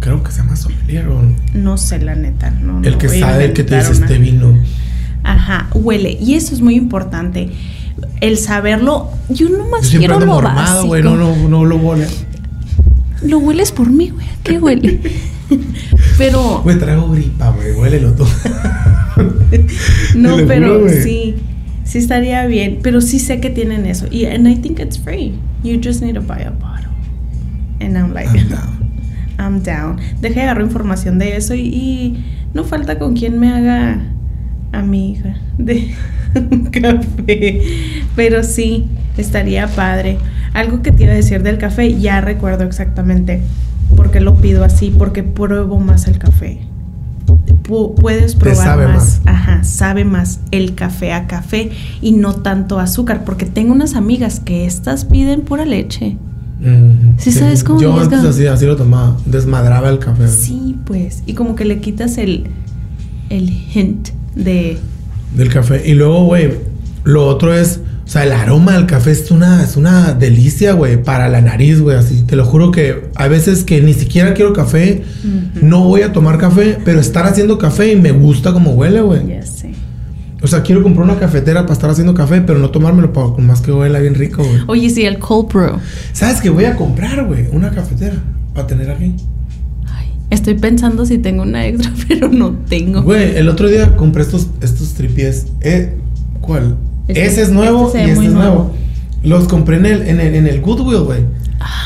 creo 0.00 0.22
que 0.22 0.32
se 0.32 0.38
llama 0.38 0.56
sommelier 0.56 1.06
o 1.08 1.20
No 1.54 1.76
sé 1.76 1.98
la 1.98 2.14
neta, 2.14 2.50
no. 2.50 2.82
el 2.82 2.96
que 2.98 3.08
sabe 3.08 3.52
que 3.52 3.62
te 3.64 3.76
dice 3.76 3.92
este 3.92 4.04
una. 4.16 4.24
vino. 4.24 4.58
Ajá, 5.22 5.68
huele. 5.74 6.16
Y 6.20 6.34
eso 6.34 6.54
es 6.54 6.60
muy 6.60 6.76
importante. 6.76 7.50
El 8.20 8.38
saberlo. 8.38 9.10
Yo 9.28 9.48
nomás 9.50 9.88
Yo 9.90 9.98
quiero 9.98 10.18
lo 10.20 10.26
mormado, 10.26 10.56
básico. 10.56 10.86
güey, 10.86 11.02
no, 11.02 11.16
no, 11.16 11.36
no 11.48 11.64
lo 11.64 11.76
huele. 11.76 12.06
Lo 13.22 13.38
hueles 13.38 13.70
por 13.72 13.90
mí, 13.90 14.10
güey. 14.10 14.26
¿a 14.26 14.36
¿Qué 14.42 14.58
huele? 14.58 15.00
Pero. 16.18 16.60
Güey, 16.62 16.78
traigo 16.78 17.10
gripa, 17.10 17.50
güey, 17.50 17.72
huélelo 17.72 18.12
tú. 18.12 18.26
No, 20.16 20.36
pero 20.48 20.80
juro, 20.80 20.90
sí. 21.02 21.36
Sí 21.94 21.98
estaría 21.98 22.44
bien. 22.46 22.80
Pero 22.82 23.00
sí 23.00 23.20
sé 23.20 23.38
que 23.38 23.50
tienen 23.50 23.86
eso. 23.86 24.08
Y 24.10 24.26
and 24.26 24.48
I 24.48 24.56
think 24.56 24.80
it's 24.80 24.98
free. 24.98 25.38
You 25.62 25.78
just 25.80 26.02
need 26.02 26.16
to 26.16 26.20
buy 26.20 26.42
a 26.42 26.50
bottle. 26.50 26.90
And 27.80 27.96
I'm 27.96 28.12
like, 28.12 28.26
I'm 28.36 28.48
down. 28.48 29.00
I'm 29.38 29.62
down. 29.62 30.00
Deje 30.20 30.42
agarrar 30.42 30.64
información 30.64 31.20
de 31.20 31.36
eso 31.36 31.54
y, 31.54 31.60
y 31.60 32.24
no 32.52 32.64
falta 32.64 32.98
con 32.98 33.14
quien 33.14 33.38
me 33.38 33.48
haga 33.48 34.02
amiga 34.72 35.36
de 35.56 35.94
un 36.34 36.64
café. 36.72 37.62
Pero 38.16 38.42
sí, 38.42 38.88
estaría 39.16 39.68
padre. 39.68 40.18
Algo 40.52 40.82
que 40.82 40.90
te 40.90 41.04
iba 41.04 41.12
a 41.12 41.14
decir 41.14 41.44
del 41.44 41.58
café, 41.58 41.96
ya 41.96 42.20
recuerdo 42.20 42.64
exactamente 42.64 43.40
por 43.94 44.10
qué 44.10 44.18
lo 44.18 44.34
pido 44.34 44.64
así, 44.64 44.90
porque 44.90 45.22
pruebo 45.22 45.78
más 45.78 46.08
el 46.08 46.18
café. 46.18 46.58
Pu- 47.66 47.94
puedes 47.94 48.34
probar 48.34 48.56
sabe 48.56 48.86
más, 48.86 48.96
más. 48.96 49.20
ajá, 49.26 49.64
sabe 49.64 50.04
más 50.04 50.40
el 50.50 50.74
café 50.74 51.12
a 51.12 51.26
café 51.26 51.70
y 52.02 52.12
no 52.12 52.34
tanto 52.34 52.78
azúcar, 52.78 53.24
porque 53.24 53.46
tengo 53.46 53.72
unas 53.72 53.94
amigas 53.94 54.38
que 54.40 54.66
estas 54.66 55.04
piden 55.06 55.40
pura 55.42 55.64
leche. 55.64 56.16
Mm, 56.60 57.16
Sí, 57.18 57.32
¿sabes 57.32 57.64
cómo 57.64 57.80
Yo 57.80 57.96
es, 57.96 58.04
antes 58.04 58.24
así, 58.24 58.46
así 58.46 58.66
lo 58.66 58.76
tomaba. 58.76 59.16
Desmadraba 59.26 59.88
el 59.90 59.98
café. 59.98 60.28
Sí, 60.28 60.76
pues. 60.84 61.22
Y 61.26 61.32
como 61.34 61.54
que 61.56 61.64
le 61.64 61.80
quitas 61.80 62.18
el, 62.18 62.44
el 63.30 63.48
hint 63.50 64.10
de. 64.34 64.78
Del 65.34 65.52
café. 65.52 65.88
Y 65.88 65.94
luego, 65.94 66.26
güey, 66.26 66.52
lo 67.04 67.26
otro 67.26 67.54
es 67.54 67.80
O 68.04 68.08
sea, 68.08 68.24
el 68.24 68.32
aroma 68.32 68.72
del 68.72 68.86
café 68.86 69.12
es 69.12 69.30
una, 69.30 69.62
es 69.62 69.76
una 69.76 70.12
delicia, 70.12 70.74
güey, 70.74 71.02
para 71.02 71.28
la 71.28 71.40
nariz, 71.40 71.80
güey, 71.80 71.96
así. 71.96 72.22
Te 72.26 72.36
lo 72.36 72.44
juro 72.44 72.70
que 72.70 73.08
a 73.14 73.28
veces 73.28 73.64
que 73.64 73.80
ni 73.80 73.94
siquiera 73.94 74.34
quiero 74.34 74.52
café, 74.52 75.02
no 75.60 75.84
voy 75.84 76.02
a 76.02 76.12
tomar 76.12 76.36
café, 76.38 76.78
pero 76.84 77.00
estar 77.00 77.26
haciendo 77.26 77.56
café 77.56 77.92
y 77.92 77.96
me 77.96 78.12
gusta 78.12 78.52
como 78.52 78.72
huele, 78.72 79.00
güey. 79.00 79.26
Ya 79.26 79.42
sé. 79.42 79.72
O 80.42 80.46
sea, 80.46 80.62
quiero 80.62 80.82
comprar 80.82 81.04
una 81.04 81.18
cafetera 81.18 81.62
para 81.62 81.72
estar 81.72 81.88
haciendo 81.88 82.12
café, 82.12 82.42
pero 82.42 82.58
no 82.58 82.68
tomármelo 82.68 83.14
para 83.14 83.28
más 83.38 83.62
que 83.62 83.72
huela 83.72 83.98
bien 84.00 84.14
rico, 84.14 84.44
güey. 84.44 84.60
Oye, 84.66 84.90
sí, 84.90 85.06
el 85.06 85.18
cold 85.18 85.50
brew. 85.50 85.78
¿Sabes 86.12 86.42
qué 86.42 86.50
voy 86.50 86.66
a 86.66 86.76
comprar, 86.76 87.24
güey? 87.24 87.46
Una 87.52 87.70
cafetera 87.70 88.16
para 88.52 88.66
tener 88.66 88.90
aquí. 88.90 89.14
Ay, 89.86 90.08
estoy 90.28 90.54
pensando 90.54 91.06
si 91.06 91.16
tengo 91.16 91.42
una 91.42 91.66
extra, 91.66 91.90
pero 92.08 92.28
no 92.28 92.52
tengo. 92.68 93.00
Güey, 93.02 93.34
el 93.38 93.48
otro 93.48 93.68
día 93.68 93.96
compré 93.96 94.22
estos, 94.22 94.48
estos 94.60 94.92
tripiés. 94.92 95.46
Eh, 95.62 95.96
¿Cuál? 96.42 96.76
Este- 97.08 97.26
Ese 97.26 97.42
es 97.42 97.50
nuevo 97.50 97.86
este 97.88 97.98
se 98.00 98.06
y 98.06 98.10
este 98.10 98.26
es 98.26 98.32
nuevo. 98.32 98.54
nuevo. 98.54 98.74
Los 99.22 99.48
compré 99.48 99.76
en 99.76 99.86
el, 99.86 100.02
en 100.08 100.20
el, 100.20 100.34
en 100.34 100.46
el 100.46 100.60
Goodwill, 100.60 101.00
güey. 101.00 101.20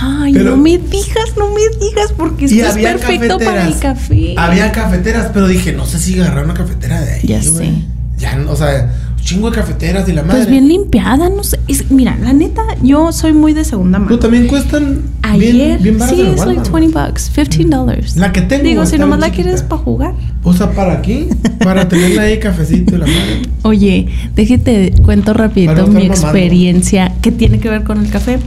Ay, 0.00 0.32
Pero- 0.32 0.50
no 0.52 0.56
me 0.56 0.78
digas, 0.78 1.34
no 1.36 1.48
me 1.52 1.60
digas, 1.84 2.12
porque 2.16 2.46
esto 2.46 2.56
es 2.66 2.74
perfecto 2.76 3.38
para 3.38 3.66
el 3.66 3.78
café. 3.78 4.34
Había 4.36 4.72
cafeteras, 4.72 5.30
pero 5.32 5.46
dije, 5.46 5.72
no 5.72 5.86
sé 5.86 5.98
si 5.98 6.18
agarrar 6.20 6.44
una 6.44 6.54
cafetera 6.54 7.00
de 7.00 7.12
ahí. 7.14 7.20
Ya 7.24 7.42
sé. 7.42 7.72
Ya, 8.16 8.38
o 8.48 8.56
sea, 8.56 8.92
chingo 9.20 9.50
de 9.50 9.56
cafeteras 9.56 10.08
y 10.08 10.12
la 10.12 10.22
madre. 10.22 10.38
Pues 10.38 10.50
bien 10.50 10.68
limpiada, 10.68 11.28
no 11.28 11.44
sé. 11.44 11.58
Es- 11.68 11.90
mira, 11.90 12.16
la 12.22 12.32
neta, 12.32 12.62
yo 12.82 13.12
soy 13.12 13.32
muy 13.32 13.52
de 13.52 13.64
segunda 13.64 13.98
mano. 13.98 14.08
Pero 14.08 14.18
también 14.20 14.46
cuestan 14.46 15.02
Ayer, 15.22 15.52
bien, 15.54 15.82
bien 15.82 15.98
baratas 15.98 16.18
sí, 16.18 16.22
es 16.26 16.46
like 16.46 16.60
Walmart. 16.70 16.72
20 16.72 16.98
bucks, 16.98 17.30
15 17.30 17.64
dollars. 17.64 18.16
La 18.16 18.32
que 18.32 18.40
tengo, 18.42 18.64
Digo, 18.64 18.86
si 18.86 18.98
nomás 18.98 19.18
la 19.20 19.30
quieres 19.30 19.62
para 19.62 19.82
jugar. 19.82 20.14
O 20.42 20.52
sea, 20.52 20.70
¿para 20.72 20.94
aquí? 20.94 21.26
Para 21.62 21.88
tenerla 21.88 22.22
ahí 22.22 22.38
cafecito 22.38 22.94
y 22.96 22.98
la 22.98 23.06
madre. 23.06 23.42
Oye, 23.62 24.06
déjate 24.34 24.92
cuento 25.04 25.34
rapidito 25.34 25.72
mi 25.72 25.80
estar 25.80 25.92
mamando. 25.94 26.14
experiencia 26.14 27.12
que 27.20 27.32
tiene 27.32 27.58
que 27.58 27.68
ver 27.68 27.84
con 27.84 28.02
el 28.04 28.10
café. 28.10 28.38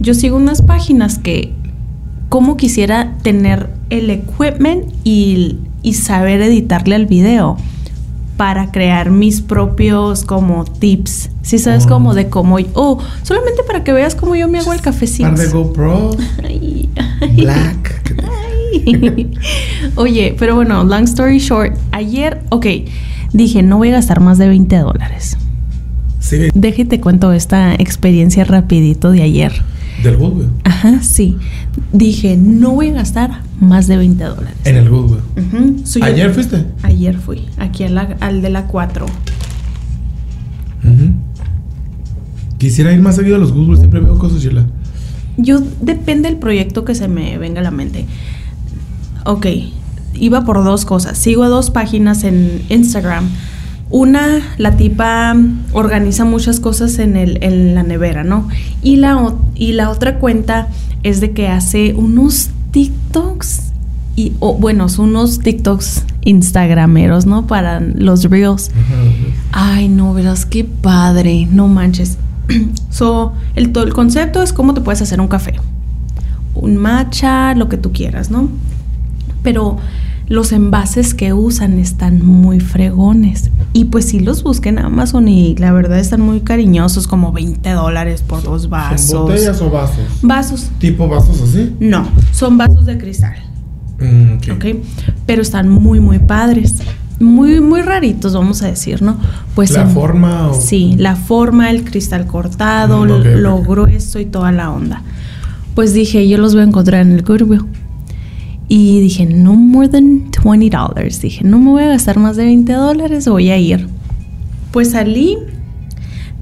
Yo 0.00 0.14
sigo 0.14 0.36
unas 0.36 0.62
páginas 0.62 1.18
que 1.18 1.52
como 2.28 2.56
quisiera 2.56 3.14
tener 3.22 3.70
el 3.90 4.10
equipment 4.10 4.84
y, 5.02 5.56
y 5.82 5.94
saber 5.94 6.42
editarle 6.42 6.94
al 6.94 7.06
video 7.06 7.56
para 8.38 8.70
crear 8.70 9.10
mis 9.10 9.42
propios 9.42 10.24
como 10.24 10.64
tips. 10.64 11.28
Si 11.42 11.58
sabes 11.58 11.84
Oh. 11.84 11.88
como 11.88 12.14
de 12.14 12.28
cómo 12.28 12.56
oh, 12.74 12.98
solamente 13.24 13.62
para 13.66 13.82
que 13.84 13.92
veas 13.92 14.14
cómo 14.14 14.36
yo 14.36 14.48
me 14.48 14.60
hago 14.60 14.72
el 14.72 14.80
cafecito. 14.80 15.28
Par 15.28 15.36
de 15.38 15.48
GoPro, 15.48 16.10
Ay, 16.44 16.88
Black. 17.36 18.14
ay. 18.86 19.30
Oye, 19.96 20.36
pero 20.38 20.54
bueno, 20.54 20.84
long 20.84 21.02
story 21.04 21.38
short, 21.40 21.76
ayer, 21.90 22.40
ok, 22.50 22.66
dije, 23.32 23.62
no 23.62 23.76
voy 23.76 23.88
a 23.88 23.92
gastar 23.92 24.20
más 24.20 24.38
de 24.38 24.46
20 24.48 24.76
dólares. 24.78 25.36
Sí, 26.20 26.36
Déjate 26.54 27.00
cuento 27.00 27.32
esta 27.32 27.74
experiencia 27.74 28.44
rapidito 28.44 29.10
de 29.10 29.22
ayer. 29.22 29.52
Del 30.02 30.16
Goodwill. 30.16 30.48
Ajá, 30.64 31.02
sí. 31.02 31.36
Dije, 31.92 32.36
no 32.36 32.72
voy 32.72 32.88
a 32.88 32.92
gastar 32.92 33.42
más 33.60 33.86
de 33.86 33.96
20 33.96 34.22
dólares. 34.24 34.54
En 34.64 34.76
el 34.76 34.88
Goodwill. 34.88 35.20
Ujú, 35.36 35.80
so 35.86 35.98
yo- 35.98 36.04
¿Ayer 36.04 36.32
fuiste? 36.32 36.64
Ayer 36.82 37.16
fui, 37.18 37.46
aquí 37.58 37.84
a 37.84 37.88
la- 37.88 38.16
al 38.20 38.42
de 38.42 38.50
la 38.50 38.66
4. 38.66 39.06
Ujú. 40.84 41.12
Quisiera 42.58 42.92
ir 42.92 43.00
más 43.00 43.16
seguido 43.16 43.36
a 43.36 43.38
los 43.38 43.52
Goodwill, 43.52 43.78
siempre 43.78 44.00
veo 44.00 44.18
cosas 44.18 44.40
chila. 44.40 44.64
Yo, 45.36 45.60
depende 45.80 46.28
del 46.28 46.38
proyecto 46.38 46.84
que 46.84 46.94
se 46.94 47.06
me 47.08 47.38
venga 47.38 47.60
a 47.60 47.64
la 47.64 47.70
mente. 47.70 48.06
Ok, 49.24 49.46
iba 50.14 50.44
por 50.44 50.64
dos 50.64 50.84
cosas. 50.84 51.16
Sigo 51.18 51.44
a 51.44 51.48
dos 51.48 51.70
páginas 51.70 52.24
en 52.24 52.62
Instagram. 52.68 53.28
Una, 53.90 54.40
la 54.58 54.76
tipa 54.76 55.34
organiza 55.72 56.24
muchas 56.24 56.60
cosas 56.60 56.98
en, 56.98 57.16
el, 57.16 57.42
en 57.42 57.74
la 57.74 57.82
nevera, 57.82 58.22
¿no? 58.22 58.48
Y 58.82 58.96
la, 58.96 59.34
y 59.54 59.72
la 59.72 59.88
otra 59.90 60.18
cuenta 60.18 60.68
es 61.02 61.20
de 61.20 61.32
que 61.32 61.48
hace 61.48 61.94
unos 61.94 62.50
TikToks. 62.70 63.72
Y, 64.14 64.32
o, 64.40 64.54
bueno, 64.54 64.88
son 64.88 65.10
unos 65.10 65.38
TikToks 65.38 66.04
instagrameros, 66.22 67.24
¿no? 67.24 67.46
Para 67.46 67.80
los 67.80 68.24
reels. 68.24 68.70
Ay, 69.52 69.88
no, 69.88 70.12
verás 70.12 70.44
qué 70.44 70.64
padre, 70.64 71.48
no 71.50 71.68
manches. 71.68 72.18
so, 72.90 73.32
el, 73.54 73.72
todo 73.72 73.84
el 73.84 73.94
concepto 73.94 74.42
es 74.42 74.52
cómo 74.52 74.74
te 74.74 74.82
puedes 74.82 75.00
hacer 75.00 75.20
un 75.20 75.28
café. 75.28 75.54
Un 76.54 76.76
matcha, 76.76 77.54
lo 77.54 77.68
que 77.70 77.78
tú 77.78 77.92
quieras, 77.92 78.30
¿no? 78.30 78.50
Pero 79.42 79.78
los 80.28 80.52
envases 80.52 81.14
que 81.14 81.32
usan 81.32 81.78
están 81.78 82.24
muy 82.24 82.60
fregones. 82.60 83.50
Y 83.78 83.84
pues 83.84 84.06
sí 84.06 84.18
los 84.18 84.42
busqué 84.42 84.70
en 84.70 84.80
Amazon 84.80 85.28
y 85.28 85.54
la 85.54 85.72
verdad 85.72 86.00
están 86.00 86.20
muy 86.20 86.40
cariñosos, 86.40 87.06
como 87.06 87.30
20 87.30 87.70
dólares 87.70 88.22
por 88.26 88.42
dos 88.42 88.68
vasos. 88.68 89.02
¿Son 89.10 89.22
botellas 89.26 89.60
o 89.62 89.70
vasos? 89.70 89.96
Vasos. 90.20 90.70
¿Tipo 90.80 91.06
vasos 91.06 91.40
así? 91.40 91.76
No, 91.78 92.08
son 92.32 92.58
vasos 92.58 92.86
de 92.86 92.98
cristal. 92.98 93.36
Mm, 94.00 94.32
ok. 94.34 94.56
¿ok? 94.56 94.64
Pero 95.26 95.42
están 95.42 95.68
muy, 95.68 96.00
muy 96.00 96.18
padres. 96.18 96.74
Muy, 97.20 97.60
muy 97.60 97.82
raritos, 97.82 98.32
vamos 98.34 98.62
a 98.62 98.66
decir, 98.66 99.00
¿no? 99.00 99.16
Pues 99.54 99.70
¿La 99.72 99.82
en- 99.82 99.90
forma 99.90 100.48
o...? 100.48 100.54
Sí, 100.54 100.96
la 100.98 101.14
forma, 101.14 101.70
el 101.70 101.84
cristal 101.84 102.26
cortado, 102.26 103.04
Mm, 103.04 103.38
lo 103.40 103.62
grueso 103.62 104.18
y 104.18 104.24
toda 104.24 104.50
la 104.50 104.70
onda. 104.72 105.02
Pues 105.76 105.94
dije, 105.94 106.28
yo 106.28 106.38
los 106.38 106.54
voy 106.54 106.62
a 106.62 106.66
encontrar 106.66 107.02
en 107.02 107.12
el 107.12 107.22
Goodwill. 107.22 107.62
Y 108.68 109.00
dije, 109.00 109.24
no 109.26 109.54
more 109.54 109.88
than 109.88 110.30
20 110.44 110.70
dollars. 110.76 111.20
Dije, 111.22 111.42
no 111.44 111.58
me 111.58 111.70
voy 111.70 111.82
a 111.84 111.88
gastar 111.88 112.18
más 112.18 112.36
de 112.36 112.44
20 112.44 112.72
dólares, 112.72 113.26
voy 113.26 113.50
a 113.50 113.56
ir. 113.58 113.88
Pues 114.72 114.90
salí 114.90 115.38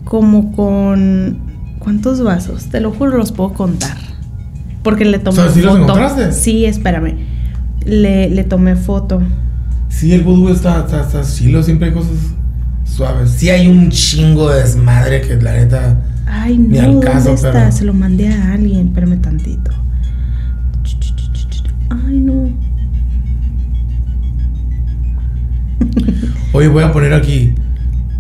como 0.04 0.52
con... 0.52 1.38
¿Cuántos 1.78 2.20
vasos? 2.22 2.64
Te 2.64 2.80
lo 2.80 2.90
juro, 2.90 3.16
los 3.16 3.30
puedo 3.30 3.52
contar. 3.52 3.96
Porque 4.82 5.04
le 5.04 5.20
tomé 5.20 5.38
O 5.38 5.42
sea, 5.44 5.52
¿sí 5.52 5.60
los 5.60 5.72
foto. 5.78 5.82
encontraste? 5.84 6.32
Sí, 6.32 6.64
espérame. 6.64 7.14
Le, 7.84 8.28
le 8.28 8.42
tomé 8.44 8.74
foto. 8.74 9.22
Sí, 9.88 10.12
el 10.12 10.24
Goodwill 10.24 10.54
está, 10.56 10.80
está, 10.80 11.02
está 11.02 11.22
chilo, 11.22 11.62
siempre 11.62 11.88
hay 11.88 11.94
cosas 11.94 12.16
suaves. 12.84 13.30
Sí 13.30 13.50
hay 13.50 13.68
un 13.68 13.90
chingo 13.90 14.50
de 14.50 14.62
desmadre 14.62 15.20
que 15.20 15.36
la 15.36 15.52
neta... 15.54 16.02
Ay, 16.26 16.58
Ni 16.58 16.76
no, 16.76 16.84
al 16.84 16.92
¿dónde 16.94 17.06
caso, 17.06 17.30
está? 17.34 17.52
pero- 17.52 17.70
Se 17.72 17.84
lo 17.84 17.94
mandé 17.94 18.28
a 18.34 18.52
alguien, 18.52 18.88
espérame 18.88 19.20
tantito. 19.20 19.70
Ay, 21.90 22.18
no. 22.20 22.50
Oye, 26.52 26.68
voy 26.68 26.82
a 26.84 26.92
poner 26.92 27.12
aquí 27.12 27.52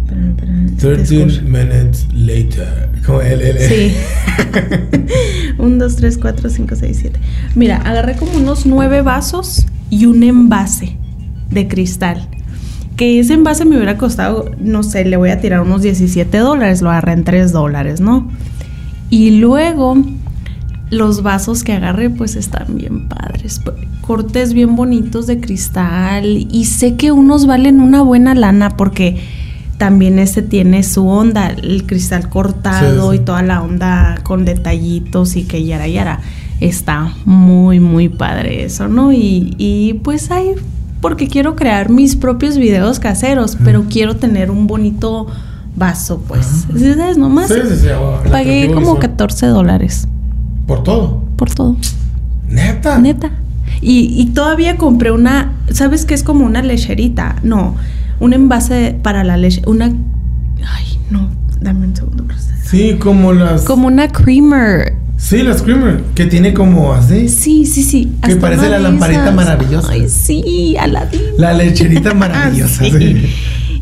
espérame. 0.06 0.66
te 0.76 0.96
13 0.96 1.22
escucho. 1.24 1.42
minutes 1.42 2.06
later. 2.14 2.90
Como 3.04 3.20
el, 3.22 3.40
el- 3.40 3.56
el- 3.56 3.68
Sí. 3.68 3.92
1, 5.58 5.78
2, 5.78 5.96
3, 5.96 6.18
4, 6.18 6.50
5, 6.50 6.74
6, 6.76 6.98
7. 7.00 7.20
Mira, 7.54 7.76
agarré 7.78 8.16
como 8.16 8.32
unos 8.36 8.66
nueve 8.66 9.02
vasos 9.02 9.66
y 9.90 10.06
un 10.06 10.22
envase 10.22 10.96
de 11.50 11.68
cristal. 11.68 12.28
Que 12.96 13.20
ese 13.20 13.34
envase 13.34 13.64
me 13.64 13.76
hubiera 13.76 13.98
costado, 13.98 14.50
no 14.58 14.82
sé, 14.82 15.04
le 15.04 15.16
voy 15.16 15.30
a 15.30 15.40
tirar 15.40 15.60
unos 15.60 15.82
17 15.82 16.38
dólares. 16.38 16.82
Lo 16.82 16.90
agarré 16.90 17.12
en 17.12 17.24
3 17.24 17.52
dólares, 17.52 18.00
¿no? 18.00 18.30
Y 19.10 19.38
luego 19.38 19.96
los 20.90 21.22
vasos 21.22 21.64
que 21.64 21.72
agarré 21.72 22.10
pues 22.10 22.36
están 22.36 22.76
bien 22.76 23.08
padres. 23.08 23.60
Cortes 24.02 24.52
bien 24.52 24.76
bonitos 24.76 25.26
de 25.26 25.40
cristal. 25.40 26.46
Y 26.50 26.64
sé 26.66 26.96
que 26.96 27.12
unos 27.12 27.46
valen 27.46 27.80
una 27.80 28.02
buena 28.02 28.34
lana 28.34 28.76
porque 28.76 29.20
también 29.78 30.18
este 30.18 30.42
tiene 30.42 30.82
su 30.82 31.06
onda, 31.06 31.48
el 31.48 31.84
cristal 31.86 32.28
cortado 32.28 33.10
Sí, 33.10 33.16
sí. 33.16 33.22
y 33.22 33.24
toda 33.24 33.42
la 33.42 33.62
onda 33.62 34.16
con 34.22 34.44
detallitos 34.44 35.36
y 35.36 35.44
que 35.44 35.64
yara 35.64 35.88
yara. 35.88 36.20
Está 36.60 37.12
muy, 37.26 37.80
muy 37.80 38.08
padre 38.08 38.64
eso, 38.64 38.88
¿no? 38.88 39.12
Y, 39.12 39.54
y 39.58 39.94
pues 40.02 40.30
ahí, 40.30 40.52
porque 41.02 41.28
quiero 41.28 41.54
crear 41.54 41.90
mis 41.90 42.16
propios 42.16 42.56
videos 42.56 42.98
caseros, 42.98 43.58
pero 43.62 43.84
quiero 43.90 44.16
tener 44.16 44.50
un 44.50 44.66
bonito 44.66 45.26
vaso, 45.76 46.22
pues. 46.26 46.64
¿Sí 46.74 46.94
¿Sabes? 46.94 47.18
Nomás 47.18 47.48
Sí, 47.48 47.60
sí, 47.68 47.76
sí, 47.82 47.88
oh, 47.88 48.22
pagué 48.30 48.68
como 48.68 48.94
visual. 48.94 49.00
14 49.00 49.46
dólares 49.46 50.08
Por 50.66 50.82
todo. 50.82 51.22
por 51.36 51.50
todo. 51.50 51.76
Neta. 52.48 52.98
Neta. 52.98 53.30
Y, 53.80 54.20
y 54.20 54.26
todavía 54.26 54.76
compré 54.76 55.10
una, 55.10 55.52
¿sabes 55.70 56.04
qué 56.04 56.14
es 56.14 56.22
como 56.22 56.44
una 56.44 56.62
lecherita? 56.62 57.36
No, 57.42 57.76
un 58.20 58.32
envase 58.32 58.98
para 59.02 59.22
la 59.24 59.36
leche, 59.36 59.62
una... 59.66 59.86
Ay, 59.86 60.98
no, 61.10 61.28
dame 61.60 61.86
un 61.86 61.94
segundo. 61.94 62.24
Sí, 62.64 62.96
como 62.98 63.32
las. 63.32 63.62
Como 63.62 63.86
una 63.86 64.08
creamer. 64.08 64.94
Sí, 65.16 65.42
la 65.42 65.56
Screamer. 65.56 66.02
Que 66.14 66.26
tiene 66.26 66.52
como 66.52 66.92
así. 66.92 67.28
Sí, 67.28 67.64
sí, 67.64 67.82
sí. 67.82 68.12
Que 68.22 68.32
hasta 68.32 68.40
parece 68.40 68.68
la 68.68 68.78
lamparita 68.78 69.30
maravillosa. 69.30 69.92
Ay, 69.92 70.08
sí, 70.08 70.76
Aladín. 70.78 71.20
La 71.38 71.52
lecherita 71.52 72.12
maravillosa. 72.12 72.84
Sí. 72.84 72.90
sí. 72.90 73.26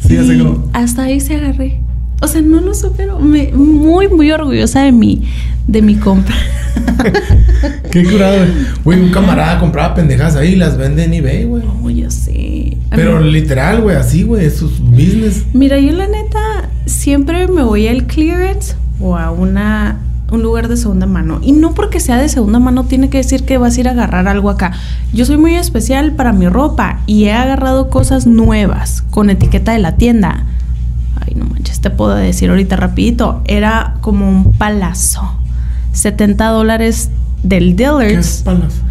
Sí, 0.06 0.16
así 0.16 0.38
como. 0.38 0.68
hasta 0.72 1.04
ahí 1.04 1.18
se 1.18 1.34
agarré. 1.34 1.80
O 2.20 2.28
sea, 2.28 2.42
no 2.42 2.60
lo 2.60 2.74
supero. 2.74 3.18
Me, 3.18 3.52
muy, 3.52 4.08
muy 4.08 4.30
orgullosa 4.30 4.82
de 4.82 4.92
mi, 4.92 5.22
de 5.66 5.82
mi 5.82 5.96
compra. 5.96 6.34
Qué 7.90 8.04
curado, 8.04 8.38
güey. 8.84 9.00
Un 9.00 9.10
camarada 9.10 9.58
compraba 9.58 9.94
pendejas 9.94 10.36
ahí 10.36 10.52
y 10.52 10.56
las 10.56 10.76
vende 10.76 11.04
en 11.04 11.14
eBay, 11.14 11.44
güey. 11.44 11.62
Oh, 11.82 11.90
yo 11.90 12.10
sé. 12.10 12.76
A 12.90 12.96
Pero 12.96 13.20
mí- 13.20 13.30
literal, 13.30 13.80
güey, 13.82 13.96
así, 13.96 14.22
güey, 14.22 14.46
es 14.46 14.56
su 14.56 14.68
business. 14.68 15.44
Mira, 15.52 15.78
yo 15.78 15.92
la 15.92 16.06
neta, 16.06 16.68
siempre 16.86 17.46
me 17.48 17.62
voy 17.62 17.86
al 17.88 18.04
clearance 18.06 18.74
o 19.00 19.16
a 19.16 19.30
una 19.30 20.00
un 20.30 20.42
lugar 20.42 20.66
de 20.68 20.76
segunda 20.76 21.06
mano. 21.06 21.38
Y 21.42 21.52
no 21.52 21.74
porque 21.74 22.00
sea 22.00 22.16
de 22.16 22.28
segunda 22.28 22.58
mano 22.58 22.84
tiene 22.84 23.08
que 23.08 23.18
decir 23.18 23.44
que 23.44 23.56
vas 23.58 23.76
a 23.76 23.80
ir 23.80 23.88
a 23.88 23.92
agarrar 23.92 24.26
algo 24.26 24.50
acá. 24.50 24.72
Yo 25.12 25.24
soy 25.26 25.36
muy 25.36 25.54
especial 25.54 26.12
para 26.12 26.32
mi 26.32 26.48
ropa 26.48 27.00
y 27.06 27.24
he 27.26 27.32
agarrado 27.32 27.88
cosas 27.88 28.26
nuevas 28.26 29.02
con 29.10 29.30
etiqueta 29.30 29.72
de 29.72 29.78
la 29.78 29.96
tienda. 29.96 30.44
Ay, 31.20 31.34
no 31.36 31.44
manches, 31.44 31.80
te 31.80 31.90
puedo 31.90 32.14
decir 32.16 32.50
ahorita 32.50 32.74
rapidito. 32.74 33.42
Era 33.44 33.94
como 34.00 34.28
un 34.28 34.52
palazo. 34.54 35.38
70 35.94 36.46
dólares 36.48 37.10
del 37.42 37.74
¿Qué 37.76 37.84
Dillard's. 37.84 38.42
palazo? 38.44 38.82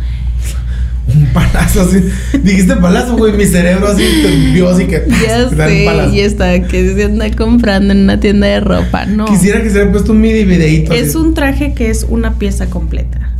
Un 1.15 1.25
palazo 1.27 1.81
así. 1.81 2.01
Dijiste 2.43 2.75
palazo, 2.77 3.17
güey. 3.17 3.33
Mi 3.33 3.45
cerebro 3.45 3.87
así 3.89 4.03
te 4.23 4.51
vio 4.53 4.69
así 4.69 4.85
que. 4.85 5.03
Ya 5.09 5.49
sé, 5.67 5.85
y 6.13 6.19
está 6.21 6.61
que 6.65 6.95
se 6.95 7.03
anda 7.03 7.29
comprando 7.31 7.93
en 7.93 7.99
una 8.03 8.19
tienda 8.19 8.47
de 8.47 8.61
ropa. 8.61 9.05
No. 9.05 9.25
Quisiera 9.25 9.61
que 9.61 9.69
se 9.69 9.75
hubiera 9.75 9.91
puesto 9.91 10.13
un 10.13 10.21
mini 10.21 10.45
videíto. 10.45 10.93
Es 10.93 11.09
así. 11.09 11.17
un 11.17 11.33
traje 11.33 11.73
que 11.73 11.89
es 11.89 12.05
una 12.09 12.35
pieza 12.35 12.67
completa. 12.69 13.31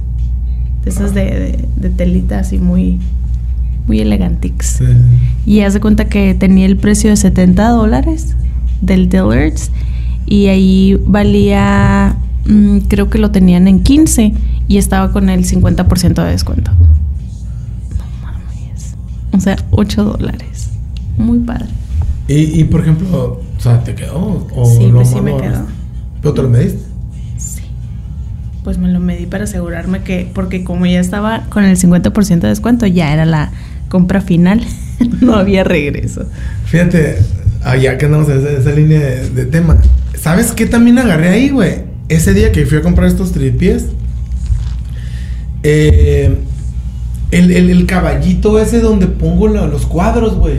De 0.84 0.90
esas 0.90 1.14
de, 1.14 1.22
de, 1.24 1.60
de 1.78 1.90
telita 1.90 2.40
así 2.40 2.58
muy, 2.58 3.00
muy 3.88 4.02
elegantix. 4.02 4.66
Sí. 4.80 4.86
Y 5.46 5.62
haz 5.62 5.74
de 5.74 5.80
cuenta 5.80 6.06
que 6.06 6.34
tenía 6.36 6.66
el 6.66 6.76
precio 6.76 7.10
de 7.12 7.16
70 7.16 7.70
dólares 7.70 8.36
del 8.82 9.08
Dillard's. 9.08 9.72
Y 10.26 10.48
ahí 10.48 11.00
valía, 11.06 12.18
mm, 12.46 12.80
creo 12.88 13.10
que 13.10 13.18
lo 13.18 13.32
tenían 13.32 13.68
en 13.68 13.84
15 13.84 14.34
y 14.68 14.78
estaba 14.78 15.12
con 15.12 15.30
el 15.30 15.46
50% 15.46 16.24
de 16.24 16.32
descuento. 16.32 16.72
No 16.72 18.06
mames. 18.22 18.96
O 19.32 19.40
sea, 19.40 19.58
8 19.72 20.04
dólares. 20.04 20.70
Muy 21.18 21.40
padre. 21.40 21.68
Y, 22.28 22.60
y 22.62 22.64
por 22.64 22.82
ejemplo, 22.82 23.42
o 23.58 23.62
sea, 23.62 23.84
¿te 23.84 23.96
quedó? 23.96 24.48
O 24.56 24.66
Sí, 24.66 24.88
lo 24.88 24.96
pues 24.96 25.10
sí 25.10 25.22
me 25.22 25.36
quedó. 25.38 25.66
¿Pero 26.22 26.34
te 26.34 26.42
lo 26.42 26.50
mediste? 26.50 26.80
Sí. 27.38 27.64
Pues 28.64 28.78
me 28.78 28.88
lo 28.90 29.00
medí 29.00 29.26
para 29.26 29.44
asegurarme 29.44 30.04
que, 30.04 30.30
porque 30.34 30.64
como 30.64 30.86
ya 30.86 31.00
estaba 31.00 31.44
con 31.50 31.66
el 31.66 31.78
50% 31.78 32.40
de 32.40 32.48
descuento, 32.48 32.88
ya 32.88 33.14
era 33.14 33.26
la 33.26 33.52
compra 33.90 34.22
final. 34.22 34.66
no 35.22 35.36
había 35.36 35.64
regreso. 35.64 36.26
Fíjate, 36.66 37.18
ah, 37.64 37.76
ya 37.76 37.98
que 37.98 38.06
andamos 38.06 38.30
en 38.30 38.40
esa, 38.40 38.52
esa 38.52 38.72
línea 38.72 39.00
de, 39.00 39.30
de 39.30 39.46
tema. 39.46 39.78
¿Sabes 40.18 40.54
qué 40.54 40.66
también 40.66 40.98
agarré 40.98 41.30
ahí, 41.30 41.50
güey? 41.50 41.93
Ese 42.10 42.34
día 42.34 42.52
que 42.52 42.66
fui 42.66 42.78
a 42.78 42.82
comprar 42.82 43.08
estos 43.08 43.32
tripies. 43.32 43.86
Eh, 45.64 46.38
el, 47.32 47.52
el- 47.52 47.70
el 47.70 47.86
caballito 47.86 48.60
ese 48.60 48.80
donde 48.80 49.08
pongo 49.08 49.48
la- 49.48 49.66
los 49.68 49.86
cuadros, 49.86 50.36
güey. 50.36 50.58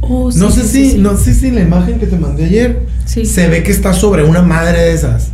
Oh, 0.00 0.30
no 0.34 0.50
sé 0.50 0.62
sí, 0.62 0.68
si, 0.68 0.90
sí, 0.92 0.98
no 0.98 1.16
sé 1.16 1.34
si 1.34 1.50
la 1.50 1.60
imagen 1.60 1.98
que 1.98 2.06
te 2.06 2.16
mandé 2.18 2.44
ayer 2.46 2.86
se 3.04 3.48
ve 3.48 3.62
que 3.62 3.72
está 3.72 3.92
sobre 3.92 4.22
una 4.24 4.42
madre 4.42 4.78
de 4.80 4.92
esas. 4.94 5.30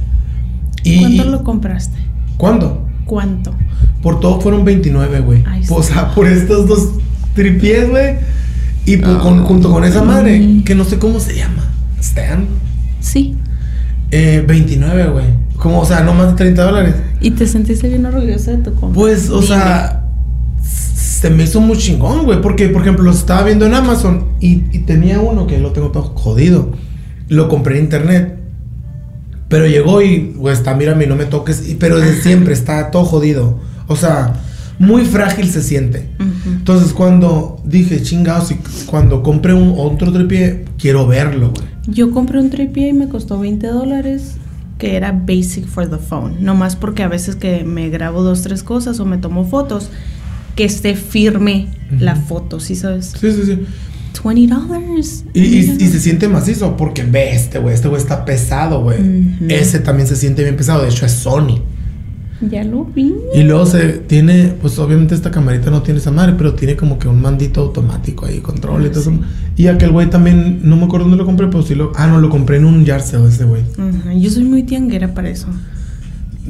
Y, 0.83 1.01
¿Cuánto 1.01 1.25
lo 1.31 1.45
compraste? 1.45 1.99
¿Cuándo? 2.37 2.87
¿Cuánto? 3.07 3.55
Por 4.03 4.21
todo 4.21 4.41
fueron 4.41 4.65
29, 4.65 5.21
güey. 5.21 5.45
O 5.71 5.83
sea, 5.83 6.15
por 6.15 6.27
estos 6.27 6.67
dos 6.67 6.91
tripies, 7.35 7.89
güey. 7.91 8.17
Y 8.87 8.99
con- 8.99 9.45
junto 9.45 9.71
con 9.71 9.85
esa 9.85 10.03
madre, 10.03 10.63
que 10.65 10.75
no 10.75 10.85
sé 10.85 10.99
cómo 10.99 11.21
se 11.21 11.37
llama. 11.37 11.65
Stand. 12.03 12.47
Sí. 13.01 13.37
Eh, 14.11 14.45
29, 14.47 15.07
güey. 15.09 15.25
Como, 15.65 15.81
o 15.81 15.85
sea, 15.87 16.01
no 16.03 16.13
más 16.13 16.29
de 16.29 16.35
30 16.35 16.63
dólares. 16.63 16.95
¿Y 17.23 17.31
te 17.31 17.47
sentiste 17.47 17.89
bien 17.89 18.05
orgullosa 18.05 18.51
de 18.51 18.59
tu 18.59 18.75
compra? 18.75 18.95
Pues, 19.01 19.31
o 19.31 19.37
Dime. 19.41 19.47
sea, 19.47 20.05
se 20.63 21.31
me 21.31 21.45
hizo 21.45 21.59
muy 21.63 21.79
chingón, 21.79 22.27
güey. 22.27 22.43
Porque, 22.43 22.69
por 22.69 22.83
ejemplo, 22.83 23.03
los 23.03 23.17
estaba 23.17 23.45
viendo 23.45 23.65
en 23.65 23.73
Amazon 23.73 24.27
y, 24.41 24.63
y 24.73 24.81
tenía 24.81 25.21
uno 25.21 25.47
que 25.47 25.59
lo 25.59 25.73
tengo 25.73 25.89
todo 25.89 26.03
jodido. 26.03 26.73
Lo 27.29 27.49
compré 27.49 27.79
en 27.79 27.85
internet. 27.85 28.39
Pero 29.49 29.67
llegó 29.67 30.03
y, 30.03 30.35
güey, 30.37 30.53
está, 30.55 30.75
mírame, 30.75 31.07
no 31.07 31.17
me 31.17 31.25
toques. 31.25 31.67
y- 31.67 31.77
pero 31.77 31.99
desde 31.99 32.21
siempre 32.21 32.53
está 32.53 32.91
todo 32.91 33.07
jodido. 33.07 33.59
O 33.89 33.97
sea, 33.97 34.35
muy 34.79 35.07
frágil 35.07 35.49
se 35.51 35.63
siente. 35.63 36.11
Ujú. 36.21 36.57
Entonces, 36.59 36.93
cuando 36.93 37.59
dije, 37.65 38.03
chingados, 38.03 38.51
y 38.51 38.57
cuando 38.85 39.23
compré 39.23 39.55
un 39.55 39.75
otro 39.79 40.13
tripié, 40.13 40.67
quiero 40.79 41.07
verlo, 41.07 41.53
güey. 41.57 41.67
Yo 41.87 42.11
compré 42.11 42.39
un 42.39 42.51
tripié 42.51 42.89
y 42.89 42.93
me 42.93 43.09
costó 43.09 43.39
20 43.39 43.67
dólares, 43.69 44.37
que 44.79 44.97
era 44.97 45.13
basic 45.13 45.67
for 45.67 45.89
the 45.89 45.99
phone. 45.99 46.37
Nomás 46.45 46.77
porque 46.77 47.03
a 47.03 47.09
veces 47.09 47.37
que 47.37 47.65
me 47.65 47.89
grabo 47.91 48.23
dos, 48.23 48.43
tres 48.43 48.63
cosas 48.63 48.99
o 49.01 49.05
me 49.05 49.19
tomo 49.19 49.45
fotos, 49.45 49.91
que 50.57 50.65
esté 50.65 50.95
firme 50.95 51.69
la 51.99 52.17
foto, 52.17 52.61
¿sí 52.61 52.75
sabes? 52.77 53.13
Sí, 53.21 53.33
sí, 53.33 53.43
sí. 53.45 53.59
20 54.25 54.55
dólares. 54.55 55.25
Y, 55.35 55.41
y- 55.43 55.59
y 55.81 55.89
se 55.89 55.99
siente 56.01 56.29
macizo 56.29 56.77
porque 56.77 57.03
ve 57.05 57.33
este 57.35 57.59
güey, 57.59 57.75
este 57.75 57.89
güey 57.89 58.01
está 58.01 58.25
pesado, 58.25 58.83
güey. 58.83 58.99
Ese 59.49 59.81
también 59.81 60.09
se 60.09 60.17
siente 60.17 60.43
bien 60.45 60.57
pesado, 60.57 60.83
de 60.83 60.89
hecho 60.89 61.05
es 61.07 61.13
Sony. 61.13 61.61
Ya 62.41 62.65
lo 62.65 62.85
vi. 62.85 63.15
Y 63.35 63.43
luego 63.43 63.65
se 63.65 63.99
tiene, 63.99 64.55
pues 64.61 64.79
obviamente 64.79 65.15
esta 65.15 65.31
camarita 65.31 65.71
no 65.71 65.83
tiene 65.83 66.01
esa 66.01 66.11
madre, 66.11 66.35
pero 66.37 66.55
tiene 66.55 66.77
como 66.77 66.99
que 66.99 67.09
un 67.09 67.21
mandito 67.21 67.61
automático 67.61 68.27
ahí, 68.27 68.41
control 68.41 68.87
y 68.87 68.89
todo 68.91 69.01
eso. 69.01 69.13
Y 69.57 69.69
aquel 69.69 69.93
güey 69.93 70.11
también, 70.11 70.61
no 70.63 70.77
me 70.77 70.85
acuerdo 70.85 71.05
dónde 71.05 71.17
lo 71.17 71.27
compré, 71.27 71.47
pero 71.47 71.63
sí 71.63 71.75
lo... 71.75 71.93
Ah, 71.95 72.07
no, 72.07 72.21
lo 72.21 72.29
compré 72.29 72.57
en 72.57 72.65
un 72.65 72.85
yard 72.85 73.03
sale 73.03 73.29
ese 73.29 73.45
güey. 73.45 73.63
Ajá, 73.79 74.13
Yo 74.15 74.31
soy 74.31 74.45
muy 74.45 74.65
tianguera 74.65 75.15
para 75.15 75.31
eso. 75.31 75.47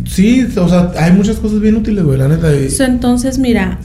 Sí, 0.07 0.47
o 0.57 0.69
sea, 0.69 0.93
hay 0.99 1.13
muchas 1.13 1.37
cosas 1.37 1.61
bien 1.61 1.77
útiles, 1.77 2.03
güey, 2.03 2.19
la 2.19 2.29
neta. 2.29 2.49
So, 2.71 2.85
entonces, 2.85 3.39
mira, 3.39 3.79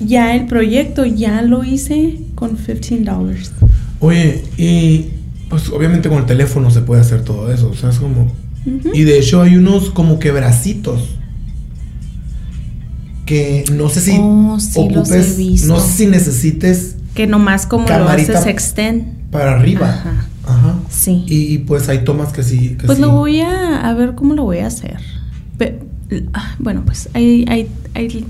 ya 0.00 0.34
el 0.36 0.46
proyecto 0.46 1.04
ya 1.04 1.42
lo 1.42 1.64
hice 1.64 2.18
con 2.34 2.56
15 2.56 3.00
dólares. 3.00 3.50
Oye, 4.00 4.42
y 4.58 5.06
pues 5.48 5.70
obviamente 5.70 6.08
con 6.08 6.18
el 6.18 6.26
teléfono 6.26 6.70
se 6.70 6.82
puede 6.82 7.00
hacer 7.00 7.22
todo 7.22 7.52
eso, 7.52 7.70
o 7.70 7.74
sea, 7.74 7.90
es 7.90 7.98
como... 7.98 8.32
Y 8.94 9.02
de 9.02 9.18
hecho 9.18 9.42
hay 9.42 9.56
unos 9.56 9.90
como 9.90 10.18
que 10.18 10.30
bracitos 10.32 11.00
que 13.26 13.64
no 13.72 13.88
sé 13.88 14.00
si 14.00 14.16
Oh, 14.20 14.58
sí, 14.60 14.72
ocupes, 14.80 15.36
visto. 15.36 15.68
no 15.68 15.80
sé 15.80 15.92
si 15.92 16.06
necesites 16.06 16.96
Que 17.14 17.26
nomás 17.26 17.66
como 17.66 17.86
lo 17.88 18.08
haces 18.08 18.46
extend. 18.46 19.04
para 19.30 19.54
arriba. 19.58 19.88
Ajá. 19.88 20.26
Ajá. 20.46 20.74
Sí. 20.90 21.24
Y, 21.26 21.54
y, 21.54 21.58
pues 21.58 21.88
hay 21.88 22.04
tomas 22.04 22.32
que 22.32 22.42
sí. 22.42 22.76
Que 22.78 22.84
Pues 22.86 22.98
sí. 22.98 23.02
lo 23.02 23.12
voy 23.12 23.40
a, 23.40 23.88
a 23.88 23.94
ver 23.94 24.14
cómo 24.14 24.34
lo 24.34 24.42
voy 24.44 24.58
a 24.58 24.66
hacer. 24.66 24.98
Ah, 26.34 26.54
bueno, 26.58 26.82
pues 26.84 27.08
ahí, 27.14 27.46
ahí- 27.48 27.68
ahí 27.94 28.26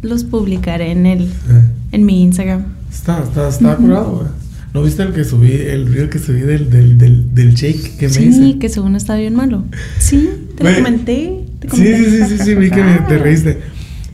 los 0.00 0.24
publicaré 0.24 0.92
en 0.92 1.04
el 1.06 1.24
Eh, 1.24 1.64
en 1.92 2.06
mi 2.06 2.22
Instagram. 2.22 2.64
Está, 2.90 3.22
está, 3.22 3.48
está 3.48 3.72
Ujú. 3.74 3.82
curado, 3.82 4.10
güey. 4.12 4.28
¿No 4.74 4.82
viste 4.82 5.02
el 5.02 5.12
que 5.12 5.24
subí, 5.24 5.52
el 5.52 5.92
reel 5.92 6.08
que 6.10 6.18
subí 6.18 6.40
del, 6.40 6.68
del, 6.70 6.98
del, 6.98 7.34
del 7.34 7.54
shake 7.54 7.96
que 7.96 8.08
me 8.08 8.14
Sí, 8.14 8.24
hice? 8.24 8.58
que 8.58 8.68
según 8.68 8.96
está 8.96 9.16
bien 9.16 9.34
malo. 9.34 9.64
Sí, 9.98 10.28
te 10.56 10.64
lo 10.64 10.74
comenté. 10.74 11.40
te 11.58 11.68
Sí, 11.68 11.76
comenté. 11.76 12.04
sí, 12.04 12.16
sí, 12.28 12.36
sí, 12.38 12.44
sí, 12.44 12.54
vi 12.54 12.70
que 12.70 12.82
me- 12.84 12.98
te 13.08 13.18
reíste. 13.18 13.58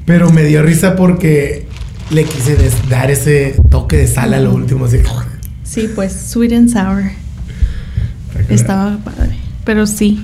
Pero 0.07 0.31
me 0.31 0.45
dio 0.45 0.63
risa 0.63 0.95
porque 0.97 1.67
le 2.11 2.25
quise 2.25 2.55
des- 2.57 2.89
dar 2.89 3.11
ese 3.11 3.57
toque 3.71 3.97
de 3.97 4.07
sal 4.07 4.33
a 4.35 4.41
lo 4.41 4.55
último, 4.55 4.85
así. 4.85 4.99
Sí, 5.65 5.89
pues 5.95 6.13
sweet 6.13 6.53
and 6.53 6.69
sour. 6.71 7.03
Estaba 8.49 8.99
padre. 8.99 9.37
Pero 9.65 9.87
sí. 9.87 10.21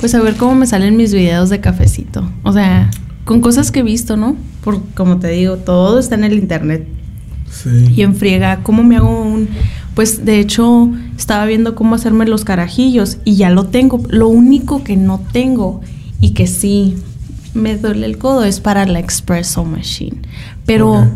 Pues 0.00 0.14
a 0.14 0.22
ver 0.22 0.34
cómo 0.36 0.54
me 0.54 0.66
salen 0.66 0.96
mis 0.96 1.12
videos 1.12 1.50
de 1.50 1.60
cafecito. 1.60 2.30
O 2.44 2.52
sea, 2.52 2.90
con 3.24 3.40
cosas 3.40 3.70
que 3.72 3.80
he 3.80 3.82
visto, 3.82 4.16
¿no? 4.16 4.36
Por, 4.62 4.80
como 4.94 5.18
te 5.18 5.28
digo, 5.28 5.56
todo 5.56 5.98
está 5.98 6.14
en 6.14 6.24
el 6.24 6.34
internet. 6.34 6.86
Sí. 7.50 7.92
Y 7.96 8.02
en 8.02 8.14
friega, 8.14 8.60
¿cómo 8.62 8.82
me 8.84 8.96
hago 8.96 9.20
un...? 9.22 9.48
Pues 9.94 10.24
de 10.24 10.38
hecho, 10.38 10.90
estaba 11.16 11.44
viendo 11.46 11.74
cómo 11.74 11.94
hacerme 11.96 12.26
los 12.26 12.44
carajillos 12.44 13.18
y 13.24 13.34
ya 13.36 13.50
lo 13.50 13.66
tengo. 13.66 14.00
Lo 14.08 14.28
único 14.28 14.84
que 14.84 14.96
no 14.96 15.20
tengo 15.32 15.80
y 16.20 16.30
que 16.34 16.46
sí 16.46 16.96
me 17.54 17.76
duele 17.76 18.06
el 18.06 18.16
codo 18.18 18.44
es 18.44 18.60
para 18.60 18.86
la 18.86 19.00
espresso 19.00 19.64
machine. 19.64 20.18
Pero, 20.66 20.92
Ok. 20.92 21.06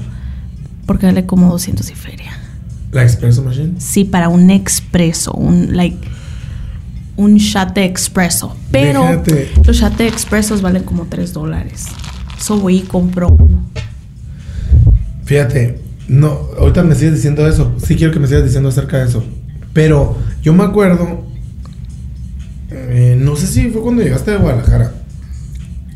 porque 0.86 1.06
vale 1.06 1.26
como 1.26 1.48
200 1.50 1.88
y 1.90 1.94
feria. 1.94 2.32
La 2.90 3.04
Espresso 3.04 3.42
Machine. 3.42 3.74
Sí, 3.78 4.04
para 4.04 4.28
un 4.28 4.50
expreso, 4.50 5.32
un 5.32 5.74
like 5.76 5.96
un 7.16 7.36
shot 7.36 7.72
de 7.74 7.84
expreso. 7.84 8.54
Pero 8.70 9.02
Déjate. 9.02 9.50
los 9.64 9.76
shot 9.76 9.96
de 9.96 10.08
expresos 10.08 10.60
valen 10.60 10.82
como 10.82 11.04
3 11.06 11.32
dólares. 11.32 11.86
So 12.38 12.58
voy 12.58 12.78
y 12.78 12.80
compro 12.82 13.28
uno. 13.28 13.62
Fíjate, 15.24 15.80
no, 16.08 16.38
ahorita 16.58 16.82
me 16.82 16.94
sigues 16.94 17.14
diciendo 17.14 17.46
eso. 17.46 17.74
Sí 17.84 17.96
quiero 17.96 18.12
que 18.12 18.18
me 18.18 18.26
sigas 18.26 18.44
diciendo 18.44 18.68
acerca 18.68 18.98
de 18.98 19.06
eso. 19.08 19.24
Pero 19.72 20.16
yo 20.42 20.52
me 20.52 20.64
acuerdo, 20.64 21.24
eh, 22.70 23.16
no 23.20 23.36
sé 23.36 23.46
si 23.46 23.70
fue 23.70 23.82
cuando 23.82 24.02
llegaste 24.02 24.30
de 24.32 24.36
Guadalajara, 24.38 24.92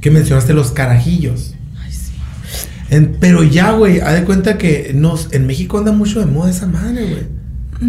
que 0.01 0.11
mencionaste 0.11 0.55
los 0.55 0.71
carajillos. 0.73 1.55
Ay, 1.83 1.93
sí. 1.93 2.13
En- 2.91 3.17
pero 3.21 3.43
ya, 3.43 3.73
güey, 3.73 4.01
haz 4.01 4.15
de 4.15 4.25
cuenta 4.25 4.59
que 4.59 4.93
nos, 4.95 5.33
en 5.33 5.47
México 5.47 5.79
anda 5.79 5.93
mucho 5.93 6.21
de 6.21 6.27
moda 6.27 6.51
esa 6.51 6.67
madre, 6.67 7.03
güey. 7.09 7.37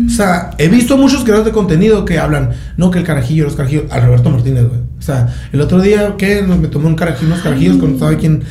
O 0.06 0.10
sea, 0.10 0.52
he 0.58 0.68
visto 0.68 0.98
muchos 0.98 1.24
creadores 1.24 1.46
de 1.46 1.54
contenido 1.54 2.04
que 2.04 2.20
hablan, 2.20 2.50
no, 2.76 2.92
que 2.92 3.00
el 3.00 3.06
carajillo, 3.06 3.46
los 3.46 3.56
carajillos, 3.56 3.86
a 3.90 4.02
Roberto 4.02 4.30
Martínez, 4.30 4.66
güey. 4.68 4.82
O 5.00 5.02
sea, 5.02 5.34
el 5.54 5.62
otro 5.62 5.80
día, 5.80 6.16
¿qué? 6.18 6.42
Me 6.42 6.68
tomé 6.68 6.88
un 6.88 6.96
carajillo, 6.96 7.28
unos 7.28 7.42
carajillos 7.42 7.78
con 7.78 7.98
sabe 7.98 8.18
quién. 8.18 8.44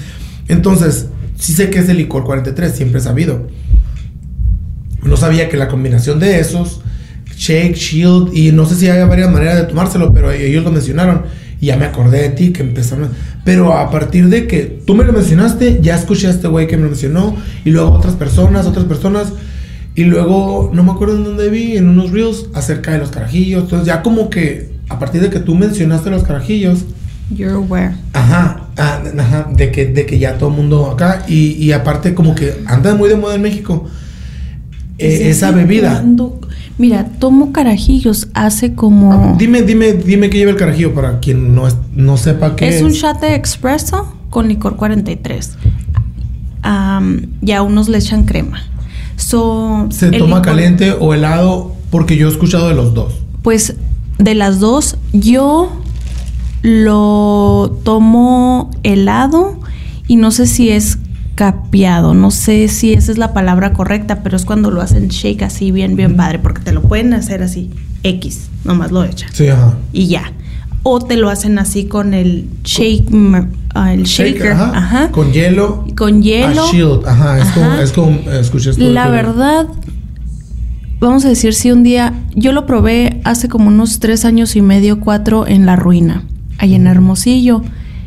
Entonces, 0.49 1.09
sí 1.39 1.53
sé 1.53 1.71
que 1.71 1.79
es 1.79 1.89
el 1.89 1.99
licor 1.99 2.25
43, 2.25 2.73
siempre 2.73 3.01
he 3.01 3.03
sabido. 3.03 3.49
No 5.03 5.17
sabía 5.17 5.49
que 5.49 5.57
la 5.57 5.69
combinación 5.69 6.19
de 6.19 6.41
esos 6.41 6.81
shake, 7.37 7.75
shield, 7.75 8.35
y 8.35 8.51
no 8.53 8.67
sé 8.67 8.75
si 8.75 8.89
hay 8.89 9.07
varias 9.07 9.31
maneras 9.31 9.57
de 9.57 9.65
tomárselo, 9.65 10.13
pero 10.13 10.33
ellos 10.33 10.65
lo 10.65 10.73
mencionaron. 10.73 11.23
Y 11.61 11.67
ya 11.67 11.77
me 11.77 11.87
acordé 11.87 12.23
de 12.23 12.29
ti 12.31 12.53
que 12.53 12.63
empezaron. 12.63 13.11
Pero 13.45 13.73
a 13.73 13.91
partir 13.91 14.29
de 14.29 14.47
que 14.47 14.63
tú 14.63 14.95
me 14.95 15.05
lo 15.05 15.13
mencionaste, 15.13 15.79
ya 15.81 15.95
escuché 15.95 16.27
a 16.27 16.31
este 16.31 16.49
güey 16.49 16.67
que 16.67 16.77
me 16.77 16.85
lo 16.85 16.91
mencionó. 16.91 17.37
Y 17.65 17.71
luego 17.71 17.93
otras 17.93 18.15
personas, 18.15 18.67
otras 18.67 18.85
personas. 18.85 19.33
Y 19.95 20.05
luego, 20.05 20.71
no 20.75 20.83
me 20.83 20.93
acuerdo 20.93 21.17
en 21.17 21.25
dónde 21.25 21.49
vi, 21.49 21.77
en 21.77 21.89
unos 21.89 22.11
reels, 22.11 22.47
acerca 22.53 22.93
de 22.93 22.99
los 22.99 23.11
carajillos. 23.11 23.65
Entonces 23.65 23.87
ya 23.87 24.03
como 24.03 24.29
que, 24.29 24.71
a 24.89 24.99
partir 24.99 25.23
de 25.23 25.31
que 25.31 25.39
tú 25.39 25.55
mencionaste 25.55 26.11
los 26.11 26.25
carajillos. 26.25 26.85
You're 27.31 27.55
aware. 27.57 27.95
Ajá, 28.13 28.69
ah, 28.79 29.03
ajá, 29.19 29.49
de 29.55 29.71
que, 29.73 29.87
de 29.87 30.07
que 30.07 30.19
ya 30.19 30.39
todo 30.39 30.51
el 30.51 30.57
mundo 30.57 30.91
acá. 30.91 31.25
Y, 31.29 31.53
y 31.53 31.73
aparte 31.73 32.15
como 32.15 32.35
que 32.35 32.63
anda 32.67 32.95
muy 32.95 33.09
de 33.09 33.17
moda 33.17 33.35
en 33.35 33.43
México. 33.43 33.85
eh, 34.99 35.29
esa 35.31 35.53
¿Desde 35.53 35.61
bebida. 35.67 36.05
Mira, 36.79 37.05
tomo 37.19 37.53
carajillos 37.53 38.29
hace 38.35 38.75
como... 38.75 39.35
Dime, 39.39 39.63
dime, 39.63 39.95
dime 39.95 40.29
qué 40.31 40.39
lleva 40.39 40.51
el 40.51 40.57
carajillo 40.59 40.95
para 40.95 41.21
quien 41.21 41.55
no, 41.55 41.67
es- 41.67 41.77
no 41.95 42.17
sepa 42.19 42.55
qué 42.55 42.69
es. 42.69 42.77
Es 42.77 42.83
un 42.83 42.93
shot 42.93 43.19
de 43.21 43.35
expreso 43.35 44.15
con 44.31 44.47
licor 44.49 44.77
43. 44.77 45.57
Am, 46.63 47.27
y 47.43 47.53
a 47.53 47.63
unos 47.63 47.89
le 47.89 47.99
echan 47.99 48.25
crema. 48.25 48.59
So, 49.17 49.87
¿Se 49.91 50.11
toma 50.11 50.39
licor- 50.39 50.45
caliente 50.45 50.93
o 50.99 51.15
helado? 51.15 51.73
Porque 51.91 52.17
yo 52.17 52.29
he 52.29 52.31
escuchado 52.31 52.69
de 52.69 52.75
los 52.75 52.93
dos. 52.95 53.15
Pues 53.43 53.75
de 54.19 54.35
las 54.35 54.61
dos, 54.61 54.97
yo 55.13 55.81
lo 56.67 57.79
tomo 57.85 58.71
helado 58.83 59.59
y 60.09 60.17
no 60.17 60.31
sé 60.33 60.47
si 60.47 60.71
es 60.71 60.99
capeado, 61.37 62.13
no 62.15 62.31
sé 62.31 62.67
si 62.69 62.93
esa 62.93 63.13
es 63.13 63.19
la 63.19 63.33
palabra 63.33 63.73
correcta, 63.73 64.23
pero 64.23 64.37
es 64.37 64.45
cuando 64.45 64.71
lo 64.71 64.81
hacen 64.81 65.09
shake 65.09 65.43
así 65.43 65.71
bien, 65.71 65.95
bien 65.95 66.17
padre, 66.17 66.39
porque 66.41 66.63
te 66.63 66.73
lo 66.73 66.83
pueden 66.83 67.15
hacer 67.15 67.43
así, 67.43 67.71
X, 68.03 68.49
nomás 68.65 68.91
lo 68.91 69.05
echan 69.05 69.29
Sí, 69.33 69.47
ajá. 69.49 69.75
y 69.93 70.07
ya. 70.09 70.33
O 70.83 71.01
te 71.01 71.17
lo 71.17 71.31
hacen 71.31 71.59
así 71.59 71.87
con 71.87 72.15
el 72.15 72.49
shake, 72.65 73.11
m- 73.13 73.49
ah, 73.75 73.93
el 73.93 74.05
shaker, 74.05 74.53
ajá. 74.53 74.73
ajá, 74.77 75.09
Con 75.11 75.33
hielo. 75.33 75.85
con 75.97 76.23
hielo. 76.23 76.65
A 76.65 76.71
shield, 76.73 77.07
ajá. 77.07 77.41
Es 77.41 77.93
como, 77.93 78.21
es 78.31 78.51
como, 78.51 78.61
esto. 78.61 78.85
La 78.91 79.09
verdad, 79.09 79.67
vamos 81.01 81.25
a 81.25 81.29
decir, 81.29 81.55
si 81.55 81.71
un 81.73 81.83
día, 81.83 82.13
yo 82.35 82.53
lo 82.53 82.67
probé 82.67 83.21
hace 83.25 83.49
como 83.49 83.69
unos 83.69 83.99
tres 83.99 84.25
años 84.25 84.55
y 84.57 84.63
medio, 84.63 85.01
cuatro, 85.01 85.47
en 85.49 85.67
La 85.67 85.75
Ruina, 85.77 86.23
ahí 86.59 86.75
en 86.75 86.87
Hermosillo. 86.87 87.63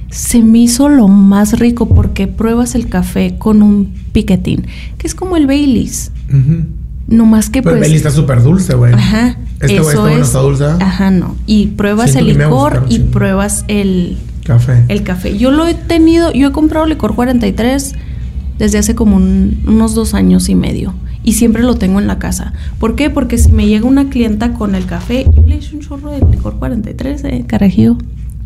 Se 0.10 0.42
me 0.42 0.60
hizo 0.60 0.90
lo 0.90 1.08
más 1.08 1.60
rico 1.60 1.88
porque 1.88 2.28
pruebas 2.28 2.74
el 2.76 2.88
café 2.90 3.36
con 3.38 3.62
un 3.62 3.94
piquetín, 4.12 4.66
que 4.98 5.06
es 5.08 5.14
como 5.14 5.38
el 5.38 5.46
Baileys. 5.48 6.12
Ujú. 6.30 6.64
No 7.08 7.26
más 7.26 7.50
que 7.50 7.62
Pero 7.62 7.76
el 7.76 7.80
pues... 7.80 7.88
Bailey 7.90 7.98
está 7.98 8.12
súper 8.12 8.42
dulce, 8.44 8.74
güey. 8.76 8.94
Ajá. 8.94 9.38
Este 9.60 9.68
güey 9.68 9.76
eso 9.80 9.90
este 9.90 10.00
güey 10.02 10.14
no 10.16 10.22
es- 10.22 10.28
está 10.28 10.40
dulce. 10.40 10.64
¿ah? 10.66 10.78
Ajá, 10.80 11.12
no. 11.12 11.36
Y 11.46 11.68
pruebas 11.68 12.12
Siento 12.12 12.32
el 12.32 12.38
licor 12.38 12.86
y 12.90 13.00
pruebas 13.00 13.66
el, 13.68 14.18
Café. 14.46 14.84
el 14.88 15.04
café. 15.04 15.38
Yo 15.38 15.52
lo 15.52 15.68
he 15.68 15.74
tenido, 15.76 16.32
yo 16.34 16.48
he 16.48 16.52
comprado 16.52 16.86
licor 16.86 17.14
43 17.16 17.94
desde 18.58 18.78
hace 18.80 18.96
como 18.96 19.16
un- 19.18 19.62
unos 19.68 19.94
dos 19.96 20.14
años 20.14 20.50
y 20.50 20.56
medio. 20.56 20.94
Y 21.24 21.34
siempre 21.34 21.62
lo 21.64 21.76
tengo 21.76 22.00
en 22.00 22.08
la 22.08 22.18
casa. 22.18 22.54
¿Por 22.80 22.96
qué? 22.96 23.10
Porque 23.10 23.38
si 23.38 23.52
me 23.52 23.68
llega 23.68 23.86
una 23.86 24.10
clienta 24.10 24.54
con 24.54 24.74
el 24.74 24.86
café, 24.86 25.26
yo 25.36 25.44
le 25.46 25.56
echo 25.56 25.76
un 25.76 25.82
chorro 25.82 26.12
de 26.12 26.20
licor 26.32 26.56
43, 26.58 27.24
eh, 27.26 27.44
carajillo. 27.46 27.98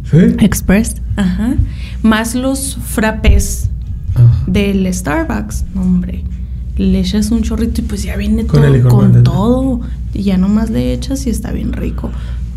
¿Sí? 0.10 0.18
Express. 0.40 0.96
Ajá. 1.16 1.56
Más 2.02 2.36
los 2.36 2.78
frappés 2.84 3.70
Ajá. 4.16 4.44
del 4.48 4.92
Starbucks. 4.94 5.66
No, 5.74 5.82
hombre. 5.82 6.24
Le 6.78 7.00
echas 7.00 7.32
un 7.32 7.44
chorrito 7.44 7.82
y 7.82 7.84
pues 7.84 8.04
ya 8.04 8.16
viene 8.18 8.46
Con 8.46 8.62
todo, 8.62 8.72
con 8.82 8.90
43. 8.90 9.24
todo. 9.24 9.82
Y 10.14 10.24
ya 10.24 10.38
nomás 10.38 10.70
le 10.70 10.94
echas 10.94 11.26
y 11.28 11.30
está 11.30 11.52
bien 11.52 11.74
rico. 11.74 12.10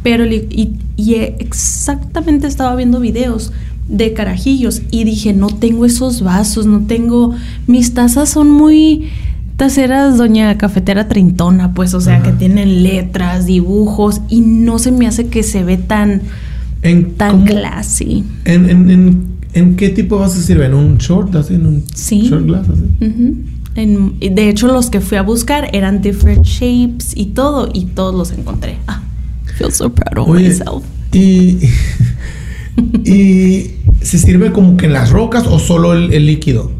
Pero 0.02 0.24
y, 0.26 0.78
y 0.96 1.14
exactamente 1.14 2.46
estaba 2.46 2.74
viendo 2.76 3.00
videos 3.00 3.52
de 3.88 4.12
carajillos 4.12 4.82
y 4.90 5.04
dije, 5.04 5.32
no 5.32 5.48
tengo 5.48 5.84
esos 5.84 6.22
vasos, 6.22 6.66
no 6.66 6.80
tengo... 6.86 7.34
Mis 7.66 7.94
tazas 7.94 8.28
son 8.28 8.50
muy 8.50 9.08
taceras 9.56 10.18
doña 10.18 10.58
cafetera 10.58 11.08
trintona, 11.08 11.72
pues, 11.72 11.94
o 11.94 12.00
sea, 12.00 12.16
Ajá. 12.16 12.24
que 12.24 12.32
tienen 12.32 12.82
letras, 12.82 13.46
dibujos 13.46 14.20
y 14.28 14.40
no 14.40 14.78
se 14.78 14.92
me 14.92 15.06
hace 15.06 15.28
que 15.28 15.42
se 15.42 15.64
ve 15.64 15.76
tan, 15.78 16.22
¿En, 16.88 17.14
tan 17.14 17.30
cómo- 17.32 17.44
classy. 17.46 18.24
en, 18.44 18.70
en, 18.70 18.90
en, 18.90 19.26
en 19.54 19.76
qué 19.76 19.88
tipo 19.90 20.18
vas 20.18 20.36
a 20.36 20.42
sirve? 20.42 20.66
¿En 20.66 20.74
un 20.74 20.98
short? 20.98 21.34
¿Así? 21.36 21.54
¿En 21.54 21.66
un 21.66 21.84
Sí. 21.94 22.22
short 22.28 22.46
glass? 22.46 22.66
Así? 22.68 22.82
En- 23.74 24.14
y 24.20 24.28
de 24.30 24.48
hecho, 24.48 24.66
los 24.68 24.88
que 24.90 25.00
fui 25.00 25.18
a 25.18 25.22
buscar 25.22 25.68
eran 25.72 26.00
different 26.00 26.44
shapes 26.44 27.12
y 27.16 27.26
todo, 27.26 27.68
y 27.72 27.86
todos 27.86 28.14
los 28.14 28.30
encontré. 28.38 28.78
Ah, 28.86 29.02
feel 29.58 29.70
so 29.72 29.92
proud 29.92 30.18
of 30.26 30.28
Oye, 30.34 30.48
myself. 30.48 30.82
y, 31.12 31.58
y 33.04 33.70
se 34.02 34.18
sirve 34.18 34.52
como 34.52 34.76
que 34.76 34.86
en 34.86 34.92
las 34.92 35.10
rocas 35.10 35.44
o 35.46 35.58
solo 35.58 35.92
el, 35.92 36.12
el 36.12 36.26
líquido? 36.26 36.70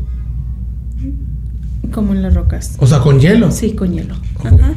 Como 1.93 2.13
en 2.13 2.23
las 2.23 2.35
rocas. 2.35 2.77
O 2.79 2.87
sea, 2.87 3.01
con 3.01 3.21
hielo. 3.21 3.51
Sí, 3.51 3.73
con 3.73 3.93
hielo. 3.93 4.15
Ajá. 4.45 4.75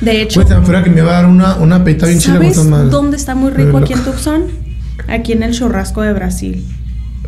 De 0.00 0.22
hecho, 0.22 0.40
Pues 0.40 0.46
que 0.84 0.90
me 0.90 1.00
va 1.00 1.18
a 1.18 1.22
dar 1.22 1.26
una, 1.26 1.56
una 1.56 1.82
bien 2.06 2.18
chila 2.20 2.34
con 2.34 2.42
¿sabes 2.44 2.58
esas 2.58 2.66
madres. 2.70 2.90
dónde 2.90 3.16
está 3.16 3.34
muy 3.34 3.50
rico 3.50 3.78
aquí 3.78 3.92
en. 3.94 4.04
Tucson? 4.04 4.42
Aquí 5.08 5.32
en 5.32 5.42
el 5.42 5.52
churrasco 5.52 6.02
de 6.02 6.12
Brasil. 6.12 6.64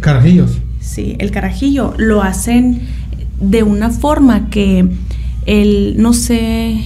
Carajillos. 0.01 0.59
Sí, 0.81 1.17
el 1.19 1.31
carajillo 1.31 1.95
lo 1.97 2.23
hacen 2.23 2.81
de 3.41 3.63
una 3.63 3.91
forma 3.91 4.51
que 4.51 4.89
el, 5.47 5.95
no 5.99 6.13
sé, 6.13 6.81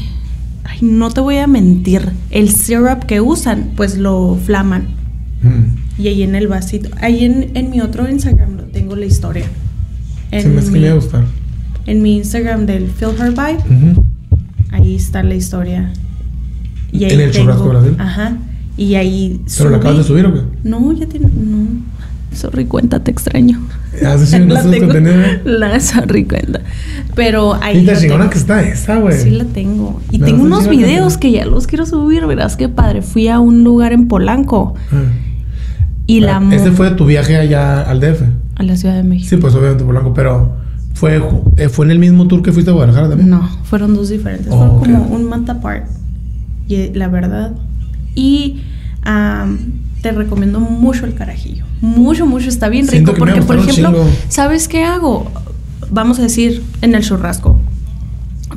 ay, 0.65 0.79
no 0.83 1.11
te 1.11 1.21
voy 1.21 1.37
a 1.37 1.47
mentir, 1.47 2.11
el 2.31 2.51
syrup 2.51 3.05
que 3.05 3.21
usan, 3.21 3.71
pues 3.77 3.97
lo 3.99 4.39
flaman. 4.45 4.89
Mm. 5.43 6.03
Y 6.03 6.09
ahí 6.09 6.23
en 6.23 6.35
el 6.35 6.47
vasito, 6.49 6.91
ahí 7.01 7.25
en, 7.25 7.51
en 7.55 7.71
mi 7.71 7.81
otro 7.81 8.09
Instagram 8.09 8.57
lo 8.57 8.63
tengo 8.65 8.97
la 8.97 9.07
historia. 9.07 9.47
En, 10.31 10.43
Se 10.43 10.49
me 10.49 10.63
que 10.63 10.71
mi, 10.71 10.87
a 10.87 10.95
gustar. 10.95 11.25
en 11.87 12.03
mi 12.03 12.17
Instagram 12.17 12.67
del 12.67 12.89
Feel 12.91 13.13
Her 13.19 13.31
Vibe, 13.31 13.95
ahí 14.73 14.95
está 14.97 15.23
la 15.23 15.35
historia. 15.35 15.93
Y 16.93 17.05
ahí 17.05 17.13
¿En 17.13 17.21
el 17.21 17.31
churrasco 17.33 17.69
Brasil? 17.69 17.95
Ajá. 17.99 18.37
Y 18.77 18.95
ahí 18.95 19.41
¿Pero 19.57 19.71
la 19.71 19.77
acabas 19.79 19.99
de 19.99 20.05
subir 20.05 20.27
o 20.27 20.35
qué? 20.35 20.41
No, 20.65 20.93
ya 20.93 21.07
tiene. 21.07 21.27
No. 21.29 21.67
Sorry, 22.33 22.67
cuenta, 22.67 23.01
te 23.03 23.11
extraño. 23.11 23.59
Hace 24.07 24.39
La 24.47 24.63
tengo. 24.63 24.87
contenidos. 24.89 25.27
La 25.45 25.81
sorry, 25.81 26.25
cuenta. 26.25 26.61
Pero 27.15 27.55
ahí. 27.63 27.79
Y 27.79 27.83
la 27.85 27.97
chingona 27.99 28.29
que 28.29 28.37
está 28.37 28.63
esa, 28.63 28.97
güey. 28.97 29.19
Sí, 29.19 29.31
la 29.31 29.45
tengo. 29.45 30.01
Y 30.11 30.19
tengo 30.19 30.43
unos 30.43 30.69
videos 30.69 31.17
que 31.17 31.31
ya 31.33 31.47
los 31.47 31.67
quiero 31.67 31.87
subir, 31.87 32.27
verás 32.27 32.57
qué 32.57 32.69
padre. 32.69 33.01
Fui 33.01 33.29
a 33.29 33.41
un 33.41 33.65
lugar 33.65 33.93
en 33.95 34.09
Polanco 34.09 34.75
Ah. 34.93 34.97
y 36.07 36.21
la. 36.21 36.37
Ah, 36.37 36.49
Ese 36.55 36.73
fue 36.73 36.91
tu 36.91 37.07
viaje 37.07 37.37
allá 37.37 37.81
al 37.81 38.01
DF. 38.01 38.23
A 38.57 38.63
la 38.63 38.77
Ciudad 38.77 38.97
de 38.97 39.03
México. 39.03 39.29
Sí, 39.31 39.37
pues 39.39 39.55
obviamente 39.55 39.85
Polanco, 39.85 40.13
pero 40.13 40.53
fue, 40.93 41.23
eh, 41.57 41.69
fue 41.71 41.87
en 41.87 41.93
el 41.93 41.99
mismo 41.99 42.27
tour 42.29 42.43
que 42.43 42.53
fuiste 42.53 42.71
a 42.71 42.75
Guadalajara 42.75 43.09
también. 43.09 43.31
No, 43.31 43.49
fueron 43.65 43.95
dos 43.95 44.11
diferentes. 44.11 44.49
Oh, 44.51 44.79
fueron 44.81 44.97
ok. 44.97 45.03
como 45.05 45.17
un 45.17 45.25
month 45.27 45.49
apart. 45.49 45.87
Y 46.69 46.75
eh, 46.75 46.93
la 46.95 47.09
verdad. 47.09 47.53
Y 48.17 48.61
te 50.03 50.11
recomiendo 50.13 50.59
mucho 50.59 51.07
el 51.07 51.15
carajillo. 51.15 51.65
Mucho, 51.81 52.27
mucho. 52.27 52.49
Está 52.49 52.69
bien 52.69 52.89
Siento 52.89 53.13
rico. 53.13 53.25
Porque, 53.25 53.43
por 53.43 53.59
ejemplo, 53.59 53.91
chingo. 53.93 54.11
¿sabes 54.29 54.67
qué 54.67 54.83
hago? 54.85 55.31
Vamos 55.91 56.19
a 56.19 56.23
decir, 56.23 56.63
en 56.83 56.95
el 56.95 57.03
churrasco. 57.05 57.61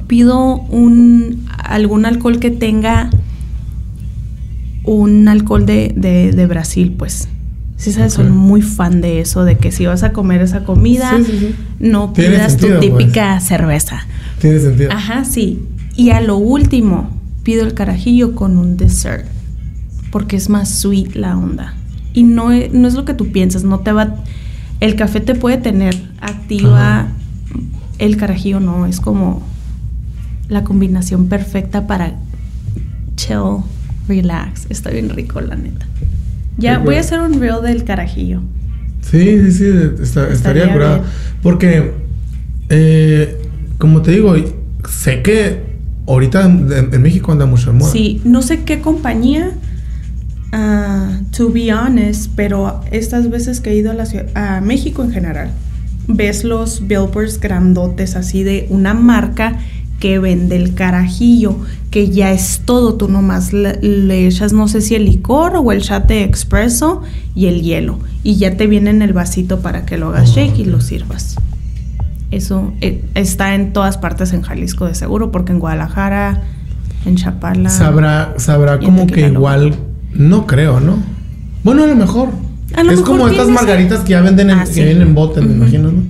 Pido 0.07 0.55
un 0.69 1.45
algún 1.57 2.05
alcohol 2.05 2.39
que 2.39 2.49
tenga 2.49 3.09
un 4.83 5.27
alcohol 5.27 5.65
de, 5.65 5.93
de, 5.95 6.31
de 6.31 6.47
Brasil, 6.47 6.95
pues. 6.97 7.27
Sí, 7.77 7.91
sabes, 7.93 8.13
soy 8.13 8.25
muy 8.25 8.61
fan 8.61 8.99
de 8.99 9.21
eso, 9.21 9.45
de 9.45 9.57
que 9.57 9.71
si 9.71 9.85
vas 9.85 10.03
a 10.03 10.11
comer 10.11 10.41
esa 10.41 10.65
comida, 10.65 11.13
Sí, 11.17 11.23
sí, 11.31 11.37
sí. 11.39 11.55
no 11.79 12.11
pidas 12.13 12.51
sentido, 12.53 12.79
tu 12.81 12.89
pues. 12.89 12.99
típica 13.05 13.39
cerveza. 13.39 14.05
Tiene 14.41 14.59
sentido. 14.59 14.91
Ajá, 14.91 15.23
sí. 15.23 15.59
Y 15.95 16.09
a 16.09 16.19
lo 16.19 16.37
último, 16.37 17.09
pido 17.43 17.63
el 17.65 17.73
carajillo 17.73 18.35
con 18.35 18.57
un 18.57 18.75
dessert. 18.75 19.25
Porque 20.11 20.35
es 20.35 20.49
más 20.49 20.69
sweet 20.69 21.15
la 21.15 21.37
onda. 21.37 21.73
Y 22.13 22.23
no 22.23 22.51
es, 22.51 22.71
no 22.73 22.87
es 22.87 22.93
lo 22.95 23.05
que 23.05 23.13
tú 23.13 23.31
piensas, 23.31 23.63
no 23.63 23.79
te 23.79 23.91
va... 23.91 24.15
El 24.79 24.95
café 24.95 25.19
te 25.19 25.35
puede 25.35 25.57
tener 25.57 25.95
activa, 26.21 27.01
Ajá. 27.01 27.07
el 27.99 28.15
carajillo 28.17 28.59
no, 28.59 28.85
es 28.85 28.99
como 29.01 29.43
la 30.47 30.63
combinación 30.63 31.27
perfecta 31.27 31.85
para 31.85 32.15
chill, 33.15 33.57
relax. 34.07 34.65
Está 34.69 34.89
bien 34.89 35.09
rico, 35.09 35.41
la 35.41 35.55
neta. 35.55 35.85
Ya 36.57 36.79
voy 36.79 36.95
a 36.95 37.01
hacer 37.01 37.19
un 37.21 37.39
reel 37.39 37.61
del 37.61 37.83
carajillo. 37.83 38.41
Sí, 39.01 39.19
sí, 39.19 39.51
sí, 39.51 39.65
está- 40.01 40.27
estaría 40.29 40.33
Estaría 40.33 40.73
curado. 40.73 41.03
Porque, 41.43 41.93
eh, 42.69 43.37
como 43.77 44.01
te 44.01 44.11
digo, 44.11 44.33
sé 44.89 45.21
que 45.21 45.63
ahorita 46.07 46.45
en, 46.45 46.89
en 46.93 47.01
México 47.01 47.31
anda 47.31 47.45
mucho 47.45 47.71
de 47.71 47.77
moda. 47.77 47.91
Sí, 47.91 48.21
no 48.25 48.41
sé 48.41 48.63
qué 48.63 48.81
compañía, 48.81 49.51
ah, 50.51 51.19
to 51.35 51.49
be 51.51 51.71
honest, 51.73 52.31
pero 52.35 52.81
estas 52.91 53.29
veces 53.29 53.59
que 53.61 53.71
he 53.71 53.75
ido 53.75 53.91
a, 53.91 53.93
la 53.93 54.05
ciudad- 54.05 54.27
a 54.35 54.61
México 54.61 55.03
en 55.03 55.11
general, 55.11 55.51
ves 56.07 56.43
los 56.43 56.87
billboards 56.87 57.39
grandotes 57.39 58.15
así 58.15 58.43
de 58.43 58.65
una 58.69 58.93
marca 58.93 59.57
que 59.99 60.17
vende 60.17 60.55
el 60.55 60.73
carajillo, 60.75 61.57
que 61.91 62.09
ya 62.09 62.31
es 62.31 62.61
todo, 62.63 62.95
tú 62.95 63.09
nomás 63.09 63.51
le, 63.51 63.79
le 63.81 64.27
echas 64.27 64.53
no 64.53 64.67
sé 64.69 64.79
si 64.81 64.95
el 64.95 65.05
licor 65.05 65.57
o 65.57 65.71
el 65.73 65.81
chat 65.81 66.07
de 66.07 66.23
expreso 66.23 67.01
y 67.35 67.47
el 67.47 67.61
hielo 67.61 67.99
y 68.23 68.37
ya 68.37 68.55
te 68.55 68.65
viene 68.67 68.91
en 68.91 69.01
el 69.01 69.11
vasito 69.13 69.59
para 69.59 69.85
que 69.85 69.97
lo 69.97 70.09
hagas 70.09 70.29
Oh, 70.31 70.35
shake 70.35 70.59
y 70.59 70.65
lo 70.65 70.79
sirvas. 70.81 71.35
Eso 72.31 72.73
eh, 72.81 73.03
está 73.15 73.55
en 73.55 73.73
todas 73.73 73.97
partes 73.97 74.33
en 74.33 74.41
Jalisco 74.43 74.85
de 74.85 74.93
seguro, 74.95 75.31
porque 75.31 75.51
en 75.51 75.59
Guadalajara, 75.59 76.43
en 77.05 77.15
Chapala. 77.15 77.69
Sabrá, 77.69 78.35
sabrá 78.37 78.79
como 78.79 79.07
que 79.07 79.27
igual, 79.27 79.75
no 80.13 80.45
creo, 80.47 80.79
¿no? 80.79 80.97
Bueno, 81.63 81.83
a 81.83 81.87
lo 81.87 81.95
mejor. 81.95 82.29
A 82.75 82.83
lo 82.83 82.91
es 82.91 82.99
mejor 82.99 83.17
como 83.17 83.27
estas 83.29 83.49
margaritas 83.49 84.01
que 84.01 84.11
ya 84.11 84.21
venden 84.21 84.49
en, 84.51 84.59
Ah, 84.59 84.65
que 84.65 84.83
vienen 84.83 85.01
en 85.01 85.15
bote, 85.15 85.41
me 85.41 85.53
imagino, 85.53 85.91
¿no? 85.91 86.03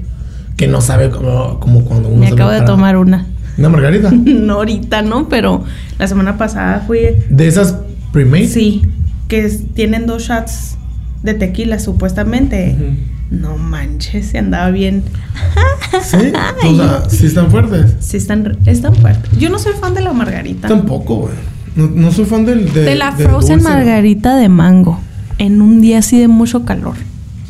Que 0.57 0.67
no 0.67 0.81
sabe 0.81 1.09
como, 1.09 1.59
como 1.59 1.85
cuando 1.85 2.09
uno 2.09 2.19
Me 2.19 2.27
se 2.27 2.33
acabo 2.33 2.51
de 2.51 2.61
tomar 2.61 2.97
una. 2.97 3.25
Una 3.57 3.69
margarita. 3.69 4.11
no 4.13 4.55
ahorita, 4.55 5.01
¿no? 5.01 5.29
Pero 5.29 5.63
la 5.97 6.07
semana 6.07 6.37
pasada 6.37 6.83
fui. 6.85 6.99
De 7.29 7.47
esas 7.47 7.75
pre-made. 8.11 8.47
Sí, 8.47 8.81
que 9.27 9.45
es- 9.45 9.73
tienen 9.73 10.05
dos 10.05 10.23
shots 10.23 10.77
de 11.23 11.33
tequila 11.33 11.79
supuestamente. 11.79 12.75
No 13.31 13.57
manches, 13.57 14.25
se 14.27 14.39
andaba 14.39 14.71
bien. 14.71 15.03
Sí, 16.01 16.17
o 16.67 16.75
sea, 16.75 17.03
sí 17.09 17.25
están 17.27 17.51
fuertes. 17.51 17.95
Sí, 17.99 18.17
están, 18.17 18.57
están 18.65 18.95
fuertes. 18.95 19.29
Yo 19.37 19.49
no 19.49 19.59
soy 19.59 19.73
fan 19.73 19.93
de 19.93 20.01
la 20.01 20.13
margarita. 20.13 20.67
Tampoco, 20.67 21.15
güey. 21.17 21.33
No, 21.79 21.87
no 21.95 22.11
soy 22.11 22.25
fan 22.25 22.45
del. 22.45 22.71
De, 22.73 22.81
de 22.83 22.95
la 22.95 23.11
del 23.11 23.27
frozen 23.27 23.59
dulce. 23.59 23.73
margarita 23.73 24.35
de 24.37 24.49
mango. 24.49 24.99
En 25.37 25.61
un 25.61 25.79
día 25.81 25.99
así 25.99 26.19
de 26.19 26.27
mucho 26.27 26.65
calor. 26.65 26.95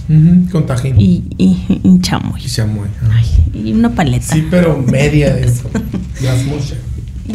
Ujú, 0.10 0.50
Con 0.52 0.66
tajín. 0.66 1.00
Y, 1.00 1.24
y, 1.38 1.80
y 1.84 2.00
chamoy. 2.02 2.40
Y 2.44 2.48
chamoy. 2.48 2.88
Ay, 3.12 3.26
y 3.66 3.74
una 3.74 3.90
paleta. 3.96 4.34
Sí, 4.34 4.46
pero 4.50 4.78
media 4.78 5.34
de 5.36 5.46
eso. 5.46 5.70
Las 6.24 6.44
muchas. 6.46 6.76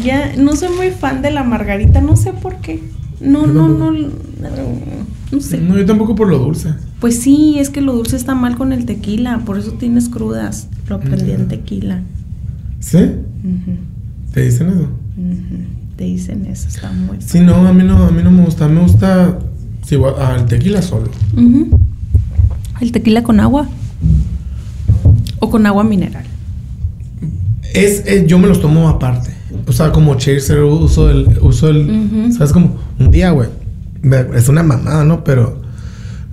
Ya 0.03 0.33
no 0.37 0.55
soy 0.55 0.69
muy 0.75 0.91
fan 0.91 1.21
de 1.21 1.31
la 1.31 1.43
margarita, 1.43 2.01
no 2.01 2.15
sé 2.15 2.31
por 2.33 2.57
qué. 2.57 2.81
No, 3.21 3.47
no, 3.47 3.69
no, 3.69 3.91
no 3.91 5.39
sé. 5.41 5.57
No, 5.59 5.77
yo 5.77 5.85
tampoco 5.85 6.15
por 6.15 6.27
lo 6.27 6.37
dulce. 6.37 6.73
Pues 6.99 7.19
sí, 7.21 7.55
es 7.59 7.69
que 7.69 7.79
lo 7.81 7.93
dulce 7.93 8.15
está 8.17 8.35
mal 8.35 8.57
con 8.57 8.73
el 8.73 8.85
tequila, 8.85 9.39
por 9.45 9.57
eso 9.57 9.71
tienes 9.73 10.09
crudas. 10.09 10.67
Lo 10.89 10.95
aprendí 10.97 11.31
en 11.31 11.43
Ya. 11.43 11.47
tequila. 11.47 12.01
¿Sí? 12.81 12.99
¿Te 14.33 14.41
dicen 14.43 14.67
eso? 14.67 14.89
Te 15.95 16.03
dicen 16.03 16.45
eso, 16.45 16.67
está 16.67 16.91
muy 16.91 17.17
Sí, 17.21 17.39
no, 17.39 17.67
a 17.67 17.71
mí 17.71 17.83
no, 17.83 18.03
a 18.05 18.11
mí 18.11 18.21
no 18.21 18.31
me 18.31 18.43
gusta. 18.43 18.67
Me 18.67 18.81
gusta 18.81 19.39
sí, 19.85 19.97
ah, 20.19 20.35
el 20.37 20.45
tequila 20.45 20.81
solo. 20.81 21.09
El 22.81 22.91
tequila 22.91 23.23
con 23.23 23.39
agua. 23.39 23.69
O 25.39 25.49
con 25.49 25.65
agua 25.65 25.83
mineral. 25.83 26.25
Es, 27.73 28.03
eh, 28.05 28.25
yo 28.27 28.39
me 28.39 28.47
los 28.47 28.61
tomo 28.61 28.89
aparte. 28.89 29.31
O 29.67 29.71
sea, 29.71 29.91
como 29.91 30.15
chaser 30.15 30.61
uso 30.63 31.09
el, 31.09 31.39
uso 31.41 31.69
el. 31.69 32.33
¿sabes? 32.33 32.51
Como 32.51 32.77
un 32.99 33.11
día, 33.11 33.31
güey. 33.31 33.49
Es 34.35 34.49
una 34.49 34.63
mamada, 34.63 35.03
¿no? 35.05 35.23
Pero 35.23 35.61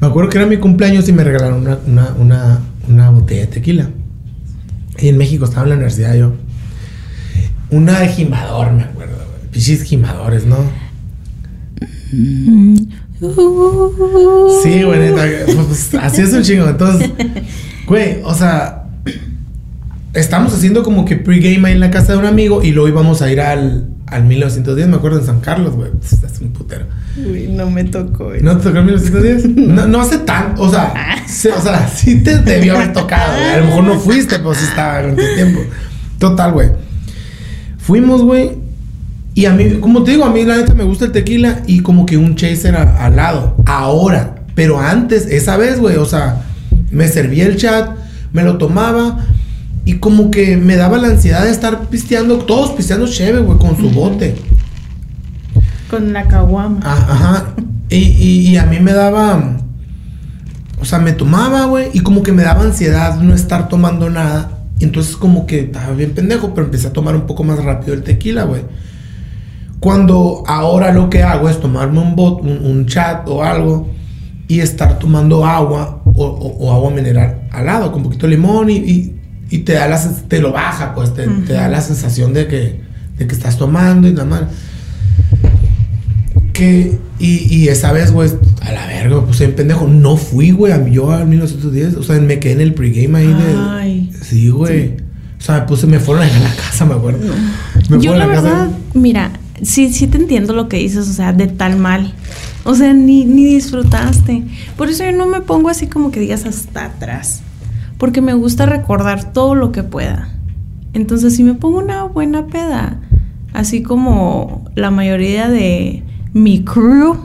me 0.00 0.08
acuerdo 0.08 0.28
que 0.28 0.38
era 0.38 0.46
mi 0.46 0.56
cumpleaños 0.56 1.08
y 1.08 1.12
me 1.12 1.22
regalaron 1.22 1.60
una, 1.60 1.78
una, 1.86 2.14
una, 2.18 2.60
una 2.88 3.10
botella 3.10 3.42
de 3.42 3.46
tequila. 3.46 3.90
Y 4.98 5.08
en 5.08 5.16
México 5.18 5.44
estaba 5.44 5.62
en 5.62 5.68
la 5.70 5.74
universidad 5.76 6.14
yo. 6.14 6.32
Una 7.70 8.00
de 8.00 8.08
gimador, 8.08 8.72
me 8.72 8.82
acuerdo. 8.82 9.01
Pichis 9.52 9.82
gimadores, 9.84 10.46
¿no? 10.46 10.56
Sí, 14.62 14.82
güey, 14.82 14.98
neta, 14.98 15.22
pues, 15.46 15.88
pues, 15.90 15.94
así 16.02 16.22
es 16.22 16.32
un 16.32 16.42
chingo. 16.42 16.68
Entonces, 16.68 17.10
güey, 17.86 18.20
o 18.24 18.34
sea, 18.34 18.84
estamos 20.14 20.52
haciendo 20.54 20.82
como 20.82 21.04
que 21.04 21.16
pregame 21.16 21.68
ahí 21.68 21.74
en 21.74 21.80
la 21.80 21.90
casa 21.90 22.12
de 22.12 22.18
un 22.18 22.26
amigo 22.26 22.62
y 22.62 22.72
luego 22.72 22.88
íbamos 22.88 23.22
a 23.22 23.30
ir 23.30 23.40
al, 23.40 23.88
al 24.06 24.24
1910, 24.24 24.88
me 24.88 24.96
acuerdo, 24.96 25.20
en 25.20 25.26
San 25.26 25.40
Carlos, 25.40 25.74
güey. 25.74 25.90
Pues, 25.92 26.14
es 26.14 26.40
un 26.40 26.52
putero. 26.52 26.86
Uy, 27.16 27.48
no 27.48 27.70
me 27.70 27.84
tocó. 27.84 28.32
¿No 28.40 28.56
te 28.56 28.64
tocó 28.64 28.78
el 28.78 28.84
1910? 28.86 29.56
No, 29.68 29.86
no 29.86 30.00
hace 30.00 30.18
tan, 30.18 30.54
o 30.58 30.70
sea, 30.70 30.94
sí, 31.26 31.48
o 31.48 31.60
sea, 31.60 31.86
sí 31.88 32.22
te 32.22 32.38
debió 32.38 32.76
haber 32.76 32.92
tocado, 32.92 33.34
güey. 33.34 33.50
A 33.50 33.58
lo 33.58 33.66
mejor 33.66 33.84
no 33.84 34.00
fuiste, 34.00 34.38
pero 34.38 34.54
sí 34.54 34.64
estaba 34.64 35.02
en 35.02 35.16
tu 35.16 35.22
tiempo. 35.34 35.60
Total, 36.18 36.52
güey. 36.52 36.70
Fuimos, 37.78 38.22
güey. 38.22 38.61
Y 39.34 39.46
a 39.46 39.52
mí, 39.52 39.64
como 39.80 40.02
te 40.02 40.10
digo, 40.12 40.24
a 40.24 40.30
mí 40.30 40.44
la 40.44 40.56
neta 40.56 40.74
me 40.74 40.84
gusta 40.84 41.06
el 41.06 41.12
tequila 41.12 41.62
y 41.66 41.80
como 41.80 42.04
que 42.06 42.16
un 42.18 42.34
chaser 42.36 42.76
a- 42.76 43.04
al 43.06 43.16
lado. 43.16 43.56
Ahora, 43.66 44.34
pero 44.54 44.78
antes, 44.78 45.26
esa 45.26 45.56
vez, 45.56 45.78
güey, 45.80 45.96
o 45.96 46.04
sea, 46.04 46.42
me 46.90 47.08
servía 47.08 47.46
el 47.46 47.56
chat, 47.56 47.90
me 48.32 48.42
lo 48.44 48.58
tomaba 48.58 49.18
y 49.86 49.94
como 49.94 50.30
que 50.30 50.56
me 50.58 50.76
daba 50.76 50.98
la 50.98 51.08
ansiedad 51.08 51.44
de 51.44 51.50
estar 51.50 51.88
pisteando, 51.88 52.38
todos 52.38 52.72
pisteando 52.72 53.06
chévere, 53.08 53.38
güey, 53.38 53.58
con 53.58 53.76
su 53.78 53.88
bote. 53.90 54.34
Con 55.90 56.12
la 56.12 56.26
caguama. 56.26 56.80
Ah, 56.82 57.06
Ajá. 57.10 57.44
Y, 57.88 57.96
y- 57.96 58.48
y 58.50 58.56
a 58.56 58.64
mí 58.66 58.80
me 58.80 58.92
daba. 58.92 59.56
O 60.80 60.84
sea, 60.84 60.98
me 60.98 61.12
tomaba, 61.12 61.66
güey. 61.66 61.88
Y 61.92 62.00
como 62.00 62.22
que 62.22 62.32
me 62.32 62.42
daba 62.42 62.62
ansiedad 62.62 63.16
no 63.20 63.34
estar 63.34 63.68
tomando 63.68 64.08
nada. 64.10 64.50
Y 64.78 64.84
entonces, 64.84 65.16
como 65.16 65.46
que 65.46 65.60
estaba 65.60 65.92
bien 65.94 66.12
pendejo. 66.12 66.54
Pero 66.54 66.64
empecé 66.66 66.88
a 66.88 66.92
tomar 66.92 67.14
un 67.14 67.26
poco 67.26 67.44
más 67.44 67.62
rápido 67.62 67.92
el 67.94 68.02
tequila, 68.02 68.44
güey. 68.44 68.62
Cuando 69.82 70.44
ahora 70.46 70.92
lo 70.92 71.10
que 71.10 71.22
hago 71.22 71.48
es 71.50 71.60
tomarme 71.60 71.98
un 72.00 72.16
bot, 72.16 72.40
un, 72.42 72.64
un 72.64 72.86
chat 72.86 73.28
o 73.28 73.42
algo. 73.44 73.90
Y 74.48 74.60
estar 74.60 74.98
tomando 74.98 75.44
agua 75.44 76.02
o, 76.04 76.10
o- 76.24 76.56
o 76.66 76.72
agua 76.72 76.90
mineral 76.90 77.42
al 77.50 77.66
lado, 77.66 77.90
con 77.92 78.02
poquito 78.02 78.26
de 78.26 78.36
limón. 78.36 78.70
Y, 78.70 78.76
y- 78.76 79.16
y 79.50 79.58
te 79.58 79.74
da 79.74 79.86
la 79.88 80.00
te 80.28 80.40
lo 80.40 80.52
baja, 80.52 80.94
pues. 80.94 81.12
Te, 81.14 81.26
te 81.26 81.52
da 81.52 81.68
la 81.68 81.80
sensación 81.80 82.32
de 82.32 82.46
que, 82.46 82.80
de 83.18 83.26
que 83.26 83.34
estás 83.34 83.58
tomando 83.58 84.08
y 84.08 84.12
nada 84.12 84.24
más. 84.24 84.42
Que, 86.52 86.98
y, 87.18 87.54
y 87.54 87.68
esa 87.68 87.92
vez, 87.92 88.12
güey, 88.12 88.30
a 88.60 88.72
la 88.72 88.86
verga, 88.86 89.24
pues 89.24 89.40
en 89.40 89.54
pendejo. 89.54 89.88
No 89.88 90.16
fui, 90.16 90.50
güey, 90.50 90.72
a 90.72 90.78
mí 90.78 90.90
yo 90.92 91.10
al 91.10 91.26
1910. 91.26 91.96
O 91.96 92.02
sea, 92.02 92.20
me 92.20 92.38
quedé 92.38 92.52
en 92.52 92.60
el 92.60 92.74
pregame 92.74 93.18
ahí 93.20 93.26
de. 93.26 93.54
Ay. 93.56 94.10
Sí, 94.22 94.48
güey. 94.50 94.96
O 95.38 95.44
sea, 95.44 95.60
me 95.60 95.62
puse, 95.62 95.86
me 95.86 95.98
fueron 95.98 96.24
a 96.24 96.26
la 96.40 96.54
casa, 96.54 96.84
me 96.84 96.94
acuerdo. 96.94 97.20
Me 97.88 97.98
Yo 98.00 98.14
la 98.14 98.28
casa. 98.28 98.42
verdad, 98.42 98.68
mira, 98.94 99.32
sí, 99.60 99.92
sí 99.92 100.06
te 100.06 100.18
entiendo 100.18 100.52
lo 100.52 100.68
que 100.68 100.78
dices, 100.78 101.08
o 101.08 101.12
sea, 101.12 101.32
de 101.32 101.46
tal 101.46 101.76
mal. 101.76 102.14
O 102.64 102.74
sea, 102.74 102.92
ni, 102.92 103.24
ni 103.24 103.44
disfrutaste. 103.44 104.44
Por 104.76 104.88
eso 104.88 105.04
yo 105.04 105.12
no 105.12 105.26
me 105.26 105.40
pongo 105.40 105.68
así 105.68 105.88
como 105.88 106.10
que 106.10 106.20
digas 106.20 106.44
hasta 106.44 106.86
atrás. 106.86 107.42
Porque 107.98 108.20
me 108.20 108.34
gusta 108.34 108.66
recordar 108.66 109.32
todo 109.32 109.54
lo 109.54 109.72
que 109.72 109.82
pueda. 109.82 110.28
Entonces, 110.94 111.36
si 111.36 111.42
me 111.42 111.54
pongo 111.54 111.78
una 111.78 112.04
buena 112.04 112.46
peda, 112.46 113.00
así 113.52 113.82
como 113.82 114.64
la 114.74 114.90
mayoría 114.90 115.48
de 115.48 116.02
mi 116.32 116.64
crew, 116.64 117.16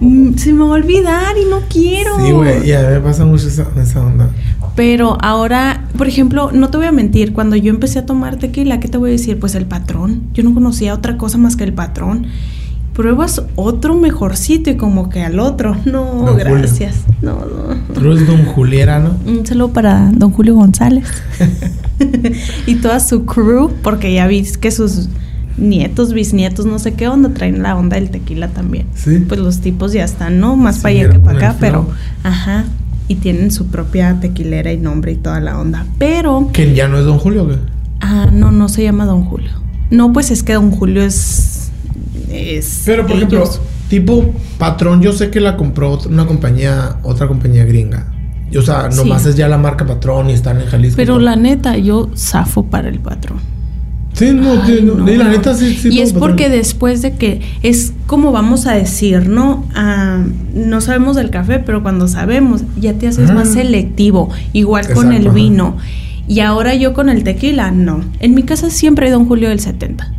mm, 0.00 0.34
se 0.34 0.52
me 0.52 0.64
va 0.64 0.70
a 0.70 0.74
olvidar 0.74 1.36
y 1.38 1.48
no 1.48 1.60
quiero. 1.68 2.16
Sí, 2.24 2.32
güey, 2.32 2.68
y 2.68 2.72
a 2.72 2.82
me 2.82 3.00
pasa 3.00 3.24
mucho 3.24 3.48
esa, 3.48 3.66
esa 3.80 4.04
onda. 4.04 4.30
Pero 4.74 5.18
ahora, 5.20 5.81
por 5.96 6.08
ejemplo, 6.08 6.50
no 6.52 6.68
te 6.70 6.76
voy 6.78 6.86
a 6.86 6.92
mentir, 6.92 7.32
cuando 7.32 7.56
yo 7.56 7.70
empecé 7.70 7.98
a 8.00 8.06
tomar 8.06 8.36
tequila, 8.36 8.80
¿qué 8.80 8.88
te 8.88 8.98
voy 8.98 9.10
a 9.10 9.12
decir? 9.12 9.38
Pues 9.38 9.54
el 9.54 9.66
patrón. 9.66 10.22
Yo 10.34 10.42
no 10.42 10.54
conocía 10.54 10.94
otra 10.94 11.16
cosa 11.16 11.38
más 11.38 11.56
que 11.56 11.64
el 11.64 11.72
patrón. 11.72 12.26
Pruebas 12.94 13.42
otro 13.56 13.94
mejorcito 13.94 14.68
y 14.68 14.76
como 14.76 15.08
que 15.08 15.22
al 15.22 15.40
otro. 15.40 15.76
No, 15.86 16.04
Don 16.04 16.26
Julio. 16.38 16.44
gracias. 16.44 17.04
No, 17.22 17.38
no. 17.44 18.00
Eres 18.00 18.26
don 18.26 18.44
Juliera, 18.44 18.98
¿no? 18.98 19.16
Un 19.26 19.46
saludo 19.46 19.72
para 19.72 20.10
don 20.12 20.30
Julio 20.30 20.54
González 20.54 21.06
y 22.66 22.74
toda 22.76 23.00
su 23.00 23.24
crew, 23.24 23.70
porque 23.82 24.12
ya 24.12 24.26
vi 24.26 24.42
que 24.60 24.70
sus 24.70 25.08
nietos, 25.56 26.12
bisnietos, 26.12 26.66
no 26.66 26.78
sé 26.78 26.94
qué 26.94 27.08
onda, 27.08 27.30
traen 27.30 27.62
la 27.62 27.76
onda 27.76 27.96
del 27.96 28.10
tequila 28.10 28.48
también. 28.48 28.86
Sí. 28.94 29.24
Pues 29.28 29.40
los 29.40 29.60
tipos 29.60 29.92
ya 29.92 30.04
están, 30.04 30.40
¿no? 30.40 30.56
Más 30.56 30.78
para 30.78 30.94
allá 30.94 31.10
que 31.10 31.18
para 31.18 31.38
acá, 31.38 31.56
pero, 31.60 31.88
ajá. 32.22 32.64
Y 33.08 33.16
tienen 33.16 33.50
su 33.50 33.66
propia 33.66 34.18
tequilera 34.20 34.72
y 34.72 34.78
nombre 34.78 35.12
y 35.12 35.16
toda 35.16 35.40
la 35.40 35.58
onda. 35.58 35.86
Pero, 35.98 36.50
Que 36.52 36.74
ya 36.74 36.88
no 36.88 36.98
es 36.98 37.04
don 37.04 37.18
Julio, 37.18 37.44
güey. 37.44 37.58
ah, 38.00 38.28
no, 38.32 38.50
no 38.52 38.68
se 38.68 38.82
llama 38.82 39.04
Don 39.06 39.24
Julio. 39.24 39.50
No, 39.90 40.12
pues 40.12 40.30
es 40.30 40.42
que 40.42 40.54
Don 40.54 40.70
Julio 40.70 41.02
es. 41.02 41.70
es 42.30 42.82
Pero, 42.86 43.06
por 43.06 43.16
ejemplo, 43.16 43.44
tipo 43.88 44.32
patrón, 44.58 45.02
yo 45.02 45.12
sé 45.12 45.30
que 45.30 45.40
la 45.40 45.56
compró 45.56 45.98
una 46.08 46.26
compañía, 46.26 46.96
otra 47.02 47.28
compañía 47.28 47.64
gringa. 47.64 48.06
Y, 48.50 48.56
o 48.56 48.62
sea, 48.62 48.88
nomás 48.88 49.22
Sí. 49.22 49.30
es 49.30 49.36
ya 49.36 49.48
la 49.48 49.58
marca 49.58 49.84
patrón 49.86 50.30
y 50.30 50.32
están 50.34 50.60
en 50.60 50.66
Jalisco. 50.66 50.96
Pero 50.96 51.18
la 51.18 51.36
neta, 51.36 51.76
yo 51.76 52.10
zafo 52.16 52.64
para 52.66 52.88
el 52.88 53.00
patrón. 53.00 53.38
Sí, 54.28 54.32
no, 54.34 54.52
Ay, 54.52 54.60
sí, 54.66 54.82
no, 54.84 54.94
no. 54.94 55.10
y 55.10 55.16
la 55.16 55.28
neta 55.28 55.54
sí, 55.54 55.74
sí. 55.74 55.88
y 55.88 55.90
todo 55.92 56.02
es 56.04 56.12
patrón. 56.12 56.30
porque 56.30 56.48
después 56.48 57.02
de 57.02 57.12
que 57.14 57.40
es 57.62 57.92
como 58.06 58.30
vamos 58.32 58.66
a 58.66 58.72
decir, 58.74 59.28
¿no? 59.28 59.64
Ah, 59.74 60.22
no 60.54 60.80
sabemos 60.80 61.16
del 61.16 61.30
café, 61.30 61.58
pero 61.58 61.82
cuando 61.82 62.06
sabemos 62.08 62.62
ya 62.80 62.92
te 62.94 63.08
haces 63.08 63.30
Ah. 63.30 63.34
más 63.34 63.48
selectivo, 63.52 64.28
igual 64.52 64.92
con 64.92 65.12
el 65.12 65.26
ajá. 65.26 65.34
vino. 65.34 65.76
Y 66.28 66.40
ahora 66.40 66.74
yo 66.74 66.92
con 66.94 67.08
el 67.08 67.24
tequila, 67.24 67.70
no. 67.72 68.00
En 68.20 68.34
mi 68.34 68.42
casa 68.44 68.70
siempre 68.70 69.06
hay 69.06 69.12
Don 69.12 69.26
Julio 69.26 69.48
del 69.48 69.60
70. 69.60 70.12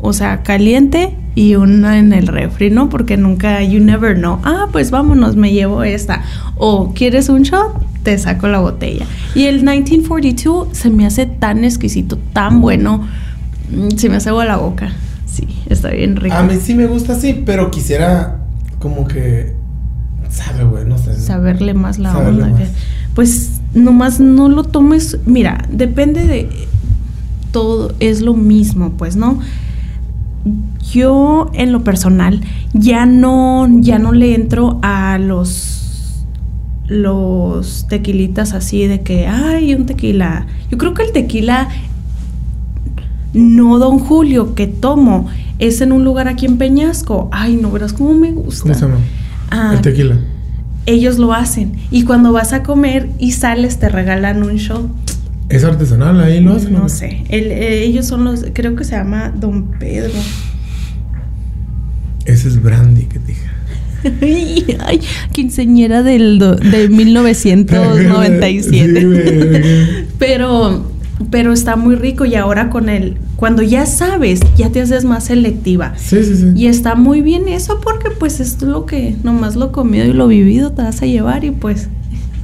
O 0.00 0.12
sea, 0.12 0.44
caliente 0.44 1.16
y 1.34 1.56
una 1.56 1.98
en 1.98 2.12
el 2.12 2.28
refri, 2.28 2.70
¿no? 2.70 2.88
Porque 2.88 3.16
nunca, 3.16 3.62
you 3.64 3.80
never 3.80 4.16
know. 4.16 4.38
Ah, 4.44 4.66
pues 4.70 4.92
vámonos, 4.92 5.34
me 5.34 5.52
llevo 5.52 5.82
esta. 5.82 6.22
O 6.56 6.92
quieres 6.94 7.28
un 7.28 7.42
shot, 7.42 7.82
te 8.08 8.16
saco 8.18 8.48
la 8.48 8.58
botella. 8.60 9.04
Y 9.34 9.44
el 9.44 9.56
1942 9.56 10.68
se 10.72 10.88
me 10.88 11.04
hace 11.04 11.26
tan 11.26 11.62
exquisito, 11.64 12.18
tan 12.32 12.62
bueno. 12.62 13.06
Mm, 13.70 13.96
Se 13.96 14.08
me 14.08 14.16
hace 14.16 14.30
agua 14.30 14.46
la 14.46 14.56
boca. 14.56 14.92
Sí, 15.26 15.46
está 15.66 15.90
bien 15.90 16.16
rico. 16.16 16.34
A 16.34 16.42
mí 16.42 16.54
sí 16.58 16.74
me 16.74 16.86
gusta 16.86 17.12
así, 17.12 17.42
pero 17.44 17.70
quisiera 17.70 18.38
como 18.78 19.06
que. 19.06 19.54
Sabe, 20.30 20.64
güey, 20.64 20.86
no 20.86 20.96
sé. 20.96 21.20
Saberle 21.20 21.74
más 21.74 21.98
la 21.98 22.12
Saberle 22.12 22.44
onda. 22.44 22.58
más. 22.58 22.68
que- 22.70 22.74
Pues 23.14 23.60
nomás 23.74 24.20
no 24.20 24.48
lo 24.48 24.64
tomes. 24.64 25.18
Mira, 25.26 25.66
depende 25.70 26.24
de. 26.26 26.48
Todo 27.52 27.92
es 28.00 28.22
lo 28.22 28.32
mismo, 28.34 28.92
pues, 28.92 29.16
¿no? 29.16 29.38
Yo, 30.92 31.50
en 31.52 31.72
lo 31.72 31.84
personal, 31.84 32.40
ya 32.72 33.04
no, 33.04 33.68
ya 33.80 33.98
no 33.98 34.12
le 34.12 34.34
entro 34.34 34.78
a 34.82 35.18
los. 35.18 35.74
Los 36.88 37.86
tequilitas 37.88 38.54
así 38.54 38.86
de 38.86 39.02
que, 39.02 39.26
ay, 39.26 39.74
un 39.74 39.86
tequila. 39.86 40.46
Yo 40.70 40.78
creo 40.78 40.94
que 40.94 41.02
el 41.02 41.12
tequila 41.12 41.68
no 43.34 43.78
Don 43.78 43.98
Julio 43.98 44.54
que 44.54 44.66
tomo 44.66 45.28
es 45.58 45.80
en 45.80 45.92
un 45.92 46.04
lugar 46.04 46.28
aquí 46.28 46.46
en 46.46 46.56
Peñasco. 46.56 47.28
Ay, 47.32 47.56
no 47.60 47.70
verás 47.70 47.92
cómo 47.92 48.14
me 48.14 48.32
gusta. 48.32 48.62
¿Cómo 48.62 48.74
se 48.74 48.80
llama? 48.80 48.96
Ah, 49.50 49.72
El 49.74 49.80
tequila. 49.82 50.16
ellos 50.86 51.18
lo 51.18 51.32
hacen. 51.34 51.72
Y 51.90 52.04
cuando 52.04 52.32
vas 52.32 52.52
a 52.52 52.62
comer 52.62 53.10
y 53.18 53.32
sales 53.32 53.78
te 53.78 53.88
regalan 53.90 54.42
un 54.42 54.56
shot. 54.56 54.88
¿Es 55.50 55.64
artesanal? 55.64 56.20
Ahí 56.20 56.40
lo 56.40 56.54
hacen. 56.54 56.72
No 56.72 56.88
sé. 56.88 57.24
El- 57.28 57.50
eh, 57.52 57.84
ellos 57.84 58.06
son 58.06 58.24
los, 58.24 58.46
creo 58.54 58.74
que 58.76 58.84
se 58.84 58.96
llama 58.96 59.30
Don 59.30 59.64
Pedro. 59.78 60.12
Ese 62.24 62.48
es 62.48 62.62
brandy 62.62 63.02
que 63.04 63.18
te 63.18 63.26
dije. 63.28 63.46
Ay, 64.86 65.00
quinceñera 65.32 66.02
del 66.02 66.38
do- 66.38 66.56
de 66.56 66.88
1997. 66.88 69.00
Sí, 69.00 69.06
güey. 69.06 70.06
pero, 70.18 70.90
pero 71.30 71.52
está 71.52 71.76
muy 71.76 71.96
rico 71.96 72.24
y 72.24 72.34
ahora 72.34 72.70
con 72.70 72.88
el, 72.88 73.16
cuando 73.36 73.62
ya 73.62 73.86
sabes, 73.86 74.40
ya 74.56 74.70
te 74.70 74.80
haces 74.80 75.04
más 75.04 75.24
selectiva. 75.24 75.94
Sí, 75.96 76.22
sí, 76.22 76.36
sí. 76.36 76.46
Y 76.54 76.66
está 76.66 76.94
muy 76.94 77.20
bien 77.22 77.48
eso 77.48 77.80
porque 77.80 78.10
pues 78.10 78.40
es 78.40 78.62
lo 78.62 78.86
que 78.86 79.16
nomás 79.22 79.56
lo 79.56 79.72
comido 79.72 80.06
y 80.06 80.12
lo 80.12 80.28
vivido 80.28 80.72
te 80.72 80.82
vas 80.82 81.02
a 81.02 81.06
llevar 81.06 81.44
y 81.44 81.50
pues 81.50 81.88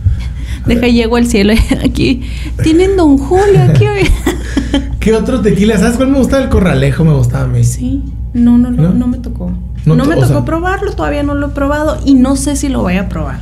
deja 0.67 0.87
llego 0.89 1.17
al 1.17 1.27
cielo 1.27 1.53
aquí 1.85 2.23
tienen 2.63 2.97
Don 2.97 3.19
Julio 3.19 3.61
aquí 3.63 3.85
¿Qué 4.99 5.13
otro 5.13 5.41
tequila? 5.43 5.77
¿Sabes 5.79 5.97
cuál 5.97 6.09
me 6.11 6.19
gusta? 6.19 6.43
El 6.43 6.49
corralejo 6.49 7.05
me 7.05 7.13
gustaba 7.13 7.45
a 7.45 7.49
mí. 7.49 7.63
sí 7.65 8.03
no 8.33 8.57
no 8.59 8.71
¿No? 8.71 8.93
no, 8.95 9.07
me 9.07 9.19
tocó 9.19 9.53
No 9.87 10.05
me 10.05 10.15
tocó 10.15 10.27
sea- 10.29 10.45
probarlo 10.45 10.93
todavía 10.93 11.23
no 11.23 11.35
lo 11.35 11.49
he 11.49 11.51
probado 11.51 11.99
y 12.05 12.15
no 12.15 12.37
sé 12.37 12.57
si 12.57 12.69
lo 12.69 12.81
voy 12.83 12.97
a 12.97 13.09
probar 13.09 13.41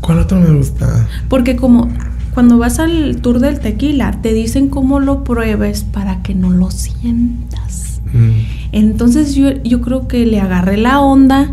¿Cuál 0.00 0.18
otro 0.20 0.40
me 0.40 0.50
gusta? 0.50 1.06
porque 1.28 1.56
como 1.56 1.88
cuando 2.34 2.56
vas 2.58 2.78
al 2.78 3.16
tour 3.20 3.40
del 3.40 3.60
tequila 3.60 4.20
te 4.22 4.32
dicen 4.32 4.68
cómo 4.68 5.00
lo 5.00 5.24
pruebes 5.24 5.84
para 5.84 6.22
que 6.22 6.34
no 6.34 6.50
lo 6.50 6.70
sientas 6.70 8.00
Mm. 8.12 8.30
Entonces 8.72 9.36
yo, 9.36 9.50
yo 9.62 9.80
creo 9.82 10.08
que 10.08 10.26
le 10.26 10.40
agarré 10.40 10.76
la 10.78 10.98
onda, 11.00 11.52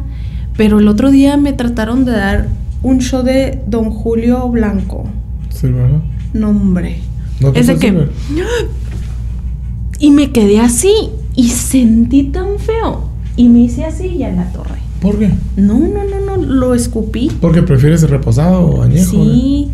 pero 0.55 0.79
el 0.79 0.87
otro 0.87 1.11
día 1.11 1.37
me 1.37 1.53
trataron 1.53 2.03
de 2.03 2.13
dar 2.13 2.47
un 2.81 2.97
show 2.99 3.21
de 3.21 3.61
Don 3.67 3.91
Julio 3.91 4.47
Blanco. 4.49 5.03
Silver, 5.49 5.87
¿no? 5.87 6.01
Nombre. 6.33 6.99
¿No 7.41 7.51
te 7.51 7.59
es 7.59 7.67
de 7.67 7.73
gusta 7.73 7.85
que... 7.87 7.91
Silver? 7.93 8.11
Y 9.99 10.09
me 10.09 10.31
quedé 10.31 10.59
así 10.59 10.91
y 11.35 11.49
sentí 11.49 12.23
tan 12.23 12.57
feo. 12.57 13.07
Y 13.37 13.47
me 13.49 13.59
hice 13.59 13.85
así 13.85 14.07
y 14.07 14.23
a 14.23 14.31
la 14.33 14.51
torre. 14.51 14.79
¿Por 15.01 15.17
qué? 15.19 15.29
No, 15.55 15.77
no, 15.79 16.03
no, 16.03 16.37
no, 16.37 16.43
lo 16.43 16.73
escupí. 16.73 17.31
¿Porque 17.39 17.61
prefieres 17.61 18.03
el 18.03 18.09
reposado 18.09 18.65
o 18.65 18.81
añejo? 18.81 19.11
Sí. 19.11 19.69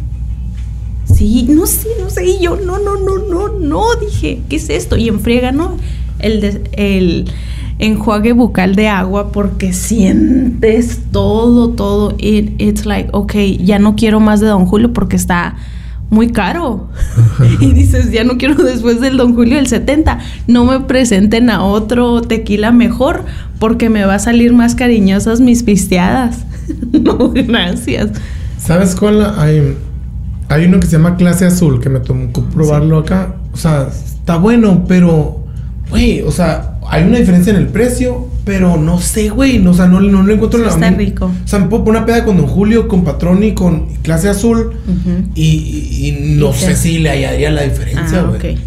Sí, 1.05 1.47
no 1.49 1.65
sé, 1.65 1.87
no 2.01 2.09
sé. 2.09 2.25
Y 2.25 2.39
yo, 2.41 2.57
no, 2.57 2.77
no, 2.79 2.97
no, 2.97 3.17
no, 3.17 3.49
no. 3.59 3.83
Dije, 3.99 4.41
¿qué 4.49 4.55
es 4.57 4.69
esto? 4.69 4.97
Y 4.97 5.07
¿no? 5.51 5.77
El, 6.19 6.41
des- 6.41 6.59
el 6.73 7.25
enjuague 7.79 8.33
bucal 8.33 8.75
de 8.75 8.87
agua 8.87 9.31
porque 9.31 9.73
sientes 9.73 10.99
todo, 11.11 11.69
todo. 11.69 12.15
It, 12.17 12.59
it's 12.61 12.85
like, 12.85 13.09
ok, 13.13 13.33
ya 13.63 13.79
no 13.79 13.95
quiero 13.95 14.19
más 14.19 14.39
de 14.39 14.47
Don 14.47 14.65
Julio 14.65 14.91
porque 14.93 15.15
está 15.15 15.55
muy 16.13 16.31
caro. 16.31 16.89
y 17.59 17.73
dices, 17.73 18.11
ya 18.11 18.23
no 18.23 18.37
quiero 18.37 18.55
después 18.63 19.01
del 19.01 19.17
Don 19.17 19.35
Julio 19.35 19.57
del 19.57 19.67
70. 19.67 20.19
No 20.47 20.65
me 20.65 20.79
presenten 20.81 21.49
a 21.49 21.63
otro 21.63 22.21
tequila 22.21 22.71
mejor 22.71 23.25
porque 23.59 23.89
me 23.89 24.05
va 24.05 24.15
a 24.15 24.19
salir 24.19 24.53
más 24.53 24.75
cariñosas 24.75 25.41
mis 25.41 25.63
pisteadas. 25.63 26.45
no, 26.91 27.31
gracias. 27.31 28.11
¿Sabes 28.57 28.95
cuál? 28.95 29.33
Hay, 29.37 29.75
hay 30.47 30.65
uno 30.65 30.79
que 30.79 30.85
se 30.85 30.93
llama 30.93 31.17
Clase 31.17 31.45
Azul, 31.45 31.81
que 31.81 31.89
me 31.89 31.99
tocó 31.99 32.43
probarlo 32.45 32.99
acá. 32.99 33.35
O 33.51 33.57
sea, 33.57 33.87
está 33.89 34.37
bueno, 34.37 34.85
pero, 34.87 35.43
güey, 35.89 36.21
o 36.21 36.31
sea, 36.31 36.77
hay 36.89 37.03
una 37.03 37.17
diferencia 37.17 37.51
en 37.51 37.57
el 37.57 37.67
precio, 37.67 38.27
pero 38.45 38.77
no 38.77 38.99
sé, 38.99 39.29
güey. 39.29 39.59
No, 39.59 39.71
o 39.71 39.73
sea, 39.73 39.87
no, 39.87 39.99
no 40.01 40.23
le 40.23 40.33
encuentro 40.33 40.59
Sí, 40.59 40.65
la 40.65 40.71
está 40.71 40.89
rico. 40.91 41.25
O 41.43 41.47
sea, 41.47 41.59
me 41.59 41.67
puedo 41.67 41.83
poner 41.83 42.01
una 42.01 42.05
peda 42.05 42.25
con 42.25 42.37
Don 42.37 42.47
Julio, 42.47 42.87
con 42.87 43.03
Patroni, 43.03 43.53
con 43.53 43.87
Clase 44.01 44.29
Azul. 44.29 44.73
Y, 45.35 45.43
y- 45.43 46.07
y 46.07 46.35
no 46.37 46.49
Y 46.51 46.53
sé 46.53 46.75
si 46.75 46.99
le 46.99 47.09
hallaría 47.09 47.51
la 47.51 47.63
diferencia, 47.63 48.19
Ah, 48.19 48.23
güey. 48.37 48.53
ok. 48.55 48.59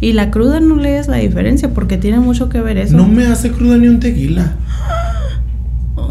Y 0.00 0.12
la 0.12 0.30
cruda 0.30 0.60
no 0.60 0.76
le 0.76 0.98
es 0.98 1.08
la 1.08 1.16
diferencia 1.16 1.70
porque 1.72 1.96
tiene 1.96 2.20
mucho 2.20 2.48
que 2.50 2.60
ver 2.60 2.76
eso. 2.78 2.96
No 2.96 3.08
me 3.08 3.26
hace 3.26 3.50
cruda 3.50 3.76
ni 3.78 3.88
un 3.88 3.98
tequila. 3.98 4.54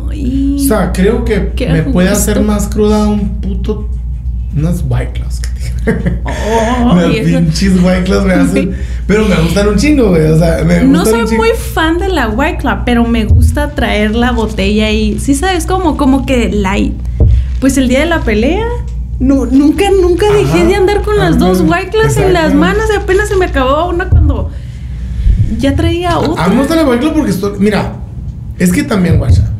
Ay. 0.10 0.56
O 0.60 0.60
sea, 0.68 0.92
creo 0.92 1.24
que 1.26 1.52
me 1.72 1.84
puede 1.84 2.10
hacer 2.10 2.42
más 2.42 2.68
cruda 2.68 3.08
un 3.08 3.40
puto. 3.42 3.90
Unas 4.56 4.84
White 4.88 5.12
Claws. 5.14 5.42
Las 5.86 7.16
eso- 7.16 7.40
pinches 7.40 7.74
White 7.84 8.04
Claws 8.06 8.26
me 8.26 8.34
hacen. 8.34 8.76
Pero 9.08 9.26
me 9.26 9.36
gustan 9.36 9.68
un 9.68 9.76
chingo, 9.76 10.10
güey. 10.10 10.26
O 10.32 10.38
sea, 10.40 10.64
me 10.66 10.84
No 10.84 11.06
soy 11.06 11.24
muy 11.38 11.50
fan 11.74 12.00
de 12.00 12.10
la 12.10 12.28
White 12.30 12.58
Club, 12.58 12.80
pero 12.86 13.06
me 13.06 13.26
gusta 13.26 13.70
traer 13.70 14.16
la 14.16 14.32
botella 14.32 14.90
y 14.90 15.20
sí 15.20 15.36
sabes 15.36 15.68
como 15.68 15.96
como 15.96 16.26
que 16.26 16.50
light. 16.50 16.96
Pues 17.60 17.78
el 17.78 17.88
día 17.88 18.00
de 18.00 18.08
la 18.08 18.22
pelea 18.22 18.66
no, 19.20 19.46
nunca 19.46 19.86
nunca 20.02 20.26
dejé 20.34 20.66
de 20.66 20.76
andar 20.76 21.04
con 21.04 21.18
las 21.18 21.38
dos 21.38 21.62
White 21.62 21.90
Claws 21.92 22.18
en 22.18 22.34
las 22.34 22.56
manos 22.56 22.86
y 22.92 22.98
apenas 22.98 23.30
se 23.30 23.36
me 23.36 23.46
acababa 23.46 23.86
una 23.86 24.10
cuando 24.10 24.50
ya 25.60 25.76
traía 25.76 26.18
otra. 26.18 26.44
A 26.44 26.48
mí 26.48 26.56
me 26.56 26.62
gusta 26.62 26.76
la 26.76 26.84
White 26.84 27.02
Claw 27.02 27.14
porque 27.14 27.32
estoy. 27.32 27.60
Mira, 27.60 27.94
es 28.58 28.72
que 28.74 28.84
también, 28.84 29.20
guacha. 29.20 29.52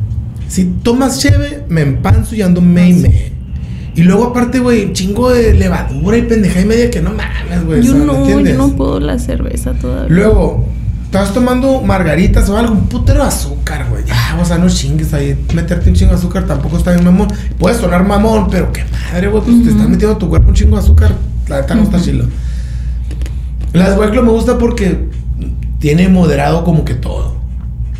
Si 0.48 0.64
tomas 0.64 1.20
cheve, 1.20 1.62
me 1.68 1.82
empanzo 1.82 2.34
y 2.34 2.42
ando 2.42 2.60
me 2.60 3.32
y 3.96 4.02
luego, 4.02 4.24
aparte, 4.24 4.60
güey, 4.60 4.92
chingo 4.92 5.30
de 5.30 5.54
levadura 5.54 6.16
y 6.18 6.22
pendeja 6.22 6.60
y 6.60 6.64
media 6.66 6.90
que 6.90 7.00
no 7.00 7.10
mames, 7.10 7.64
güey. 7.64 7.82
yo 7.82 7.92
o 7.92 7.96
sea, 7.96 8.04
¿me 8.04 8.06
no, 8.06 8.40
yo 8.42 8.54
no 8.56 8.68
puedo 8.76 9.00
la 9.00 9.18
cerveza 9.18 9.72
todavía. 9.72 10.14
Luego, 10.14 10.66
estás 11.04 11.32
tomando 11.32 11.80
margaritas 11.80 12.48
o 12.50 12.56
algo, 12.58 12.74
un 12.74 12.88
putero 12.88 13.22
de 13.22 13.28
azúcar, 13.28 13.86
güey. 13.88 14.04
Ya, 14.04 14.38
o 14.40 14.44
sea, 14.44 14.58
no 14.58 14.68
chingues 14.68 15.14
ahí. 15.14 15.36
Meterte 15.54 15.88
un 15.88 15.96
chingo 15.96 16.12
de 16.12 16.18
azúcar 16.18 16.44
tampoco 16.46 16.76
está 16.76 16.92
bien 16.92 17.04
mamón. 17.04 17.28
Puede 17.58 17.74
sonar 17.76 18.04
mamón, 18.06 18.48
pero 18.50 18.70
qué 18.72 18.84
madre, 18.84 19.28
güey. 19.28 19.42
Pues 19.42 19.62
te 19.64 19.70
estás 19.70 19.88
metiendo 19.88 20.16
a 20.16 20.18
tu 20.18 20.28
cuerpo 20.28 20.48
un 20.48 20.54
chingo 20.54 20.76
de 20.76 20.82
azúcar. 20.82 21.12
La 21.48 21.62
neta 21.62 21.74
no 21.74 21.82
está 21.84 21.96
Ujú. 21.96 22.04
chilo. 22.04 22.24
Las 23.72 23.96
White 23.98 24.12
Claw 24.12 24.24
me 24.24 24.30
gusta 24.32 24.58
porque 24.58 25.08
tiene 25.78 26.08
moderado 26.08 26.64
como 26.64 26.84
que 26.84 26.94
todo. 26.94 27.36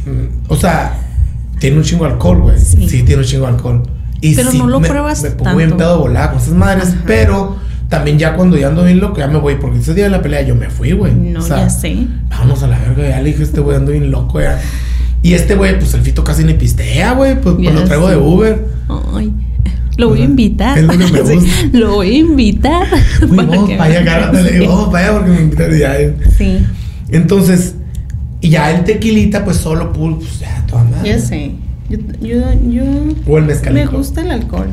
Mm, 0.06 0.50
O 0.52 0.56
sea, 0.56 0.98
tiene 1.58 1.76
un 1.76 1.82
chingo 1.84 2.04
de 2.04 2.12
alcohol, 2.12 2.40
güey. 2.42 2.58
Sí. 2.58 2.88
Sí. 2.88 3.02
tiene 3.02 3.22
un 3.22 3.26
chingo 3.28 3.46
de 3.46 3.52
alcohol. 3.52 3.82
Y 4.20 4.34
Pero 4.34 4.50
sí, 4.50 4.58
no 4.58 4.66
lo 4.66 4.80
me, 4.80 4.88
pruebas 4.88 5.22
Me 5.22 5.30
pongo 5.30 5.56
bien 5.56 5.70
tanto. 5.70 5.84
pedo 5.84 5.98
volado 6.00 6.30
con 6.30 6.38
esas 6.40 6.54
madres, 6.54 6.88
Ajá. 6.88 7.02
pero 7.06 7.56
también 7.88 8.18
ya 8.18 8.34
cuando 8.34 8.56
ya 8.56 8.68
ando 8.68 8.82
bien 8.84 8.98
loco, 9.00 9.18
ya 9.18 9.26
me 9.28 9.38
voy. 9.38 9.56
Porque 9.56 9.78
ese 9.78 9.94
día 9.94 10.04
de 10.04 10.10
la 10.10 10.22
pelea 10.22 10.42
yo 10.42 10.54
me 10.54 10.70
fui, 10.70 10.92
güey. 10.92 11.14
No, 11.14 11.40
O 11.40 11.42
sea, 11.42 11.58
ya 11.58 11.70
sé. 11.70 11.96
Vámonos 12.30 12.62
a 12.62 12.66
la 12.68 12.78
verga, 12.78 13.08
ya 13.08 13.20
le 13.20 13.30
dije, 13.30 13.42
este 13.42 13.60
güey 13.60 13.76
ando 13.76 13.92
bien 13.92 14.10
loco 14.10 14.40
ya. 14.40 14.60
Y 15.22 15.34
este 15.34 15.54
güey, 15.54 15.78
pues 15.78 15.92
el 15.94 16.02
fito 16.02 16.22
casi 16.24 16.44
ni 16.44 16.54
pistea, 16.54 17.12
güey. 17.12 17.40
Pues, 17.40 17.56
pues 17.56 17.74
lo 17.74 17.84
traigo 17.84 18.08
sé. 18.08 18.14
de 18.14 18.20
Uber. 18.20 18.66
Ay, 19.14 19.32
lo 19.96 20.08
voy 20.10 20.18
a 20.18 20.22
Ajá. 20.22 20.30
invitar. 20.30 20.78
Es 20.78 20.84
lo 20.84 20.90
que 20.92 20.98
me 20.98 21.06
Sí, 21.26 21.34
gusta. 21.34 21.50
lo 21.72 21.94
voy 21.94 22.08
a 22.14 22.18
invitar. 22.18 22.86
Uy, 23.22 23.36
para 23.36 23.48
vamos 23.48 23.70
para 23.70 23.84
allá, 23.84 24.00
agárrate, 24.00 24.42
le 24.42 24.52
digo, 24.58 24.68
vamos 24.72 24.88
para 24.90 25.04
allá 25.08 25.16
porque 25.18 25.30
me 25.32 25.40
invitaron. 25.42 26.14
Sí, 26.36 26.58
Entonces, 27.10 27.74
y 28.40 28.50
ya 28.50 28.70
el 28.70 28.84
tequilita, 28.84 29.44
pues 29.44 29.56
solo 29.56 29.92
pool, 29.92 30.18
pues 30.18 30.38
ya, 30.40 30.64
toda 30.68 30.84
madre. 30.84 31.08
ya 31.10 31.18
sé. 31.18 31.52
Yo, 31.88 31.98
yo, 32.20 32.52
yo 32.70 32.82
O 33.26 33.38
el 33.38 33.44
me 33.44 33.48
mezcalito. 33.52 33.92
gusta 33.92 34.20
el 34.22 34.30
alcohol. 34.30 34.68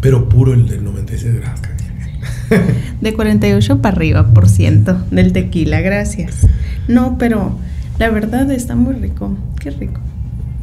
Pero 0.00 0.28
puro 0.28 0.54
el 0.54 0.68
del 0.68 0.84
96 0.84 1.34
grados. 1.36 1.60
De 3.00 3.14
48 3.14 3.80
para 3.80 3.94
arriba 3.96 4.34
por 4.34 4.48
ciento 4.48 5.04
del 5.10 5.32
tequila, 5.32 5.80
gracias. 5.80 6.46
No, 6.88 7.16
pero 7.18 7.56
la 7.98 8.10
verdad 8.10 8.50
está 8.50 8.74
muy 8.74 8.94
rico. 8.94 9.36
Qué 9.60 9.70
rico. 9.70 10.00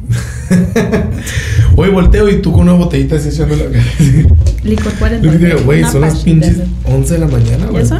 Hoy 1.76 1.90
volteo 1.90 2.28
y 2.28 2.40
tú 2.42 2.52
con 2.52 2.62
una 2.62 2.72
botellita 2.72 3.16
así 3.16 3.28
echándole 3.28 3.66
acá. 3.68 3.78
Licor 4.64 4.92
40. 4.98 5.26
Yo 5.26 5.32
dije, 5.38 5.54
güey, 5.64 5.84
son 5.84 6.00
las 6.02 6.18
pinches 6.20 6.58
¿no? 6.58 6.64
11 6.96 7.14
de 7.14 7.20
la 7.20 7.28
mañana, 7.28 7.64
¿Y 7.66 7.70
güey. 7.70 7.82
eso? 7.84 7.98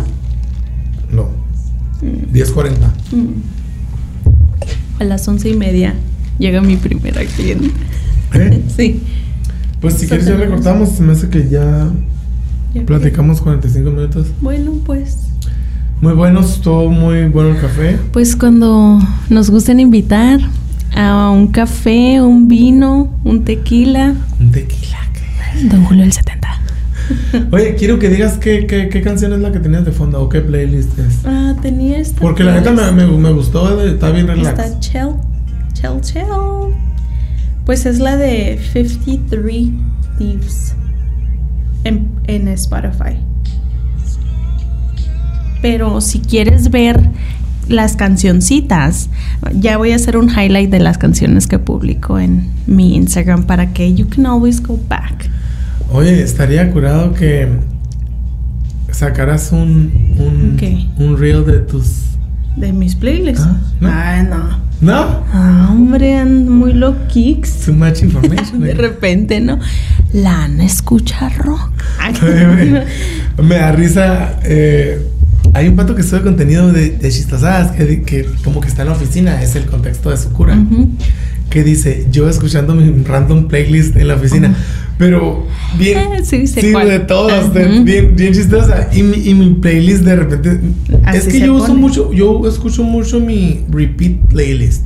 No, 1.12 1.28
Mm, 2.00 2.32
10.40. 2.32 2.70
mm. 3.12 3.42
A 5.00 5.04
las 5.04 5.26
once 5.26 5.48
y 5.48 5.54
media 5.56 5.94
llega 6.38 6.60
mi 6.60 6.76
primera 6.76 7.24
cliente. 7.24 7.70
¿Eh? 8.34 8.62
Sí. 8.76 9.02
Pues 9.80 9.94
si 9.94 10.06
quieres 10.06 10.26
ya 10.26 10.36
recortamos, 10.36 10.90
se 10.90 11.02
me 11.02 11.12
hace 11.12 11.28
que 11.28 11.48
ya 11.48 11.90
Ya 12.74 12.82
platicamos 12.84 13.40
45 13.40 13.90
minutos. 13.90 14.28
Bueno, 14.40 14.72
pues. 14.84 15.18
Muy 16.00 16.12
buenos, 16.12 16.54
estuvo 16.54 16.90
muy 16.90 17.28
bueno 17.28 17.50
el 17.50 17.60
café. 17.60 17.98
Pues 18.12 18.36
cuando 18.36 19.00
nos 19.30 19.50
gusten 19.50 19.80
invitar 19.80 20.40
a 20.94 21.30
un 21.30 21.48
café, 21.48 22.20
un 22.20 22.48
vino, 22.48 23.12
un 23.24 23.44
tequila. 23.44 24.14
Un 24.40 24.52
tequila. 24.52 24.98
Don 25.70 25.84
Julio 25.84 26.04
el 26.04 26.12
70. 26.12 26.48
Oye, 27.52 27.74
quiero 27.74 27.98
que 27.98 28.08
digas 28.10 28.34
qué, 28.38 28.66
qué, 28.66 28.88
qué 28.88 29.00
canción 29.00 29.32
es 29.32 29.40
la 29.40 29.50
que 29.50 29.58
tenías 29.60 29.84
de 29.84 29.92
fondo 29.92 30.20
o 30.20 30.28
qué 30.28 30.40
playlist 30.40 30.98
es. 30.98 31.24
Ah, 31.24 31.54
tenía 31.60 31.98
esta. 31.98 32.20
Porque 32.20 32.44
la 32.44 32.54
neta 32.54 32.70
me, 32.72 32.92
me, 32.92 33.06
me 33.06 33.32
gustó, 33.32 33.80
está 33.82 34.10
bien 34.10 34.26
relax. 34.26 34.58
Está 34.58 34.80
chill, 34.80 35.14
chill. 36.00 36.74
Pues 37.64 37.86
es 37.86 37.98
la 37.98 38.16
de 38.16 38.58
53 38.72 39.68
Thieves 40.18 40.74
en, 41.84 42.08
en 42.26 42.48
Spotify. 42.48 43.16
Pero 45.60 46.00
si 46.00 46.20
quieres 46.20 46.70
ver 46.70 47.10
las 47.68 47.96
cancioncitas, 47.96 49.10
ya 49.52 49.76
voy 49.76 49.92
a 49.92 49.96
hacer 49.96 50.16
un 50.16 50.30
highlight 50.30 50.70
de 50.70 50.80
las 50.80 50.98
canciones 50.98 51.46
que 51.46 51.58
publico 51.58 52.18
en 52.18 52.48
mi 52.66 52.96
Instagram 52.96 53.44
para 53.44 53.72
que 53.72 53.92
you 53.94 54.08
can 54.08 54.26
always 54.26 54.62
go 54.62 54.78
back. 54.88 55.30
Oye, 55.92 56.22
estaría 56.22 56.70
curado 56.70 57.12
que 57.12 57.48
sacaras 58.90 59.52
un 59.52 60.08
un, 60.18 60.58
un 60.98 61.18
reel 61.18 61.44
de 61.44 61.60
tus 61.60 62.17
De 62.58 62.72
mis 62.72 62.94
playlists. 62.94 63.44
Ah, 63.46 63.60
¿no? 63.80 63.88
Ay, 63.92 64.26
no. 64.28 64.68
¿No? 64.80 65.24
Ah, 65.32 65.68
hombre, 65.70 66.24
muy 66.24 66.72
loquix. 66.72 67.64
Too 67.66 67.72
much 67.72 68.02
information. 68.02 68.60
De 68.62 68.70
eh. 68.70 68.74
repente, 68.74 69.40
¿no? 69.40 69.58
Lana 70.12 70.64
escucha 70.64 71.28
rock. 71.30 71.70
Me, 72.22 72.84
me 73.42 73.54
da 73.56 73.72
risa. 73.72 74.38
eh, 74.44 75.02
hay 75.54 75.68
un 75.68 75.76
pato 75.76 75.94
que 75.94 76.02
sube 76.02 76.22
contenido 76.22 76.72
de, 76.72 76.90
de 76.90 77.10
chistosadas 77.10 77.72
que, 77.72 78.02
que 78.02 78.26
como 78.44 78.60
que 78.60 78.68
está 78.68 78.82
en 78.82 78.88
la 78.88 78.94
oficina, 78.94 79.42
es 79.42 79.56
el 79.56 79.66
contexto 79.66 80.10
de 80.10 80.16
su 80.16 80.30
cura. 80.32 80.54
Ujú. 80.56 80.90
Que 81.50 81.64
dice, 81.64 82.06
yo 82.10 82.28
escuchando 82.28 82.74
mi 82.74 83.02
random 83.04 83.48
playlist 83.48 83.96
en 83.96 84.08
la 84.08 84.14
oficina. 84.16 84.54
Pero 84.98 85.46
bien. 85.78 85.96
Sí, 86.60 86.72
de 86.90 86.98
todas, 87.00 87.54
de- 87.54 87.64
bien, 87.84 88.16
bien 88.16 88.34
chistosa. 88.34 88.88
Y 88.92 89.02
mi, 89.02 89.16
y 89.28 89.34
mi 89.34 89.54
playlist 89.54 90.04
de 90.04 90.16
repente. 90.16 90.60
Así 91.04 91.18
es 91.18 91.24
que 91.28 91.40
yo 91.46 91.54
uso 91.54 91.74
mucho, 91.74 92.12
yo 92.12 92.46
escucho 92.48 92.82
mucho 92.82 93.20
mi 93.20 93.60
repeat 93.70 94.12
playlist. 94.28 94.84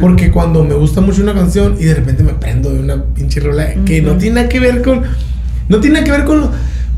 Porque 0.00 0.30
cuando 0.32 0.64
me 0.64 0.74
gusta 0.74 1.00
mucho 1.00 1.22
una 1.22 1.32
canción 1.34 1.76
y 1.78 1.84
de 1.84 1.94
repente 1.94 2.24
me 2.24 2.32
prendo 2.34 2.72
de 2.72 2.80
una 2.80 3.04
pinche 3.04 3.38
rola 3.38 3.74
que 3.84 4.02
no 4.02 4.16
tiene 4.16 4.34
nada 4.36 4.48
que 4.48 4.58
ver 4.58 4.82
con. 4.82 5.02
No 5.68 5.78
tiene 5.78 5.94
nada 6.00 6.04
que 6.06 6.10
ver 6.10 6.24
con. 6.24 6.40
lo- 6.40 6.50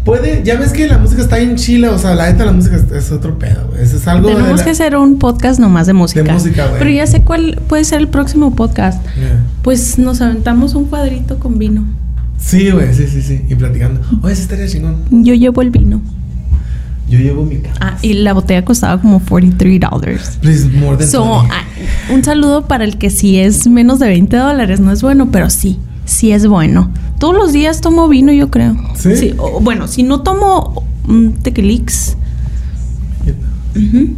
Puede, 0.05 0.43
ya 0.45 0.57
ves 0.59 0.73
que 0.73 0.89
la 0.89 0.99
música 0.99 1.23
está 1.23 1.39
en 1.39 1.55
chila, 1.55 1.93
o 1.93 1.99
sea, 1.99 2.15
la 2.17 2.31
neta 2.31 2.45
la 2.45 2.53
música 2.53 2.75
es, 2.77 2.91
es 2.91 3.13
otro 3.13 3.39
pedo, 3.39 3.69
güey. 3.69 3.83
Es 3.83 4.09
algo 4.09 4.29
Tenemos 4.31 4.59
la- 4.59 4.65
que 4.65 4.71
hacer 4.71 4.97
un 4.97 5.19
podcast 5.19 5.61
nomás 5.61 5.87
de 5.87 5.93
música. 5.93 6.23
De 6.25 6.33
música, 6.33 6.67
güey. 6.67 6.79
Pero 6.81 6.91
ya 6.91 7.07
sé 7.07 7.21
cuál 7.23 7.61
puede 7.69 7.85
ser 7.85 8.01
el 8.01 8.09
próximo 8.09 8.55
podcast. 8.57 9.01
Yeah. 9.17 9.41
Pues 9.63 9.99
nos 9.99 10.21
aventamos 10.21 10.75
un 10.75 10.87
cuadrito 10.87 11.39
con 11.39 11.57
vino. 11.59 11.85
Sí, 12.37 12.71
güey, 12.73 12.93
sí, 12.93 13.07
sí, 13.07 13.23
sí. 13.23 13.43
Y 13.49 13.55
platicando. 13.55 14.01
Oye, 14.23 14.33
ese 14.33 14.43
estaría 14.43 14.67
chingón. 14.67 14.97
Yo 15.11 15.35
llevo 15.35 15.63
el 15.63 15.71
vino. 15.71 16.01
Yo 17.09 17.19
llevo 17.19 17.45
mi 17.45 17.59
casa. 17.59 17.77
Ah, 17.81 17.97
y 18.03 18.15
la 18.15 18.33
botella 18.33 18.65
costaba 18.65 19.01
como 19.01 19.21
43 19.21 20.41
dólares. 20.41 21.11
So, 21.11 21.41
20. 21.43 21.55
ah, 21.55 21.65
un 22.13 22.25
saludo 22.25 22.67
para 22.67 22.85
el 22.85 22.99
que 22.99 23.11
sí 23.11 23.39
es 23.39 23.69
menos 23.69 23.99
de 24.01 24.09
20 24.09 24.37
dólares. 24.37 24.81
No 24.81 24.91
es 24.91 25.03
bueno, 25.03 25.29
pero 25.31 25.51
sí, 25.51 25.79
sí 26.07 26.33
es 26.33 26.47
bueno. 26.47 26.91
Todos 27.23 27.37
los 27.37 27.53
días 27.53 27.81
tomo 27.81 28.09
vino, 28.09 28.33
yo 28.33 28.51
creo. 28.51 28.75
¿Sí? 28.97 29.33
o- 29.39 29.61
bueno, 29.61 29.87
si 29.87 30.03
no 30.03 30.23
tomo 30.23 30.83
un 31.07 31.35
tequilix. 31.35 32.17
ujú, 33.77 34.17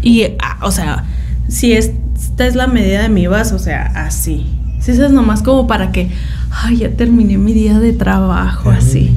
Y, 0.00 0.22
ah, 0.42 0.56
o 0.62 0.70
sea, 0.70 1.04
si 1.48 1.72
es- 1.74 1.90
esta 2.18 2.46
es 2.46 2.54
la 2.54 2.66
medida 2.66 3.02
de 3.02 3.10
mi 3.10 3.26
vaso, 3.26 3.56
o 3.56 3.58
sea, 3.58 3.92
así. 4.06 4.46
Si 4.80 4.92
eso 4.92 5.04
es 5.04 5.12
nomás 5.12 5.42
como 5.42 5.66
para 5.66 5.92
que, 5.92 6.08
ay, 6.50 6.78
ya 6.78 6.90
terminé 6.96 7.36
mi 7.36 7.52
día 7.52 7.78
de 7.78 7.92
trabajo, 7.92 8.70
así. 8.70 9.14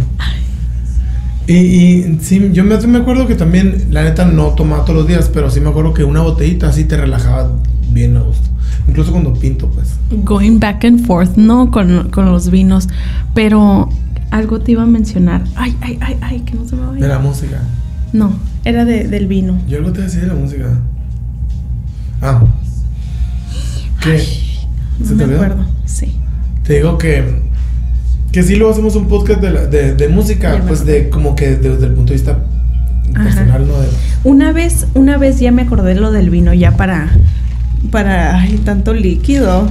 Y, 1.48 1.54
y 1.56 2.18
sí, 2.22 2.50
yo 2.52 2.66
me, 2.66 2.76
me 2.78 2.98
acuerdo 2.98 3.26
que 3.26 3.36
también, 3.36 3.88
la 3.90 4.04
neta, 4.04 4.26
no 4.26 4.48
tomaba 4.50 4.84
todos 4.84 4.98
los 5.00 5.08
días, 5.08 5.32
pero 5.34 5.50
sí 5.50 5.62
me 5.62 5.70
acuerdo 5.70 5.94
que 5.94 6.04
una 6.04 6.20
botellita 6.24 6.68
así 6.68 6.84
te 6.84 6.98
relajaba 6.98 7.54
bien 7.90 8.18
a 8.18 8.20
gusto. 8.20 8.50
Incluso 8.88 9.12
cuando 9.12 9.34
pinto, 9.34 9.68
pues. 9.70 9.96
going 10.24 10.60
back 10.60 10.86
and 10.86 11.06
forth, 11.06 11.36
¿no? 11.36 11.72
Con, 11.72 12.10
con 12.10 12.26
los 12.28 12.50
vinos. 12.50 12.88
Pero 13.34 13.90
algo 14.32 14.60
te 14.62 14.72
iba 14.74 14.84
a 14.84 14.88
mencionar. 14.88 15.44
Ay, 15.56 15.76
ay, 15.82 15.98
ay, 16.02 16.18
ay, 16.22 16.40
que 16.42 16.54
no 16.56 16.66
se 16.68 16.76
me 16.76 16.86
vaya. 16.88 17.02
De 17.02 17.08
la 17.08 17.20
música. 17.20 17.62
No, 18.14 18.34
era 18.64 18.86
de, 18.86 19.08
del 19.08 19.28
vino. 19.28 19.58
Yo 19.68 19.78
algo 19.78 19.92
te 19.92 20.02
decía 20.02 20.22
de 20.22 20.28
la 20.28 20.34
música. 20.36 20.66
Ah. 22.22 22.44
¿Qué? 24.02 24.24
No 25.00 25.06
¿Se 25.06 25.12
me 25.14 25.18
te 25.20 25.24
olvidó? 25.26 25.42
acuerdo. 25.44 25.66
Sí. 25.86 26.16
Te 26.64 26.76
digo 26.76 26.98
que. 26.98 27.46
Que 28.32 28.44
sí 28.44 28.56
lo 28.56 28.70
hacemos 28.70 28.96
un 28.96 29.08
podcast 29.08 29.42
de, 29.42 29.52
la- 29.52 29.66
de, 29.66 29.96
de 29.96 30.08
música, 30.10 30.58
Ya 30.60 30.64
pues 30.66 30.86
de 30.86 31.10
como 31.10 31.36
que 31.36 31.56
desde 31.56 31.86
el 31.88 31.94
punto 31.94 32.12
de 32.12 32.18
vista 32.18 32.40
Ajá. 33.16 33.24
personal, 33.24 33.68
¿no? 33.68 33.80
De- 33.80 33.88
Una 34.26 34.52
vez, 34.52 34.86
una 34.94 35.18
vez 35.18 35.40
ya 35.40 35.52
me 35.52 35.64
acordé 35.64 35.96
lo 35.96 36.12
del 36.12 36.30
vino, 36.30 36.54
ya 36.54 36.76
para. 36.78 37.10
Para. 37.92 38.40
Ay, 38.40 38.58
tanto 38.64 38.94
líquido. 38.94 39.68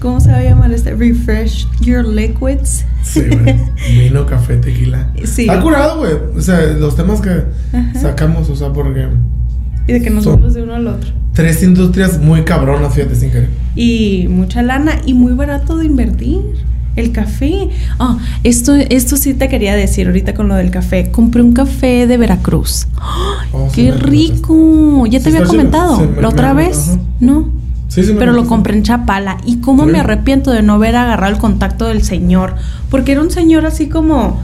¿Cómo 0.00 0.18
se 0.20 0.30
va 0.30 0.38
a 0.38 0.42
llamar 0.42 0.72
este? 0.72 0.94
Refresh 0.94 1.66
your 1.80 2.04
liquids. 2.06 2.84
Sí, 3.02 3.20
güey. 3.20 3.56
Vino, 4.08 4.24
café, 4.26 4.56
tequila. 4.56 5.10
Sí. 5.24 5.42
Está 5.42 5.60
curado, 5.60 5.98
güey. 5.98 6.12
O 6.36 6.40
sea, 6.40 6.60
los 6.78 6.96
temas 6.96 7.20
que 7.20 7.30
Ajá. 7.76 8.00
sacamos, 8.00 8.48
o 8.48 8.56
sea, 8.56 8.72
porque 8.72 9.08
Y 9.86 9.92
de 9.92 10.00
que 10.02 10.10
nos 10.10 10.24
vamos 10.24 10.54
de 10.54 10.62
uno 10.62 10.74
al 10.74 10.86
otro. 10.86 11.10
tres 11.34 11.62
industrias 11.62 12.18
muy 12.18 12.42
cabronas, 12.44 12.94
fíjate, 12.94 13.14
sin 13.14 13.30
querer. 13.30 13.50
y 13.74 14.26
mucha 14.30 14.62
lana 14.62 14.92
y 15.04 15.12
muy 15.14 15.32
barato 15.34 15.76
de 15.76 15.84
invertir. 15.86 16.40
El 17.00 17.12
café. 17.12 17.68
Ah, 17.98 18.18
esto, 18.44 18.74
esto 18.74 19.16
sí 19.16 19.34
te 19.34 19.48
quería 19.48 19.74
decir 19.74 20.06
ahorita 20.06 20.34
con 20.34 20.48
lo 20.48 20.54
del 20.54 20.70
café. 20.70 21.10
Compré 21.10 21.42
un 21.42 21.52
café 21.52 22.06
de 22.06 22.16
Veracruz. 22.16 22.86
¡Ay, 23.00 23.48
Oh, 23.52 23.68
sí 23.72 23.82
¡Qué 23.86 23.92
rico! 23.92 25.06
Ya 25.06 25.20
te 25.20 25.30
había 25.30 25.44
comentado. 25.44 25.98
Me- 26.00 26.22
¿La 26.22 26.28
otra 26.28 26.54
me- 26.54 26.66
vez? 26.66 26.90
ajá. 26.90 27.00
No. 27.20 27.48
Sí, 27.88 28.04
sí, 28.04 28.14
Pero 28.16 28.32
lo 28.32 28.46
compré 28.46 28.76
en 28.76 28.84
Chapala. 28.84 29.38
¿Y 29.44 29.56
cómo 29.56 29.84
me 29.84 29.98
arrepiento 29.98 30.52
de 30.52 30.62
no 30.62 30.74
haber 30.74 30.94
agarrado 30.94 31.32
el 31.32 31.38
contacto 31.40 31.86
del 31.86 32.02
señor? 32.04 32.54
Porque 32.88 33.10
era 33.12 33.20
un 33.20 33.30
señor 33.32 33.66
así 33.66 33.88
como 33.88 34.38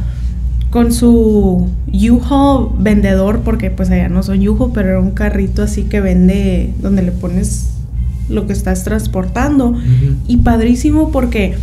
con 0.71 0.93
su 0.93 1.69
U-Haul 1.93 2.71
vendedor, 2.81 3.41
porque 3.45 3.71
pues 3.71 3.89
allá 3.91 4.09
no 4.09 4.25
son 4.25 4.47
U-Haul, 4.47 4.73
pero 4.75 4.89
era 4.89 5.01
un 5.01 5.13
carrito 5.13 5.63
así 5.63 5.85
que 5.85 6.01
vende 6.01 6.75
donde 6.83 7.03
le 7.03 7.13
pones 7.13 7.69
lo 8.29 8.49
que 8.49 8.53
estás 8.53 8.83
transportando. 8.83 9.75
Y 10.27 10.39
padrísimo 10.39 11.13
porque, 11.13 11.55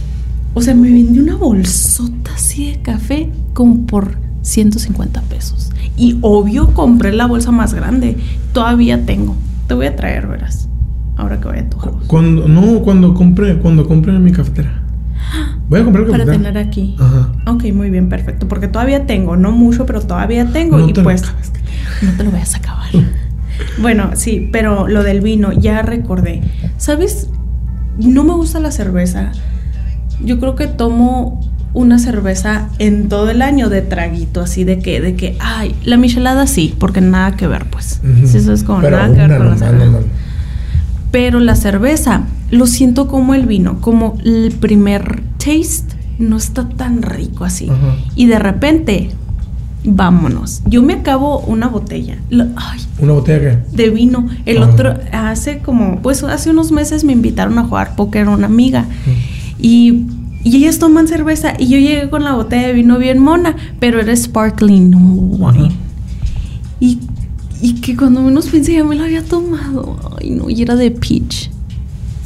o 0.53 0.61
sea, 0.61 0.75
me 0.75 0.91
vendió 0.91 1.21
una 1.23 1.35
bolsota 1.35 2.31
así 2.35 2.71
de 2.71 2.81
café 2.81 3.29
como 3.53 3.85
por 3.85 4.17
150 4.41 5.21
pesos. 5.23 5.71
Y 5.97 6.17
obvio 6.21 6.73
compré 6.73 7.11
la 7.11 7.27
bolsa 7.27 7.51
más 7.51 7.73
grande. 7.73 8.17
Todavía 8.51 9.05
tengo. 9.05 9.35
Te 9.67 9.73
voy 9.73 9.87
a 9.87 9.95
traer, 9.95 10.27
verás. 10.27 10.69
Ahora 11.15 11.39
que 11.39 11.47
vaya 11.47 11.61
a 11.61 11.69
tu 11.69 11.77
house. 11.77 12.03
Cuando, 12.07 12.47
no, 12.47 12.81
cuando 12.81 13.13
compré, 13.13 13.57
cuando 13.59 13.87
compré 13.87 14.13
mi 14.19 14.31
cafetera. 14.31 14.81
Voy 15.69 15.79
a 15.79 15.83
comprar 15.83 16.05
Para 16.05 16.25
cafetera. 16.25 16.51
tener 16.51 16.57
aquí. 16.57 16.95
Ajá. 16.99 17.31
Ok, 17.47 17.65
muy 17.73 17.89
bien, 17.89 18.09
perfecto. 18.09 18.47
Porque 18.47 18.67
todavía 18.67 19.05
tengo, 19.05 19.37
no 19.37 19.51
mucho, 19.51 19.85
pero 19.85 20.01
todavía 20.01 20.51
tengo. 20.51 20.77
No 20.77 20.89
y 20.89 20.93
te 20.93 21.01
pues, 21.01 21.23
no 22.01 22.11
te 22.11 22.23
lo 22.23 22.31
vayas 22.31 22.55
a 22.55 22.57
acabar. 22.57 22.89
bueno, 23.81 24.11
sí, 24.15 24.49
pero 24.51 24.87
lo 24.87 25.03
del 25.03 25.21
vino, 25.21 25.51
ya 25.51 25.81
recordé. 25.81 26.41
¿Sabes? 26.77 27.29
No 27.97 28.23
me 28.23 28.33
gusta 28.33 28.59
la 28.59 28.71
cerveza. 28.71 29.31
Yo 30.23 30.39
creo 30.39 30.55
que 30.55 30.67
tomo 30.67 31.41
una 31.73 31.97
cerveza 31.99 32.69
en 32.79 33.09
todo 33.09 33.29
el 33.31 33.41
año 33.41 33.69
de 33.69 33.81
traguito, 33.81 34.41
así 34.41 34.63
de 34.63 34.79
que, 34.79 35.01
de 35.01 35.15
que, 35.15 35.35
ay, 35.39 35.75
la 35.83 35.97
michelada 35.97 36.45
sí, 36.47 36.75
porque 36.79 37.01
nada 37.01 37.35
que 37.35 37.47
ver, 37.47 37.65
pues. 37.69 37.99
Sí, 38.25 38.37
eso 38.37 38.53
es 38.53 38.63
como 38.63 38.81
Pero 38.81 38.97
nada 38.97 39.13
que 39.13 39.27
ver 39.27 39.37
con 39.37 39.49
la 39.49 39.57
cerveza. 39.57 39.85
normal. 39.85 40.05
Pero 41.11 41.39
la 41.39 41.55
cerveza, 41.55 42.23
lo 42.51 42.67
siento 42.67 43.07
como 43.07 43.33
el 43.33 43.45
vino, 43.45 43.81
como 43.81 44.17
el 44.23 44.51
primer 44.59 45.21
taste 45.37 45.95
no 46.19 46.37
está 46.37 46.69
tan 46.69 47.01
rico 47.01 47.43
así. 47.43 47.69
Ajá. 47.69 47.95
Y 48.15 48.27
de 48.27 48.39
repente, 48.39 49.09
vámonos. 49.83 50.61
Yo 50.65 50.81
me 50.81 50.93
acabo 50.93 51.39
una 51.39 51.67
botella. 51.67 52.17
Lo- 52.29 52.45
ay, 52.55 52.79
¿Una 52.99 53.13
botella 53.13 53.63
de 53.71 53.89
vino. 53.89 54.27
El 54.45 54.61
otro, 54.63 54.93
hace 55.11 55.59
como, 55.59 56.01
pues 56.01 56.23
hace 56.23 56.49
unos 56.51 56.71
meses 56.71 57.03
me 57.03 57.13
invitaron 57.13 57.57
a 57.59 57.63
jugar 57.63 57.95
póker 57.95 58.27
una 58.29 58.45
amiga. 58.47 58.85
Y, 59.63 60.05
y 60.43 60.57
ellas 60.57 60.77
toman 60.77 61.07
cerveza 61.07 61.53
y 61.57 61.69
yo 61.69 61.77
llegué 61.79 62.09
con 62.09 62.23
la 62.23 62.33
botella 62.33 62.67
de 62.67 62.73
vino 62.73 62.99
bien 62.99 63.17
mona, 63.17 63.55
pero 63.79 63.99
era 63.99 64.13
sparkling 64.15 64.93
wine. 65.39 65.71
Y, 66.79 66.99
y 67.61 67.75
que 67.81 67.95
cuando 67.95 68.21
menos 68.21 68.47
pensé 68.47 68.73
ya 68.73 68.83
me 68.83 68.95
la 68.95 69.05
había 69.05 69.23
tomado. 69.23 69.97
Ay, 70.19 70.31
no, 70.31 70.49
y 70.49 70.61
era 70.61 70.75
de 70.75 70.91
peach. 70.91 71.49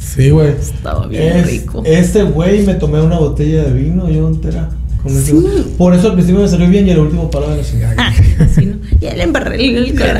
Sí, 0.00 0.30
güey. 0.30 0.48
Estaba 0.48 1.06
bien 1.06 1.36
Es- 1.38 1.46
rico. 1.50 1.82
Este 1.86 2.24
güey 2.24 2.66
me 2.66 2.74
tomé 2.74 3.00
una 3.00 3.18
botella 3.18 3.62
de 3.64 3.72
vino 3.72 4.10
yo 4.10 4.26
entera. 4.28 4.68
Sí. 5.08 5.32
Por 5.76 5.94
eso 5.94 6.08
al 6.08 6.14
principio 6.14 6.40
me 6.42 6.48
salió 6.48 6.68
bien 6.68 6.86
y 6.86 6.90
el 6.90 6.98
último 6.98 7.30
palo 7.30 7.50
de 7.50 7.56
la 7.58 7.62
chingada. 7.64 7.94
Ah, 7.98 8.12
así 8.40 8.66
no. 8.66 8.76
Y 9.00 9.04
Ya 9.04 9.14
le 9.14 9.22
embarré 9.24 9.64
el, 9.64 9.92
color. 9.94 10.16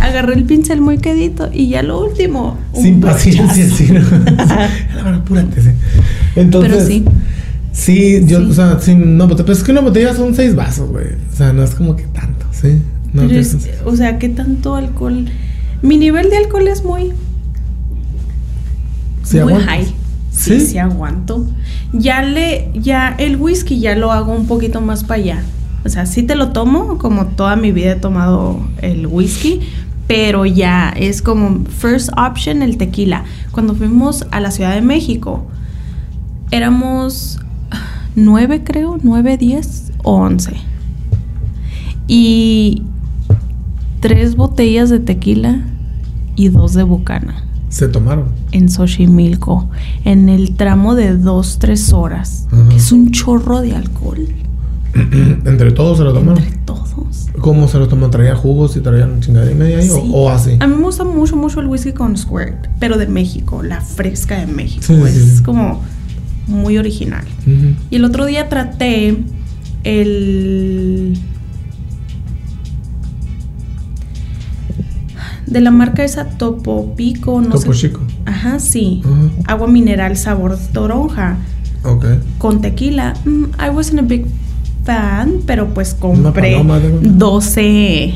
Agarré 0.00 0.34
el 0.34 0.44
pincel 0.44 0.80
muy 0.80 0.98
quedito 0.98 1.50
y 1.52 1.68
ya 1.68 1.82
lo 1.82 2.00
último. 2.04 2.58
Sin 2.74 3.00
paciencia, 3.00 3.68
sí. 3.68 3.88
¿no? 3.92 4.00
La 5.04 5.16
apúrate, 5.16 5.62
sí. 5.62 5.70
Entonces, 6.36 6.72
Pero 6.72 6.86
sí. 6.86 7.04
Sí, 7.72 8.20
yo, 8.26 8.40
Sí. 8.40 8.46
o 8.50 8.52
sea, 8.54 8.78
sí, 8.80 8.94
no, 8.94 9.26
pero 9.28 9.50
es 9.52 9.62
que 9.62 9.72
una 9.72 9.80
botella 9.80 10.14
son 10.14 10.34
seis 10.34 10.54
vasos, 10.54 10.90
güey. 10.90 11.06
O 11.32 11.36
sea, 11.36 11.52
no 11.54 11.62
es 11.64 11.70
como 11.74 11.96
que 11.96 12.02
tanto, 12.04 12.44
¿sí? 12.52 12.78
No, 13.14 13.22
Pero 13.26 13.40
es- 13.40 13.54
es- 13.54 13.68
o 13.84 13.96
sea, 13.96 14.18
¿qué 14.18 14.28
tanto 14.28 14.74
alcohol? 14.74 15.26
Mi 15.80 15.96
nivel 15.96 16.28
de 16.30 16.36
alcohol 16.36 16.68
es 16.68 16.84
muy, 16.84 17.12
¿Sí 19.24 19.34
muy 19.40 19.54
aguantas? 19.54 19.66
high. 19.68 19.86
Sí, 20.32 20.58
¿Sí? 20.58 20.66
sí 20.66 20.78
aguanto. 20.78 21.46
Ya 21.92 22.22
le, 22.22 22.70
ya 22.74 23.14
el 23.18 23.36
whisky 23.36 23.78
ya 23.78 23.94
lo 23.94 24.12
hago 24.12 24.32
un 24.32 24.46
poquito 24.46 24.80
más 24.80 25.04
para 25.04 25.22
allá. 25.22 25.42
O 25.84 25.88
sea, 25.88 26.06
sí 26.06 26.22
te 26.22 26.36
lo 26.36 26.52
tomo, 26.52 26.98
como 26.98 27.26
toda 27.26 27.56
mi 27.56 27.70
vida 27.70 27.92
he 27.92 27.96
tomado 27.96 28.60
el 28.80 29.06
whisky, 29.06 29.60
pero 30.06 30.46
ya 30.46 30.90
es 30.90 31.20
como 31.20 31.64
first 31.66 32.10
option 32.16 32.62
el 32.62 32.78
tequila. 32.78 33.24
Cuando 33.50 33.74
fuimos 33.74 34.26
a 34.30 34.40
la 34.40 34.50
Ciudad 34.50 34.74
de 34.74 34.80
México, 34.80 35.44
éramos 36.50 37.38
nueve, 38.16 38.62
creo, 38.64 38.98
nueve, 39.02 39.36
diez 39.36 39.92
o 40.02 40.14
once. 40.14 40.54
Y 42.08 42.84
tres 44.00 44.34
botellas 44.36 44.88
de 44.88 44.98
tequila 44.98 45.62
y 46.36 46.48
dos 46.48 46.74
de 46.74 46.84
bucana 46.84 47.51
Se 47.72 47.88
tomaron. 47.88 48.26
en 48.52 48.68
Xochimilco 48.68 49.68
en 50.04 50.28
el 50.28 50.54
tramo 50.56 50.94
de 50.94 51.16
dos, 51.16 51.58
tres 51.58 51.92
horas. 51.92 52.46
Ajá. 52.52 52.74
Es 52.76 52.92
un 52.92 53.10
chorro 53.10 53.60
de 53.62 53.74
alcohol 53.74 54.28
Entre 54.94 55.72
todos 55.72 55.96
se 55.98 56.04
lo 56.04 56.12
tomaron. 56.12 56.38
entre 56.42 56.58
todos. 56.66 57.28
¿Cómo 57.40 57.66
se 57.66 57.78
lo 57.78 57.88
toman? 57.88 58.10
¿Traía 58.10 58.36
jugos 58.36 58.76
y 58.76 58.80
traían 58.80 59.20
chingada 59.20 59.50
y 59.50 59.54
media 59.54 59.78
ahí? 59.78 59.88
o- 59.88 59.94
Sí. 60.02 60.10
O, 60.12 60.28
así? 60.30 60.56
A 60.60 60.66
mí 60.66 60.76
me 60.76 60.82
gusta 60.82 61.02
mucho, 61.04 61.34
mucho 61.34 61.60
el 61.60 61.66
whisky 61.66 61.92
con 61.92 62.16
squirt, 62.16 62.68
pero 62.78 62.98
de 62.98 63.06
México, 63.06 63.62
la 63.62 63.80
fresca 63.80 64.38
de 64.38 64.46
México. 64.46 64.84
Sí, 64.86 64.92
es 65.06 65.38
sí. 65.38 65.42
como 65.42 65.80
muy 66.46 66.76
original. 66.76 67.24
Y 67.90 67.96
el 67.96 68.04
otro 68.04 68.26
día 68.26 68.48
traté 68.50 69.16
el... 69.84 71.18
De 75.46 75.60
la 75.60 75.70
marca 75.70 76.04
esa 76.04 76.24
Topo 76.26 76.94
Pico, 76.96 77.40
no 77.40 77.48
Topo 77.50 77.72
sé. 77.74 77.88
Chico. 77.88 78.00
Ajá, 78.26 78.58
sí. 78.60 79.02
Ajá. 79.04 79.52
Agua 79.54 79.66
mineral 79.68 80.16
sabor 80.16 80.56
toronja 80.72 81.36
Ok. 81.84 82.04
con 82.38 82.60
tequila. 82.60 83.14
Mm, 83.24 83.44
I 83.60 83.70
wasn't 83.74 83.98
a 84.00 84.02
big 84.02 84.26
fan, 84.84 85.34
pero 85.46 85.68
pues 85.74 85.94
compré 85.94 86.52
paloma, 86.52 86.78
de 86.78 86.88
verdad. 86.90 87.10
12 87.10 88.14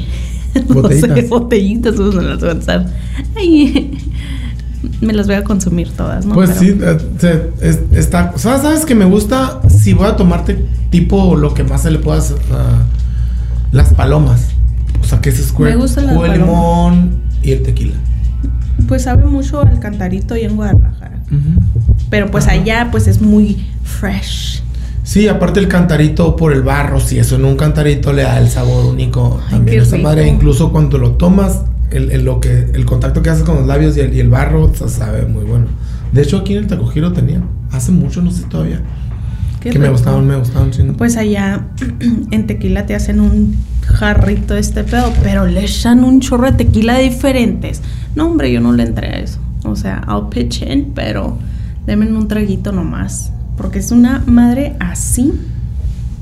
Botellitas. 0.69 1.11
12 1.11 1.23
botellitas, 1.29 1.95
pues 1.97 2.15
las 2.15 2.41
voy 2.41 2.49
a 2.49 2.53
echar. 2.53 2.87
Ay, 3.37 3.99
me 5.01 5.13
las 5.13 5.27
voy 5.27 5.37
a 5.37 5.45
consumir 5.45 5.91
todas, 5.91 6.25
¿no? 6.25 6.35
Pues 6.35 6.51
Pero- 6.51 6.61
sí, 6.61 6.79
eh, 7.27 7.51
es- 7.61 7.81
está. 7.93 8.33
O 8.35 8.39
sea, 8.39 8.59
¿sabes 8.59 8.87
que 8.87 8.95
me 8.95 9.05
gusta? 9.05 9.61
Si 9.69 9.93
voy 9.93 10.07
a 10.07 10.17
tomarte 10.17 10.65
tipo 10.91 11.37
lo 11.37 11.53
que 11.55 11.65
más 11.65 11.83
se 11.83 11.91
le 11.91 11.99
pueda 11.99 12.19
hacer, 12.19 12.39
ah, 12.53 12.85
las 13.73 13.93
palomas. 13.95 14.53
O 15.07 15.09
sea, 15.09 15.21
que 15.21 15.31
es 15.31 15.37
squirt. 15.37 15.77
Me 15.77 15.87
de 15.87 15.95
palomas. 15.95 16.37
limón 16.37 17.11
y 17.41 17.53
el 17.53 17.63
tequila. 17.63 17.95
Pues 18.89 19.03
sabe 19.03 19.25
mucho 19.25 19.61
al 19.61 19.79
cantarito 19.79 20.37
y 20.37 20.41
en 20.41 20.57
Guadalajara. 20.57 21.23
Pero 22.11 22.29
pues 22.33 22.49
allá 22.49 22.89
pues 22.91 23.07
es 23.07 23.21
muy 23.21 23.65
fresh. 23.85 24.63
Sí, 25.05 25.29
aparte 25.29 25.61
el 25.61 25.69
cantarito 25.69 26.35
por 26.35 26.53
el 26.53 26.63
barro, 26.63 26.99
si 26.99 27.21
eso 27.21 27.37
en 27.37 27.45
un 27.45 27.57
cantarito 27.57 28.13
le 28.13 28.23
da 28.23 28.41
el 28.41 28.49
sabor 28.49 28.85
único 28.87 29.41
Ay, 29.45 29.51
también 29.53 29.83
esa 29.83 29.95
rico. 29.95 30.09
madre. 30.09 30.27
Incluso 30.27 30.73
cuando 30.73 30.99
lo 30.99 31.13
tomas, 31.13 31.63
el, 31.93 32.11
el 32.11 32.25
lo 32.25 32.41
que, 32.41 32.71
el 32.75 32.85
contacto 32.85 33.23
que 33.23 33.31
haces 33.31 33.45
con 33.45 33.55
los 33.55 33.67
labios 33.69 33.97
y 33.97 34.01
el, 34.01 34.13
y 34.13 34.19
el 34.19 34.29
barro, 34.29 34.65
o 34.65 34.75
sea, 34.75 34.89
sabe 34.89 35.25
muy 35.27 35.45
bueno. 35.45 35.67
De 36.13 36.23
hecho, 36.23 36.39
aquí 36.39 36.55
en 36.55 36.65
el 36.65 36.67
Taco 36.67 36.89
Giro 36.89 37.13
tenía. 37.13 37.41
Hace 37.71 37.93
mucho, 37.93 38.21
no 38.23 38.33
sé 38.33 38.43
todavía. 38.51 38.81
Que 39.73 39.79
me 39.79 39.89
gustaban, 39.89 40.27
me 40.27 40.37
gustaban 40.37 40.71
chingo. 40.71 40.95
Pues 40.95 41.17
allá 41.17 41.67
en 42.31 42.47
tequila 42.47 42.87
te 42.87 42.95
hacen 42.95 43.21
un 43.21 43.57
jarrito 43.83 44.55
de 44.55 44.61
este 44.61 44.85
pedo, 44.85 45.13
pero 45.23 45.47
le 45.47 45.65
echan 45.65 46.05
un 46.05 46.21
chorro 46.21 46.47
de 46.51 46.53
tequila 46.53 46.99
diferentes. 46.99 47.83
No, 48.15 48.27
hombre, 48.27 48.51
yo 48.53 48.61
no 48.61 48.73
le 48.73 48.83
entré 48.85 49.09
a 49.09 49.19
eso. 49.21 49.39
O 49.65 49.77
sea, 49.77 50.03
I'll 50.09 50.29
pitch 50.31 50.63
in, 50.63 50.93
pero 50.95 51.39
denme 51.87 52.07
un 52.07 52.29
traguito 52.29 52.73
nomás. 52.73 53.33
Porque 53.57 53.79
es 53.79 53.91
una 53.91 54.23
madre 54.27 54.77
así. 54.81 55.33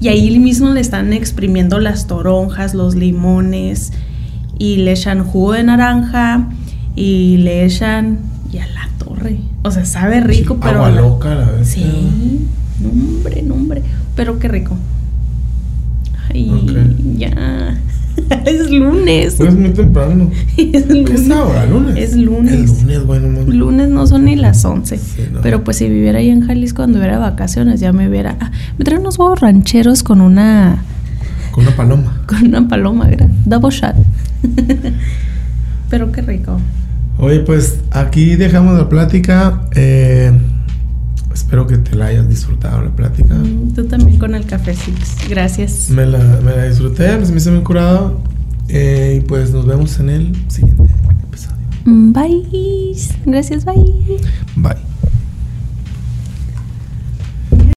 Y 0.00 0.08
ahí 0.08 0.38
mismo 0.38 0.70
le 0.70 0.80
están 0.80 1.12
exprimiendo 1.12 1.78
las 1.80 2.06
toronjas, 2.06 2.74
los 2.74 2.94
limones. 2.94 3.92
Y 4.58 4.76
le 4.78 4.92
echan 4.92 5.24
jugo 5.24 5.52
de 5.52 5.64
naranja. 5.64 6.48
Y 6.94 7.38
le 7.38 7.64
echan. 7.64 8.18
Y 8.52 8.58
a 8.58 8.66
la 8.68 8.88
torre. 8.98 9.38
O 9.62 9.70
sea, 9.70 9.84
sabe 9.84 10.20
rico, 10.20 10.54
Sí, 10.54 10.60
pero. 10.62 10.76
Agua 10.84 10.90
la- 10.90 11.00
loca 11.00 11.34
la 11.34 11.50
vez. 11.50 11.68
Sí, 11.68 12.46
no, 12.80 12.88
hombre, 12.90 13.42
no, 13.42 13.54
hombre. 13.54 13.82
Pero 14.16 14.38
qué 14.38 14.48
rico. 14.48 14.76
Ay, 16.30 17.16
ya. 17.18 17.78
es 18.46 18.70
lunes. 18.70 19.38
Es 19.40 19.54
muy 19.54 19.70
temprano. 19.70 20.30
es 20.56 20.84
¿Qué 20.84 20.94
lunes. 20.94 21.20
es 21.20 21.30
ahora? 21.30 21.66
¿Lunes? 21.66 21.96
Es 21.96 22.16
lunes. 22.16 22.52
El 22.54 22.66
lunes, 22.66 23.06
bueno, 23.06 23.28
mames. 23.28 23.54
Lunes 23.54 23.88
no 23.88 24.06
son 24.06 24.24
ni 24.24 24.36
las 24.36 24.64
11. 24.64 24.96
Sí, 24.98 25.04
no. 25.32 25.40
Pero 25.42 25.64
pues 25.64 25.76
si 25.78 25.88
viviera 25.88 26.18
ahí 26.20 26.30
en 26.30 26.46
Jalisco 26.46 26.76
cuando 26.78 26.98
hubiera 26.98 27.18
vacaciones, 27.18 27.80
ya 27.80 27.92
me 27.92 28.08
hubiera. 28.08 28.36
ah, 28.40 28.50
me 28.78 28.84
traen 28.84 29.00
unos 29.02 29.18
huevos 29.18 29.40
rancheros 29.40 30.02
con 30.02 30.20
una. 30.20 30.82
Con 31.50 31.64
una 31.66 31.76
paloma. 31.76 32.22
con 32.26 32.44
una 32.46 32.66
paloma, 32.68 33.08
gra- 33.10 33.28
Double 33.44 33.70
shot. 33.70 33.94
Pero 35.90 36.10
qué 36.12 36.22
rico. 36.22 36.60
Oye, 37.18 37.40
pues 37.40 37.78
aquí 37.90 38.34
dejamos 38.36 38.76
la 38.78 38.88
plática. 38.88 39.62
Eh, 39.74 40.32
espero 41.34 41.66
que 41.66 41.76
te 41.78 41.94
la 41.96 42.06
hayas 42.06 42.28
disfrutado 42.28 42.82
la 42.82 42.90
plática. 42.90 43.34
Mm, 43.34 43.74
Tú 43.74 43.84
también 43.86 44.18
con 44.18 44.34
el 44.34 44.46
café, 44.46 44.74
Six. 44.74 45.28
Gracias. 45.28 45.90
Me 45.90 46.06
la, 46.06 46.18
me 46.44 46.56
la 46.56 46.64
disfruté, 46.64 47.14
pues 47.16 47.30
me 47.30 47.36
hizo 47.38 47.50
muy 47.52 47.62
curado. 47.62 48.20
Eh, 48.68 49.20
y 49.22 49.26
pues 49.26 49.50
nos 49.52 49.66
vemos 49.66 49.98
en 50.00 50.08
el 50.08 50.32
siguiente 50.48 50.84
episodio. 51.28 51.56
Mm, 51.84 52.12
Bye. 52.12 52.96
Gracias, 53.26 53.64
bye. 53.64 53.74
Bye. 54.56 54.93